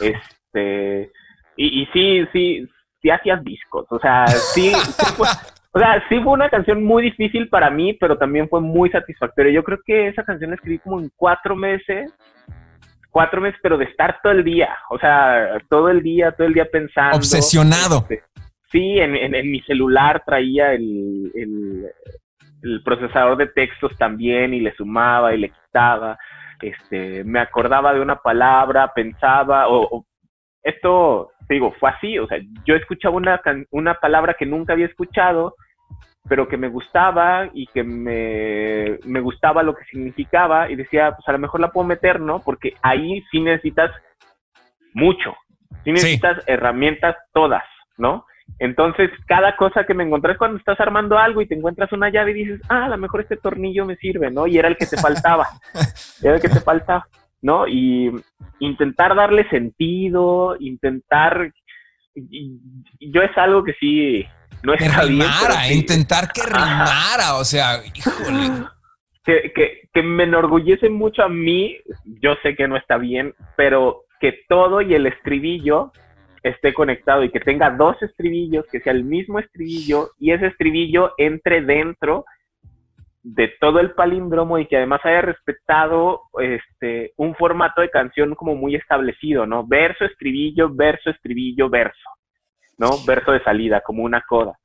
Este, 0.00 1.10
y, 1.56 1.82
y 1.82 1.86
sí, 1.92 2.28
sí, 2.32 2.68
sí 3.00 3.10
hacías 3.10 3.42
discos. 3.44 3.86
O 3.90 3.98
sea, 3.98 4.26
sí, 4.26 4.72
fue, 5.16 5.26
o 5.72 5.78
sea, 5.78 6.02
sí 6.08 6.20
fue 6.20 6.32
una 6.32 6.48
canción 6.48 6.84
muy 6.84 7.02
difícil 7.02 7.48
para 7.48 7.70
mí, 7.70 7.94
pero 7.94 8.16
también 8.16 8.48
fue 8.48 8.60
muy 8.60 8.90
satisfactoria. 8.90 9.52
Yo 9.52 9.64
creo 9.64 9.78
que 9.84 10.08
esa 10.08 10.24
canción 10.24 10.50
la 10.50 10.56
escribí 10.56 10.78
como 10.78 11.00
en 11.00 11.10
cuatro 11.16 11.56
meses 11.56 12.12
cuatro 13.10 13.40
meses, 13.40 13.58
pero 13.62 13.78
de 13.78 13.86
estar 13.86 14.20
todo 14.22 14.32
el 14.32 14.44
día, 14.44 14.76
o 14.90 14.98
sea, 14.98 15.58
todo 15.68 15.88
el 15.88 16.02
día, 16.02 16.30
todo 16.30 16.46
el 16.46 16.54
día 16.54 16.66
pensando. 16.70 17.16
Obsesionado. 17.16 18.06
Este, 18.08 18.22
Sí, 18.70 19.00
en, 19.00 19.16
en, 19.16 19.50
mi 19.50 19.60
celular 19.62 20.22
traía 20.26 20.74
el, 20.74 21.32
el, 21.34 22.82
procesador 22.84 23.38
de 23.38 23.46
textos 23.46 23.96
también 23.96 24.52
y 24.52 24.60
le 24.60 24.74
sumaba 24.74 25.34
y 25.34 25.38
le 25.38 25.50
quitaba. 25.50 26.18
Este, 26.60 27.24
me 27.24 27.40
acordaba 27.40 27.94
de 27.94 28.00
una 28.00 28.16
palabra, 28.16 28.92
pensaba, 28.92 29.68
o, 29.68 30.04
esto, 30.62 31.30
digo, 31.54 31.74
fue 31.78 31.90
así, 31.90 32.18
o 32.18 32.26
sea, 32.26 32.38
yo 32.66 32.74
escuchaba 32.74 33.16
una, 33.16 33.40
una 33.70 33.94
palabra 33.94 34.34
que 34.34 34.46
nunca 34.46 34.74
había 34.74 34.86
escuchado, 34.86 35.54
pero 36.28 36.46
que 36.46 36.56
me 36.56 36.68
gustaba 36.68 37.48
y 37.54 37.66
que 37.68 37.82
me, 37.82 38.98
me 39.04 39.20
gustaba 39.20 39.62
lo 39.62 39.74
que 39.74 39.84
significaba 39.84 40.70
y 40.70 40.76
decía, 40.76 41.12
pues 41.12 41.26
a 41.26 41.32
lo 41.32 41.38
mejor 41.38 41.60
la 41.60 41.70
puedo 41.70 41.86
meter, 41.86 42.20
¿no? 42.20 42.40
Porque 42.40 42.74
ahí 42.82 43.24
sí 43.30 43.40
necesitas 43.40 43.90
mucho, 44.92 45.34
sí 45.84 45.92
necesitas 45.92 46.42
herramientas 46.46 47.16
todas, 47.32 47.64
¿no? 47.96 48.26
Entonces, 48.58 49.10
cada 49.26 49.56
cosa 49.56 49.84
que 49.84 49.94
me 49.94 50.04
encontré 50.04 50.36
cuando 50.36 50.58
estás 50.58 50.80
armando 50.80 51.18
algo 51.18 51.40
y 51.40 51.46
te 51.46 51.54
encuentras 51.54 51.92
una 51.92 52.10
llave 52.10 52.32
y 52.32 52.44
dices, 52.44 52.60
ah, 52.68 52.86
a 52.86 52.88
lo 52.88 52.98
mejor 52.98 53.20
este 53.20 53.36
tornillo 53.36 53.84
me 53.84 53.96
sirve, 53.96 54.30
¿no? 54.30 54.46
Y 54.46 54.58
era 54.58 54.68
el 54.68 54.76
que 54.76 54.86
te 54.86 54.96
faltaba, 54.96 55.46
era 56.22 56.36
el 56.36 56.40
que 56.40 56.48
te 56.48 56.60
faltaba, 56.60 57.06
¿no? 57.42 57.66
Y 57.66 58.10
intentar 58.60 59.14
darle 59.14 59.48
sentido, 59.48 60.56
intentar... 60.60 61.52
Y, 62.14 62.58
yo 63.00 63.22
es 63.22 63.36
algo 63.38 63.62
que 63.62 63.74
sí, 63.78 64.26
no 64.62 64.74
es 64.74 64.80
que 64.80 64.88
rimara, 64.88 65.72
intentar 65.72 66.32
que 66.32 66.42
rimara, 66.42 67.36
o 67.36 67.44
sea, 67.44 67.80
híjole. 67.94 68.66
Que, 69.24 69.52
que, 69.54 69.88
que 69.92 70.02
me 70.02 70.24
enorgullece 70.24 70.88
mucho 70.88 71.22
a 71.22 71.28
mí, 71.28 71.76
yo 72.04 72.34
sé 72.42 72.56
que 72.56 72.66
no 72.66 72.76
está 72.76 72.96
bien, 72.96 73.34
pero 73.56 74.04
que 74.20 74.40
todo 74.48 74.80
y 74.80 74.94
el 74.94 75.06
estribillo 75.06 75.92
esté 76.42 76.72
conectado 76.74 77.22
y 77.24 77.30
que 77.30 77.40
tenga 77.40 77.70
dos 77.70 78.00
estribillos, 78.02 78.66
que 78.70 78.80
sea 78.80 78.92
el 78.92 79.04
mismo 79.04 79.38
estribillo 79.38 80.10
y 80.18 80.32
ese 80.32 80.46
estribillo 80.46 81.12
entre 81.18 81.62
dentro 81.62 82.24
de 83.22 83.48
todo 83.60 83.80
el 83.80 83.92
palíndromo 83.92 84.58
y 84.58 84.66
que 84.66 84.76
además 84.76 85.00
haya 85.04 85.22
respetado 85.22 86.22
este 86.40 87.12
un 87.16 87.34
formato 87.34 87.80
de 87.80 87.90
canción 87.90 88.34
como 88.34 88.54
muy 88.54 88.74
establecido, 88.74 89.46
¿no? 89.46 89.66
Verso, 89.66 90.04
estribillo, 90.04 90.70
verso, 90.72 91.10
estribillo, 91.10 91.68
verso, 91.68 92.10
¿no? 92.78 92.90
Verso 93.06 93.32
de 93.32 93.42
salida, 93.42 93.80
como 93.80 94.04
una 94.04 94.22
coda. 94.22 94.58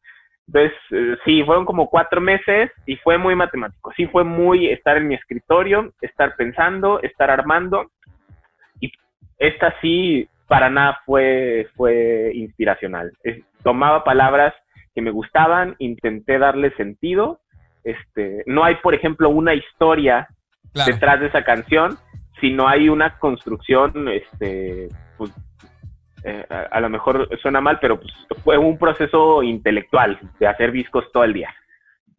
Entonces, 0.47 0.77
eh, 0.91 1.17
sí, 1.25 1.43
fueron 1.43 1.65
como 1.65 1.89
cuatro 1.89 2.19
meses 2.19 2.71
y 2.85 2.97
fue 2.97 3.17
muy 3.17 3.35
matemático. 3.35 3.91
Sí, 3.95 4.07
fue 4.07 4.23
muy 4.23 4.67
estar 4.67 4.97
en 4.97 5.07
mi 5.07 5.15
escritorio, 5.15 5.93
estar 6.01 6.35
pensando, 6.35 7.01
estar 7.01 7.31
armando. 7.31 7.91
Y 8.79 8.91
esta 9.37 9.73
sí 9.81 10.27
para 10.47 10.69
nada 10.69 10.99
fue, 11.05 11.67
fue 11.75 12.31
inspiracional. 12.33 13.11
tomaba 13.63 14.03
palabras 14.03 14.53
que 14.93 15.01
me 15.01 15.11
gustaban, 15.11 15.75
intenté 15.79 16.37
darle 16.37 16.71
sentido. 16.75 17.39
Este, 17.83 18.43
no 18.45 18.63
hay, 18.63 18.75
por 18.75 18.93
ejemplo, 18.93 19.29
una 19.29 19.53
historia 19.53 20.27
detrás 20.85 21.19
de 21.19 21.27
esa 21.27 21.43
canción, 21.43 21.97
sino 22.39 22.67
hay 22.67 22.89
una 22.89 23.17
construcción, 23.19 24.07
este, 24.07 24.89
pues, 25.17 25.31
eh, 26.23 26.45
a, 26.49 26.79
lo 26.79 26.89
mejor 26.89 27.29
suena 27.41 27.61
mal, 27.61 27.79
pero 27.81 27.99
pues, 27.99 28.13
fue 28.43 28.57
un 28.57 28.77
proceso 28.77 29.43
intelectual 29.43 30.19
de 30.39 30.47
hacer 30.47 30.71
discos 30.71 31.11
todo 31.11 31.23
el 31.25 31.33
día 31.33 31.53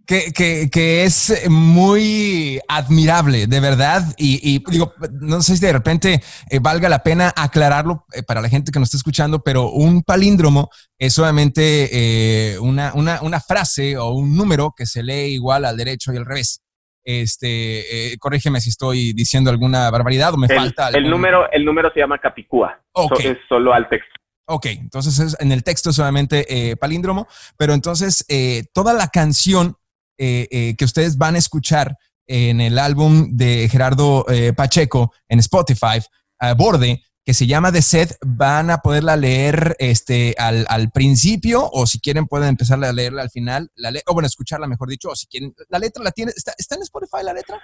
que, 0.06 0.68
que, 0.70 1.04
es 1.04 1.48
muy 1.48 2.60
admirable, 2.68 3.46
de 3.46 3.60
verdad. 3.60 4.02
Y, 4.18 4.62
digo, 4.70 4.92
no 5.20 5.40
sé 5.40 5.56
si 5.56 5.64
de 5.64 5.72
repente 5.72 6.20
eh, 6.50 6.58
valga 6.60 6.88
la 6.88 7.02
pena 7.02 7.32
aclararlo 7.34 8.04
eh, 8.12 8.22
para 8.22 8.40
la 8.40 8.48
gente 8.48 8.70
que 8.70 8.78
nos 8.78 8.88
está 8.88 8.98
escuchando, 8.98 9.42
pero 9.42 9.70
un 9.70 10.02
palíndromo 10.02 10.70
es 10.98 11.14
solamente 11.14 11.88
eh, 11.92 12.58
una, 12.58 12.92
una, 12.94 13.22
una, 13.22 13.40
frase 13.40 13.96
o 13.96 14.10
un 14.10 14.36
número 14.36 14.74
que 14.76 14.86
se 14.86 15.02
lee 15.02 15.34
igual 15.34 15.64
al 15.64 15.76
derecho 15.76 16.12
y 16.12 16.16
al 16.16 16.26
revés. 16.26 16.60
Este, 17.06 18.16
corrígeme 18.18 18.62
si 18.62 18.70
estoy 18.70 19.12
diciendo 19.12 19.50
alguna 19.50 19.90
barbaridad 19.90 20.32
o 20.32 20.38
me 20.38 20.48
falta. 20.48 20.88
El 20.88 21.10
número, 21.10 21.50
el 21.52 21.62
número 21.64 21.90
se 21.92 22.00
llama 22.00 22.18
Capicúa. 22.18 22.80
es 23.18 23.36
solo 23.46 23.74
al 23.74 23.88
texto. 23.88 24.08
Ok, 24.46 24.66
entonces 24.66 25.18
es, 25.18 25.36
en 25.38 25.52
el 25.52 25.62
texto 25.62 25.92
solamente 25.92 26.76
palíndromo, 26.80 27.26
pero 27.58 27.74
entonces 27.74 28.26
toda 28.72 28.94
la 28.94 29.08
canción 29.08 29.76
eh, 30.18 30.46
eh, 30.50 30.74
que 30.76 30.84
ustedes 30.84 31.18
van 31.18 31.34
a 31.34 31.38
escuchar 31.38 31.96
en 32.26 32.60
el 32.60 32.78
álbum 32.78 33.36
de 33.36 33.68
Gerardo 33.68 34.24
eh, 34.28 34.52
Pacheco 34.52 35.12
en 35.28 35.40
Spotify, 35.40 35.98
a 36.38 36.54
Borde, 36.54 37.02
que 37.24 37.34
se 37.34 37.46
llama 37.46 37.72
The 37.72 37.82
Set, 37.82 38.16
van 38.24 38.70
a 38.70 38.78
poderla 38.78 39.16
leer 39.16 39.76
este, 39.78 40.34
al, 40.38 40.90
principio 40.92 41.68
o 41.72 41.86
si 41.86 42.00
quieren 42.00 42.26
pueden 42.26 42.48
empezar 42.48 42.82
a 42.84 42.92
leerla 42.92 43.22
al 43.22 43.30
final, 43.30 43.70
la 43.76 43.90
o 44.06 44.14
bueno, 44.14 44.26
escucharla 44.26 44.66
mejor 44.66 44.88
dicho, 44.88 45.08
o 45.08 45.16
si 45.16 45.26
quieren, 45.26 45.54
la 45.68 45.78
letra 45.78 46.04
la 46.04 46.12
tiene, 46.12 46.32
¿está, 46.36 46.52
en 46.74 46.82
Spotify 46.82 47.24
la 47.24 47.32
letra? 47.32 47.60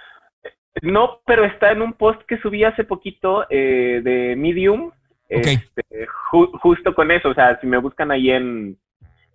No, 0.81 1.21
pero 1.25 1.45
está 1.45 1.71
en 1.71 1.81
un 1.81 1.93
post 1.93 2.21
que 2.27 2.39
subí 2.39 2.63
hace 2.63 2.83
poquito 2.83 3.45
de 3.49 4.35
Medium, 4.37 4.91
este, 5.29 6.07
justo 6.61 6.93
con 6.93 7.11
eso, 7.11 7.29
o 7.29 7.33
sea, 7.33 7.59
si 7.61 7.67
me 7.67 7.77
buscan 7.77 8.11
ahí 8.11 8.31
en, 8.31 8.77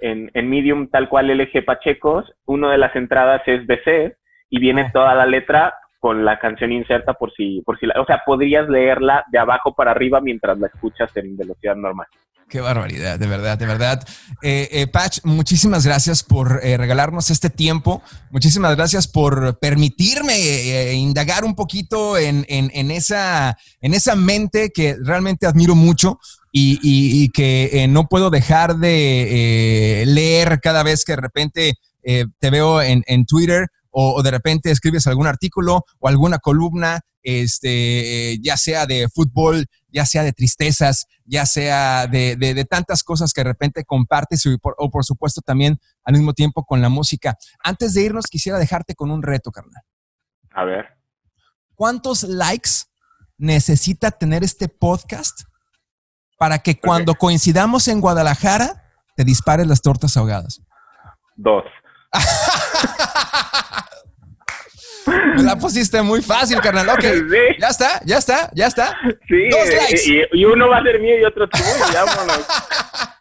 en, 0.01 0.30
Medium 0.49 0.88
tal 0.88 1.09
cual 1.09 1.28
LG 1.28 1.64
Pachecos, 1.64 2.32
una 2.44 2.70
de 2.70 2.78
las 2.78 2.94
entradas 2.97 3.42
es 3.47 3.66
BC 3.66 4.16
y 4.51 4.61
viene 4.61 4.90
toda 4.92 5.14
la 5.14 5.26
letra 5.26 5.74
con 5.99 6.24
la 6.24 6.38
canción 6.38 6.72
inserta 6.72 7.14
por 7.14 7.32
si, 7.32 7.62
por 7.62 7.78
si 7.78 7.86
la, 7.86 8.01
o 8.01 8.07
sea, 8.07 8.22
podrías 8.24 8.68
leerla 8.68 9.24
de 9.30 9.38
abajo 9.38 9.74
para 9.74 9.90
arriba 9.90 10.20
mientras 10.20 10.59
la 10.59 10.68
escuchas 10.68 11.11
en 11.16 11.36
velocidad 11.36 11.74
normal. 11.76 12.07
Qué 12.49 12.61
barbaridad, 12.61 13.18
de 13.18 13.26
verdad, 13.26 13.59
de 13.59 13.66
verdad. 13.66 14.09
Eh, 14.40 14.68
eh, 14.70 14.86
Patch, 14.86 15.18
muchísimas 15.24 15.84
gracias 15.84 16.22
por 16.22 16.61
eh, 16.62 16.76
regalarnos 16.76 17.30
este 17.30 17.51
tiempo. 17.51 18.03
Muchísimas 18.30 18.76
gracias 18.76 19.09
por 19.09 19.59
permitirme 19.59 20.92
indagar 20.94 21.44
un 21.44 21.57
poquito 21.57 22.16
en, 22.16 22.44
esa, 22.92 23.59
en 23.80 23.94
esa 23.94 24.14
mente 24.14 24.70
que 24.72 24.94
realmente 25.03 25.47
admiro 25.47 25.74
mucho 25.74 26.20
y, 26.59 27.28
que 27.30 27.86
no 27.88 28.09
puedo 28.09 28.30
dejar 28.30 28.76
de 28.76 30.04
leer 30.07 30.61
cada 30.61 30.82
vez 30.82 31.04
que 31.04 31.12
de 31.12 31.20
repente 31.20 31.74
te 32.02 32.50
veo 32.50 32.80
en, 32.80 33.26
Twitter 33.26 33.68
o, 33.90 34.22
de 34.22 34.30
repente 34.30 34.70
escribes 34.70 35.07
algún 35.07 35.26
artículo 35.26 35.84
o 35.98 36.09
alguna 36.09 36.38
columna, 36.38 37.00
este, 37.22 38.38
ya 38.40 38.57
sea 38.57 38.86
de 38.86 39.09
fútbol, 39.09 39.66
ya 39.88 40.07
sea 40.07 40.22
de 40.22 40.32
tristezas, 40.32 41.07
ya 41.24 41.44
sea 41.44 42.07
de, 42.07 42.66
tantas 42.70 43.02
cosas 43.02 43.32
que 43.32 43.42
de 43.42 43.50
repente 43.50 43.84
compartes 43.84 44.44
o 44.46 44.90
por 44.90 45.04
supuesto 45.04 45.42
también 45.42 45.78
al 46.04 46.14
mismo 46.14 46.32
tiempo 46.32 46.64
con 46.64 46.80
la 46.80 46.88
música. 46.88 47.36
Antes 47.62 47.92
de 47.94 48.02
irnos, 48.02 48.26
quisiera 48.26 48.59
dejarte 48.59 48.94
con 48.94 49.11
un 49.11 49.22
reto, 49.22 49.50
carnal. 49.50 49.82
A 50.52 50.64
ver. 50.64 50.86
¿Cuántos 51.74 52.22
likes 52.22 52.70
necesita 53.36 54.11
tener 54.11 54.42
este 54.42 54.68
podcast 54.68 55.42
para 56.39 56.59
que 56.59 56.78
cuando 56.78 57.14
coincidamos 57.14 57.89
en 57.89 58.01
Guadalajara 58.01 58.84
te 59.16 59.24
dispares 59.24 59.66
las 59.66 59.80
tortas 59.82 60.16
ahogadas? 60.16 60.61
Dos. 61.37 61.64
Me 65.37 65.43
la 65.43 65.57
pusiste 65.57 66.03
muy 66.03 66.20
fácil, 66.20 66.61
carnal. 66.61 66.89
Ok. 66.89 67.05
Ya 67.61 67.68
está, 67.68 68.01
ya 68.05 68.18
está, 68.18 68.51
ya 68.55 68.66
está. 68.66 68.99
Sí. 69.28 69.49
Dos 69.51 69.68
likes. 69.68 70.28
Y, 70.32 70.45
uno 70.45 70.68
va 70.68 70.78
a 70.78 70.82
ser 70.82 71.01
mío 71.01 71.18
y 71.20 71.24
otro 71.24 71.49
tuyo. 71.49 71.64
Vámonos. 71.93 72.47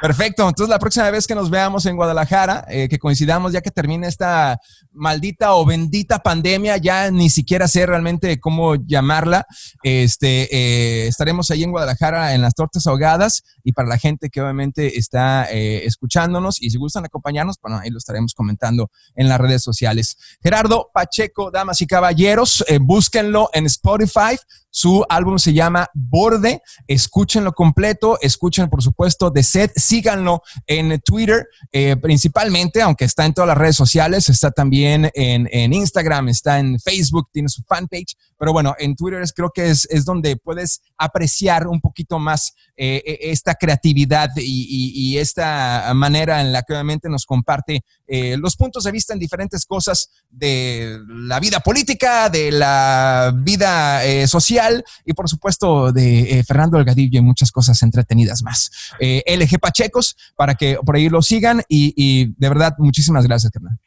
Perfecto. 0.00 0.48
Entonces, 0.48 0.70
la 0.70 0.78
próxima 0.78 1.10
vez 1.10 1.26
que 1.26 1.34
nos 1.34 1.50
veamos 1.50 1.84
en 1.86 1.96
Guadalajara, 1.96 2.64
eh, 2.68 2.88
que 2.88 2.98
coincidamos 2.98 3.52
ya 3.52 3.60
que 3.60 3.70
termine 3.70 4.06
esta 4.06 4.58
maldita 4.92 5.54
o 5.54 5.64
bendita 5.64 6.18
pandemia, 6.20 6.76
ya 6.76 7.10
ni 7.10 7.30
siquiera 7.30 7.68
sé 7.68 7.86
realmente 7.86 8.40
cómo 8.40 8.74
llamarla, 8.74 9.46
este, 9.82 10.48
eh, 10.54 11.06
estaremos 11.06 11.50
ahí 11.50 11.62
en 11.62 11.70
Guadalajara 11.70 12.34
en 12.34 12.42
las 12.42 12.54
tortas 12.54 12.86
ahogadas 12.86 13.42
y 13.62 13.72
para 13.72 13.88
la 13.88 13.98
gente 13.98 14.30
que 14.30 14.40
obviamente 14.40 14.98
está 14.98 15.50
eh, 15.50 15.84
escuchándonos 15.84 16.60
y 16.60 16.70
si 16.70 16.78
gustan 16.78 17.04
acompañarnos, 17.04 17.56
bueno, 17.62 17.78
ahí 17.78 17.90
lo 17.90 17.98
estaremos 17.98 18.34
comentando 18.34 18.90
en 19.14 19.28
las 19.28 19.40
redes 19.40 19.62
sociales. 19.62 20.16
Gerardo 20.42 20.90
Pacheco, 20.92 21.50
damas 21.50 21.80
y 21.80 21.86
caballeros, 21.86 22.64
búsquenlo 22.80 23.50
en 23.52 23.66
Spotify. 23.66 24.36
Su 24.70 25.04
álbum 25.08 25.38
se 25.38 25.52
llama 25.52 25.88
Borde. 25.94 26.62
Escúchenlo 26.86 27.52
completo. 27.52 28.18
Escuchen, 28.20 28.70
por 28.70 28.82
supuesto, 28.82 29.30
de 29.30 29.42
set. 29.42 29.72
Síganlo 29.76 30.42
en 30.66 31.00
Twitter, 31.00 31.48
eh, 31.72 31.96
principalmente, 31.96 32.80
aunque 32.80 33.04
está 33.04 33.26
en 33.26 33.34
todas 33.34 33.48
las 33.48 33.58
redes 33.58 33.76
sociales. 33.76 34.28
Está 34.28 34.50
también 34.52 34.79
en, 34.84 35.72
Instagram, 35.72 36.28
está 36.28 36.58
en 36.58 36.78
Facebook, 36.78 37.28
tiene 37.32 37.48
su 37.48 37.62
fanpage. 37.62 38.16
Pero 38.38 38.52
bueno, 38.52 38.74
en 38.78 38.96
Twitter 38.96 39.20
es, 39.22 39.32
creo 39.32 39.50
que 39.50 39.70
es, 39.70 39.86
donde 40.04 40.36
puedes 40.36 40.82
apreciar 40.96 41.66
un 41.66 41.80
poquito 41.80 42.18
más 42.18 42.54
eh, 42.76 43.02
e, 43.04 43.30
esta 43.30 43.54
creatividad 43.54 44.30
y, 44.36 45.18
esta 45.18 45.92
manera 45.94 46.40
en 46.40 46.52
la 46.52 46.62
que 46.62 46.72
obviamente 46.72 47.08
nos 47.08 47.26
comparte 47.26 47.84
eh, 48.06 48.36
los 48.38 48.56
puntos 48.56 48.84
de 48.84 48.92
vista 48.92 49.12
en 49.12 49.18
diferentes 49.18 49.66
cosas 49.66 50.10
de 50.30 50.98
la 51.08 51.40
vida 51.40 51.60
política, 51.60 52.30
de 52.30 52.50
la 52.52 53.32
vida 53.36 54.00
social 54.26 54.84
y 55.04 55.12
por 55.12 55.28
supuesto 55.28 55.92
de 55.92 56.38
eh, 56.38 56.44
Fernando 56.44 56.78
Delgadillo 56.78 57.18
y 57.18 57.22
muchas 57.22 57.52
cosas 57.52 57.82
entretenidas 57.82 58.42
más. 58.42 58.70
Eh, 58.98 59.22
LG 59.26 59.58
Pachecos, 59.58 60.16
para 60.36 60.54
que 60.54 60.78
por 60.84 60.96
ahí 60.96 61.08
lo 61.08 61.22
sigan 61.22 61.62
y, 61.68 62.32
de 62.36 62.48
verdad, 62.48 62.74
muchísimas 62.78 63.26
gracias, 63.26 63.52
carnal. 63.52 63.78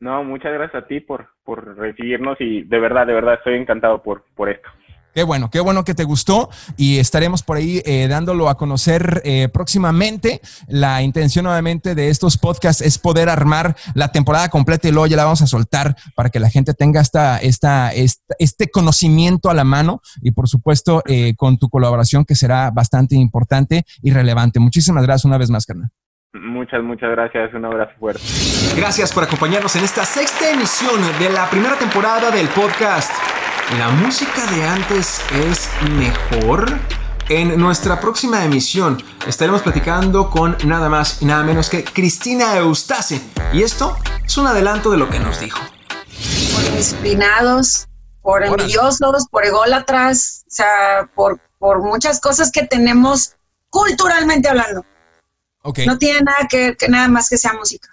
No, 0.00 0.22
muchas 0.22 0.52
gracias 0.52 0.84
a 0.84 0.86
ti 0.86 1.00
por, 1.00 1.28
por 1.44 1.76
recibirnos 1.76 2.40
y 2.40 2.62
de 2.62 2.78
verdad, 2.78 3.06
de 3.06 3.14
verdad 3.14 3.34
estoy 3.34 3.54
encantado 3.54 4.02
por, 4.02 4.24
por 4.34 4.48
esto. 4.48 4.68
Qué 5.18 5.24
bueno, 5.24 5.50
qué 5.50 5.58
bueno 5.58 5.82
que 5.82 5.94
te 5.94 6.04
gustó 6.04 6.48
y 6.76 6.98
estaremos 6.98 7.42
por 7.42 7.56
ahí 7.56 7.82
eh, 7.84 8.06
dándolo 8.08 8.48
a 8.48 8.56
conocer 8.56 9.20
eh, 9.24 9.48
próximamente. 9.48 10.40
La 10.68 11.02
intención 11.02 11.44
nuevamente 11.44 11.96
de 11.96 12.10
estos 12.10 12.38
podcasts 12.38 12.82
es 12.82 12.98
poder 12.98 13.28
armar 13.28 13.74
la 13.94 14.12
temporada 14.12 14.48
completa 14.48 14.86
y 14.86 14.92
luego 14.92 15.08
ya 15.08 15.16
la 15.16 15.24
vamos 15.24 15.42
a 15.42 15.48
soltar 15.48 15.96
para 16.14 16.30
que 16.30 16.38
la 16.38 16.50
gente 16.50 16.72
tenga 16.72 17.00
esta, 17.00 17.38
esta, 17.38 17.90
este 17.92 18.70
conocimiento 18.70 19.50
a 19.50 19.54
la 19.54 19.64
mano 19.64 20.02
y 20.22 20.30
por 20.30 20.48
supuesto 20.48 21.02
eh, 21.06 21.34
con 21.36 21.58
tu 21.58 21.68
colaboración 21.68 22.24
que 22.24 22.36
será 22.36 22.70
bastante 22.70 23.16
importante 23.16 23.84
y 24.02 24.12
relevante. 24.12 24.60
Muchísimas 24.60 25.02
gracias 25.02 25.24
una 25.24 25.38
vez 25.38 25.50
más, 25.50 25.66
carnal. 25.66 25.90
Muchas, 26.32 26.82
muchas 26.82 27.10
gracias. 27.10 27.54
Un 27.54 27.64
abrazo 27.64 27.92
fuerte. 27.98 28.22
Gracias 28.76 29.12
por 29.12 29.24
acompañarnos 29.24 29.74
en 29.76 29.84
esta 29.84 30.04
sexta 30.04 30.50
emisión 30.50 31.00
de 31.18 31.30
la 31.30 31.48
primera 31.48 31.76
temporada 31.76 32.30
del 32.30 32.48
podcast 32.48 33.12
¿La 33.76 33.90
música 33.90 34.46
de 34.46 34.64
antes 34.64 35.20
es 35.30 35.68
mejor? 35.90 36.66
En 37.28 37.60
nuestra 37.60 38.00
próxima 38.00 38.42
emisión 38.42 38.96
estaremos 39.26 39.60
platicando 39.60 40.30
con 40.30 40.56
nada 40.64 40.88
más 40.88 41.20
y 41.20 41.26
nada 41.26 41.44
menos 41.44 41.68
que 41.68 41.84
Cristina 41.84 42.56
Eustace. 42.56 43.20
Y 43.52 43.62
esto 43.62 43.94
es 44.24 44.38
un 44.38 44.46
adelanto 44.46 44.90
de 44.90 44.96
lo 44.96 45.10
que 45.10 45.18
nos 45.20 45.38
dijo. 45.38 45.60
Por 46.54 46.64
indisciplinados, 46.64 47.88
por 48.22 48.42
envidiosos, 48.42 49.28
por 49.30 49.44
ególatras, 49.44 50.44
o 50.46 50.50
sea, 50.50 51.10
por, 51.14 51.38
por 51.58 51.82
muchas 51.82 52.22
cosas 52.22 52.50
que 52.50 52.66
tenemos 52.66 53.36
culturalmente 53.68 54.48
hablando. 54.48 54.86
No 55.64 55.98
tiene 55.98 56.20
nada 56.22 56.46
que, 56.48 56.76
que 56.76 56.88
nada 56.88 57.08
más 57.08 57.28
que 57.28 57.36
sea 57.36 57.52
música. 57.52 57.88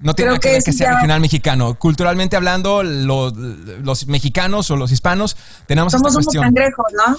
No 0.00 0.14
tiene 0.14 0.38
que, 0.38 0.50
ver 0.50 0.62
que 0.62 0.72
sea 0.72 0.94
regional 0.94 1.20
mexicano. 1.20 1.78
Culturalmente 1.78 2.36
hablando, 2.36 2.82
los, 2.82 4.06
mexicanos 4.06 4.70
o 4.70 4.76
los 4.76 4.92
hispanos 4.92 5.36
tenemos 5.66 5.92
Somos 5.92 6.14
unos 6.14 6.34
cangrejos, 6.34 6.86
¿no? 6.92 7.16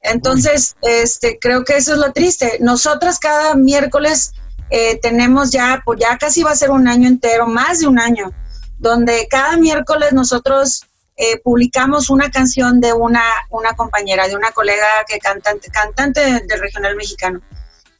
Entonces, 0.00 0.76
este, 0.82 1.38
creo 1.40 1.64
que 1.64 1.76
eso 1.76 1.94
es 1.94 1.98
lo 1.98 2.12
triste. 2.12 2.58
Nosotras 2.60 3.18
cada 3.18 3.54
miércoles 3.54 4.34
eh, 4.70 4.98
tenemos 5.00 5.50
ya, 5.50 5.82
pues 5.84 5.98
ya 6.00 6.18
casi 6.18 6.42
va 6.42 6.50
a 6.50 6.56
ser 6.56 6.70
un 6.70 6.86
año 6.86 7.08
entero, 7.08 7.46
más 7.46 7.80
de 7.80 7.86
un 7.86 7.98
año, 7.98 8.30
donde 8.78 9.26
cada 9.30 9.56
miércoles 9.56 10.12
nosotros 10.12 10.84
eh, 11.16 11.40
publicamos 11.42 12.10
una 12.10 12.30
canción 12.30 12.80
de 12.80 12.92
una, 12.92 13.24
una 13.50 13.74
compañera, 13.74 14.28
de 14.28 14.36
una 14.36 14.50
colega 14.52 14.86
que 15.08 15.18
cantante, 15.18 15.70
cantante 15.70 16.20
del 16.20 16.60
regional 16.60 16.94
mexicano. 16.96 17.40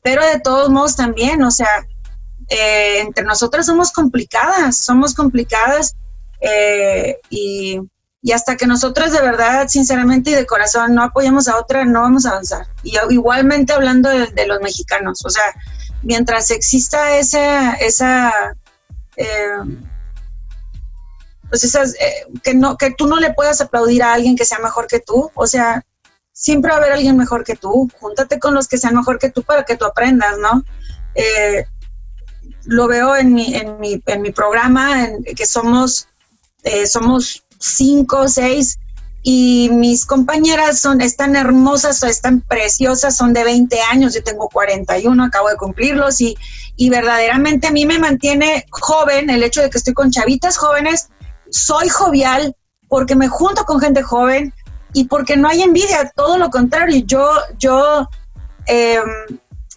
Pero 0.05 0.23
de 0.23 0.39
todos 0.39 0.69
modos 0.69 0.97
también, 0.97 1.43
o 1.43 1.51
sea, 1.51 1.87
eh, 2.51 3.01
entre 3.01 3.25
nosotras 3.25 3.65
somos 3.65 3.91
complicadas, 3.91 4.77
somos 4.77 5.15
complicadas 5.15 5.97
eh, 6.43 7.19
y, 7.31 7.81
hasta 8.35 8.57
que 8.57 8.67
nosotras 8.67 9.13
de 9.13 9.23
verdad, 9.23 9.67
sinceramente 9.69 10.31
y 10.31 10.35
de 10.35 10.45
corazón 10.45 10.95
no 10.95 11.03
apoyamos 11.05 11.49
a 11.49 11.57
otra, 11.57 11.87
no 11.87 12.03
vamos 12.03 12.27
a 12.27 12.33
avanzar. 12.33 12.67
Y 12.83 12.97
igualmente 13.09 13.73
hablando 13.73 14.11
de, 14.11 14.47
los 14.47 14.61
mexicanos, 14.61 15.25
o 15.25 15.31
sea, 15.31 15.45
mientras 16.03 16.51
exista 16.51 17.17
esa, 17.17 17.73
esa 17.73 18.31
eh, 19.17 19.57
pues 21.49 21.65
esas, 21.65 21.95
que, 22.43 22.53
no, 22.53 22.77
que 22.77 22.91
tú 22.91 23.07
no 23.07 23.17
le 23.17 23.33
puedas 23.33 23.63
aplaudir 23.63 24.03
a 24.03 24.13
alguien 24.13 24.37
que 24.37 24.45
sea 24.45 24.59
mejor 24.59 24.87
que 24.87 25.01
tú, 25.01 25.31
o 25.35 25.47
sea, 25.47 25.83
siempre 26.35 26.71
va 26.71 26.77
a 26.77 26.81
haber 26.81 26.93
alguien 26.93 27.17
mejor 27.17 27.45
que 27.45 27.55
tú, 27.55 27.89
júntate 27.99 28.39
con 28.39 28.55
los 28.55 28.69
que 28.69 28.77
sean 28.77 28.97
mejor 28.97 29.19
que 29.19 29.31
tú 29.31 29.43
para 29.43 29.65
que 29.65 29.77
tú 29.77 29.87
aprendas, 29.87 30.37
¿no? 30.39 30.63
lo 32.65 32.89
veo 32.89 33.15
en 33.17 33.33
mi, 33.33 33.55
en 33.55 33.79
mi, 33.79 34.03
en 34.07 34.23
mi 34.23 34.33
programa, 34.33 35.05
en, 35.05 35.23
que 35.23 35.47
somos, 35.47 36.09
eh, 36.65 36.87
somos 36.87 37.45
cinco, 37.59 38.29
seis, 38.29 38.79
y 39.23 39.71
mis 39.73 40.05
compañeras 40.05 40.81
son, 40.81 41.01
están 41.01 41.37
hermosas, 41.37 42.03
están 42.03 42.41
preciosas, 42.43 43.17
son 43.17 43.33
de 43.33 43.45
20 43.45 43.81
años, 43.81 44.15
yo 44.15 44.23
tengo 44.23 44.49
41, 44.49 45.25
acabo 45.25 45.49
de 45.49 45.57
cumplirlos, 45.57 46.21
y, 46.21 46.37
y 46.77 46.91
verdaderamente 46.91 47.69
a 47.69 47.71
mí 47.71 47.87
me 47.87 47.99
mantiene 47.99 48.67
joven 48.71 49.31
el 49.31 49.43
hecho 49.43 49.63
de 49.63 49.71
que 49.71 49.79
estoy 49.79 49.95
con 49.95 50.11
chavitas 50.11 50.57
jóvenes, 50.57 51.09
soy 51.51 51.89
jovial 51.89 52.57
porque 52.89 53.17
me 53.17 53.29
junto 53.29 53.65
con 53.65 53.81
gente 53.81 54.03
joven 54.03 54.53
y 54.95 55.05
porque 55.05 55.37
no 55.37 55.49
hay 55.49 55.63
envidia, 55.63 56.11
todo 56.15 56.39
lo 56.39 56.49
contrario, 56.49 57.03
yo, 57.05 57.31
yo, 57.59 58.09
em, 58.67 59.05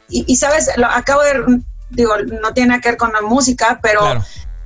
y, 0.10 0.24
y, 0.26 0.38
sabes, 0.38 0.70
lo, 0.78 0.86
acabo 0.86 1.22
de 1.24 1.62
digo, 1.90 2.16
no 2.42 2.54
tiene 2.54 2.70
nada 2.70 2.82
que 2.82 2.90
ver 2.90 2.98
con 2.98 3.12
la 3.14 3.22
música, 3.22 3.80
pero 3.82 4.02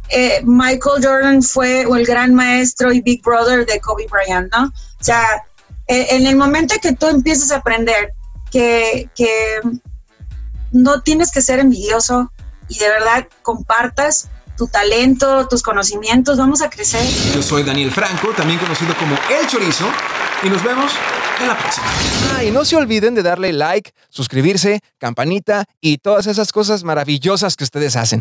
eh, 0.10 0.42
Michael 0.44 1.04
Jordan 1.04 1.42
fue 1.42 1.82
el 1.82 2.06
gran 2.06 2.34
maestro 2.34 2.92
y 2.92 3.02
Big 3.02 3.22
Brother 3.24 3.66
de 3.66 3.80
Kobe 3.80 4.08
Bryant, 4.10 4.52
¿no? 4.52 4.66
O 4.66 5.04
sea, 5.04 5.24
eh, 5.88 6.08
en 6.12 6.26
el 6.28 6.36
momento 6.36 6.76
que 6.82 6.94
tú 6.94 7.08
empiezas 7.08 7.52
a 7.52 7.58
aprender 7.58 8.14
que, 8.52 9.10
que 9.16 9.30
no 10.72 11.02
tienes 11.02 11.32
que 11.32 11.42
ser 11.42 11.60
envidioso 11.60 12.32
y 12.68 12.80
de 12.80 12.90
verdad 12.90 13.28
compartas 13.42 14.30
tu 14.62 14.68
talento, 14.68 15.48
tus 15.48 15.64
conocimientos, 15.64 16.38
vamos 16.38 16.62
a 16.62 16.70
crecer. 16.70 17.04
Yo 17.34 17.42
soy 17.42 17.64
Daniel 17.64 17.92
Franco, 17.92 18.28
también 18.38 18.60
conocido 18.60 18.96
como 18.96 19.16
El 19.16 19.48
Chorizo, 19.48 19.88
y 20.44 20.50
nos 20.50 20.64
vemos 20.64 20.92
en 21.42 21.48
la 21.48 21.58
próxima. 21.58 21.88
Ah, 22.36 22.44
y 22.44 22.52
no 22.52 22.64
se 22.64 22.76
olviden 22.76 23.16
de 23.16 23.24
darle 23.24 23.54
like, 23.54 23.92
suscribirse, 24.10 24.82
campanita 25.00 25.66
y 25.80 25.98
todas 25.98 26.28
esas 26.28 26.52
cosas 26.52 26.84
maravillosas 26.84 27.56
que 27.56 27.64
ustedes 27.64 27.96
hacen. 27.96 28.20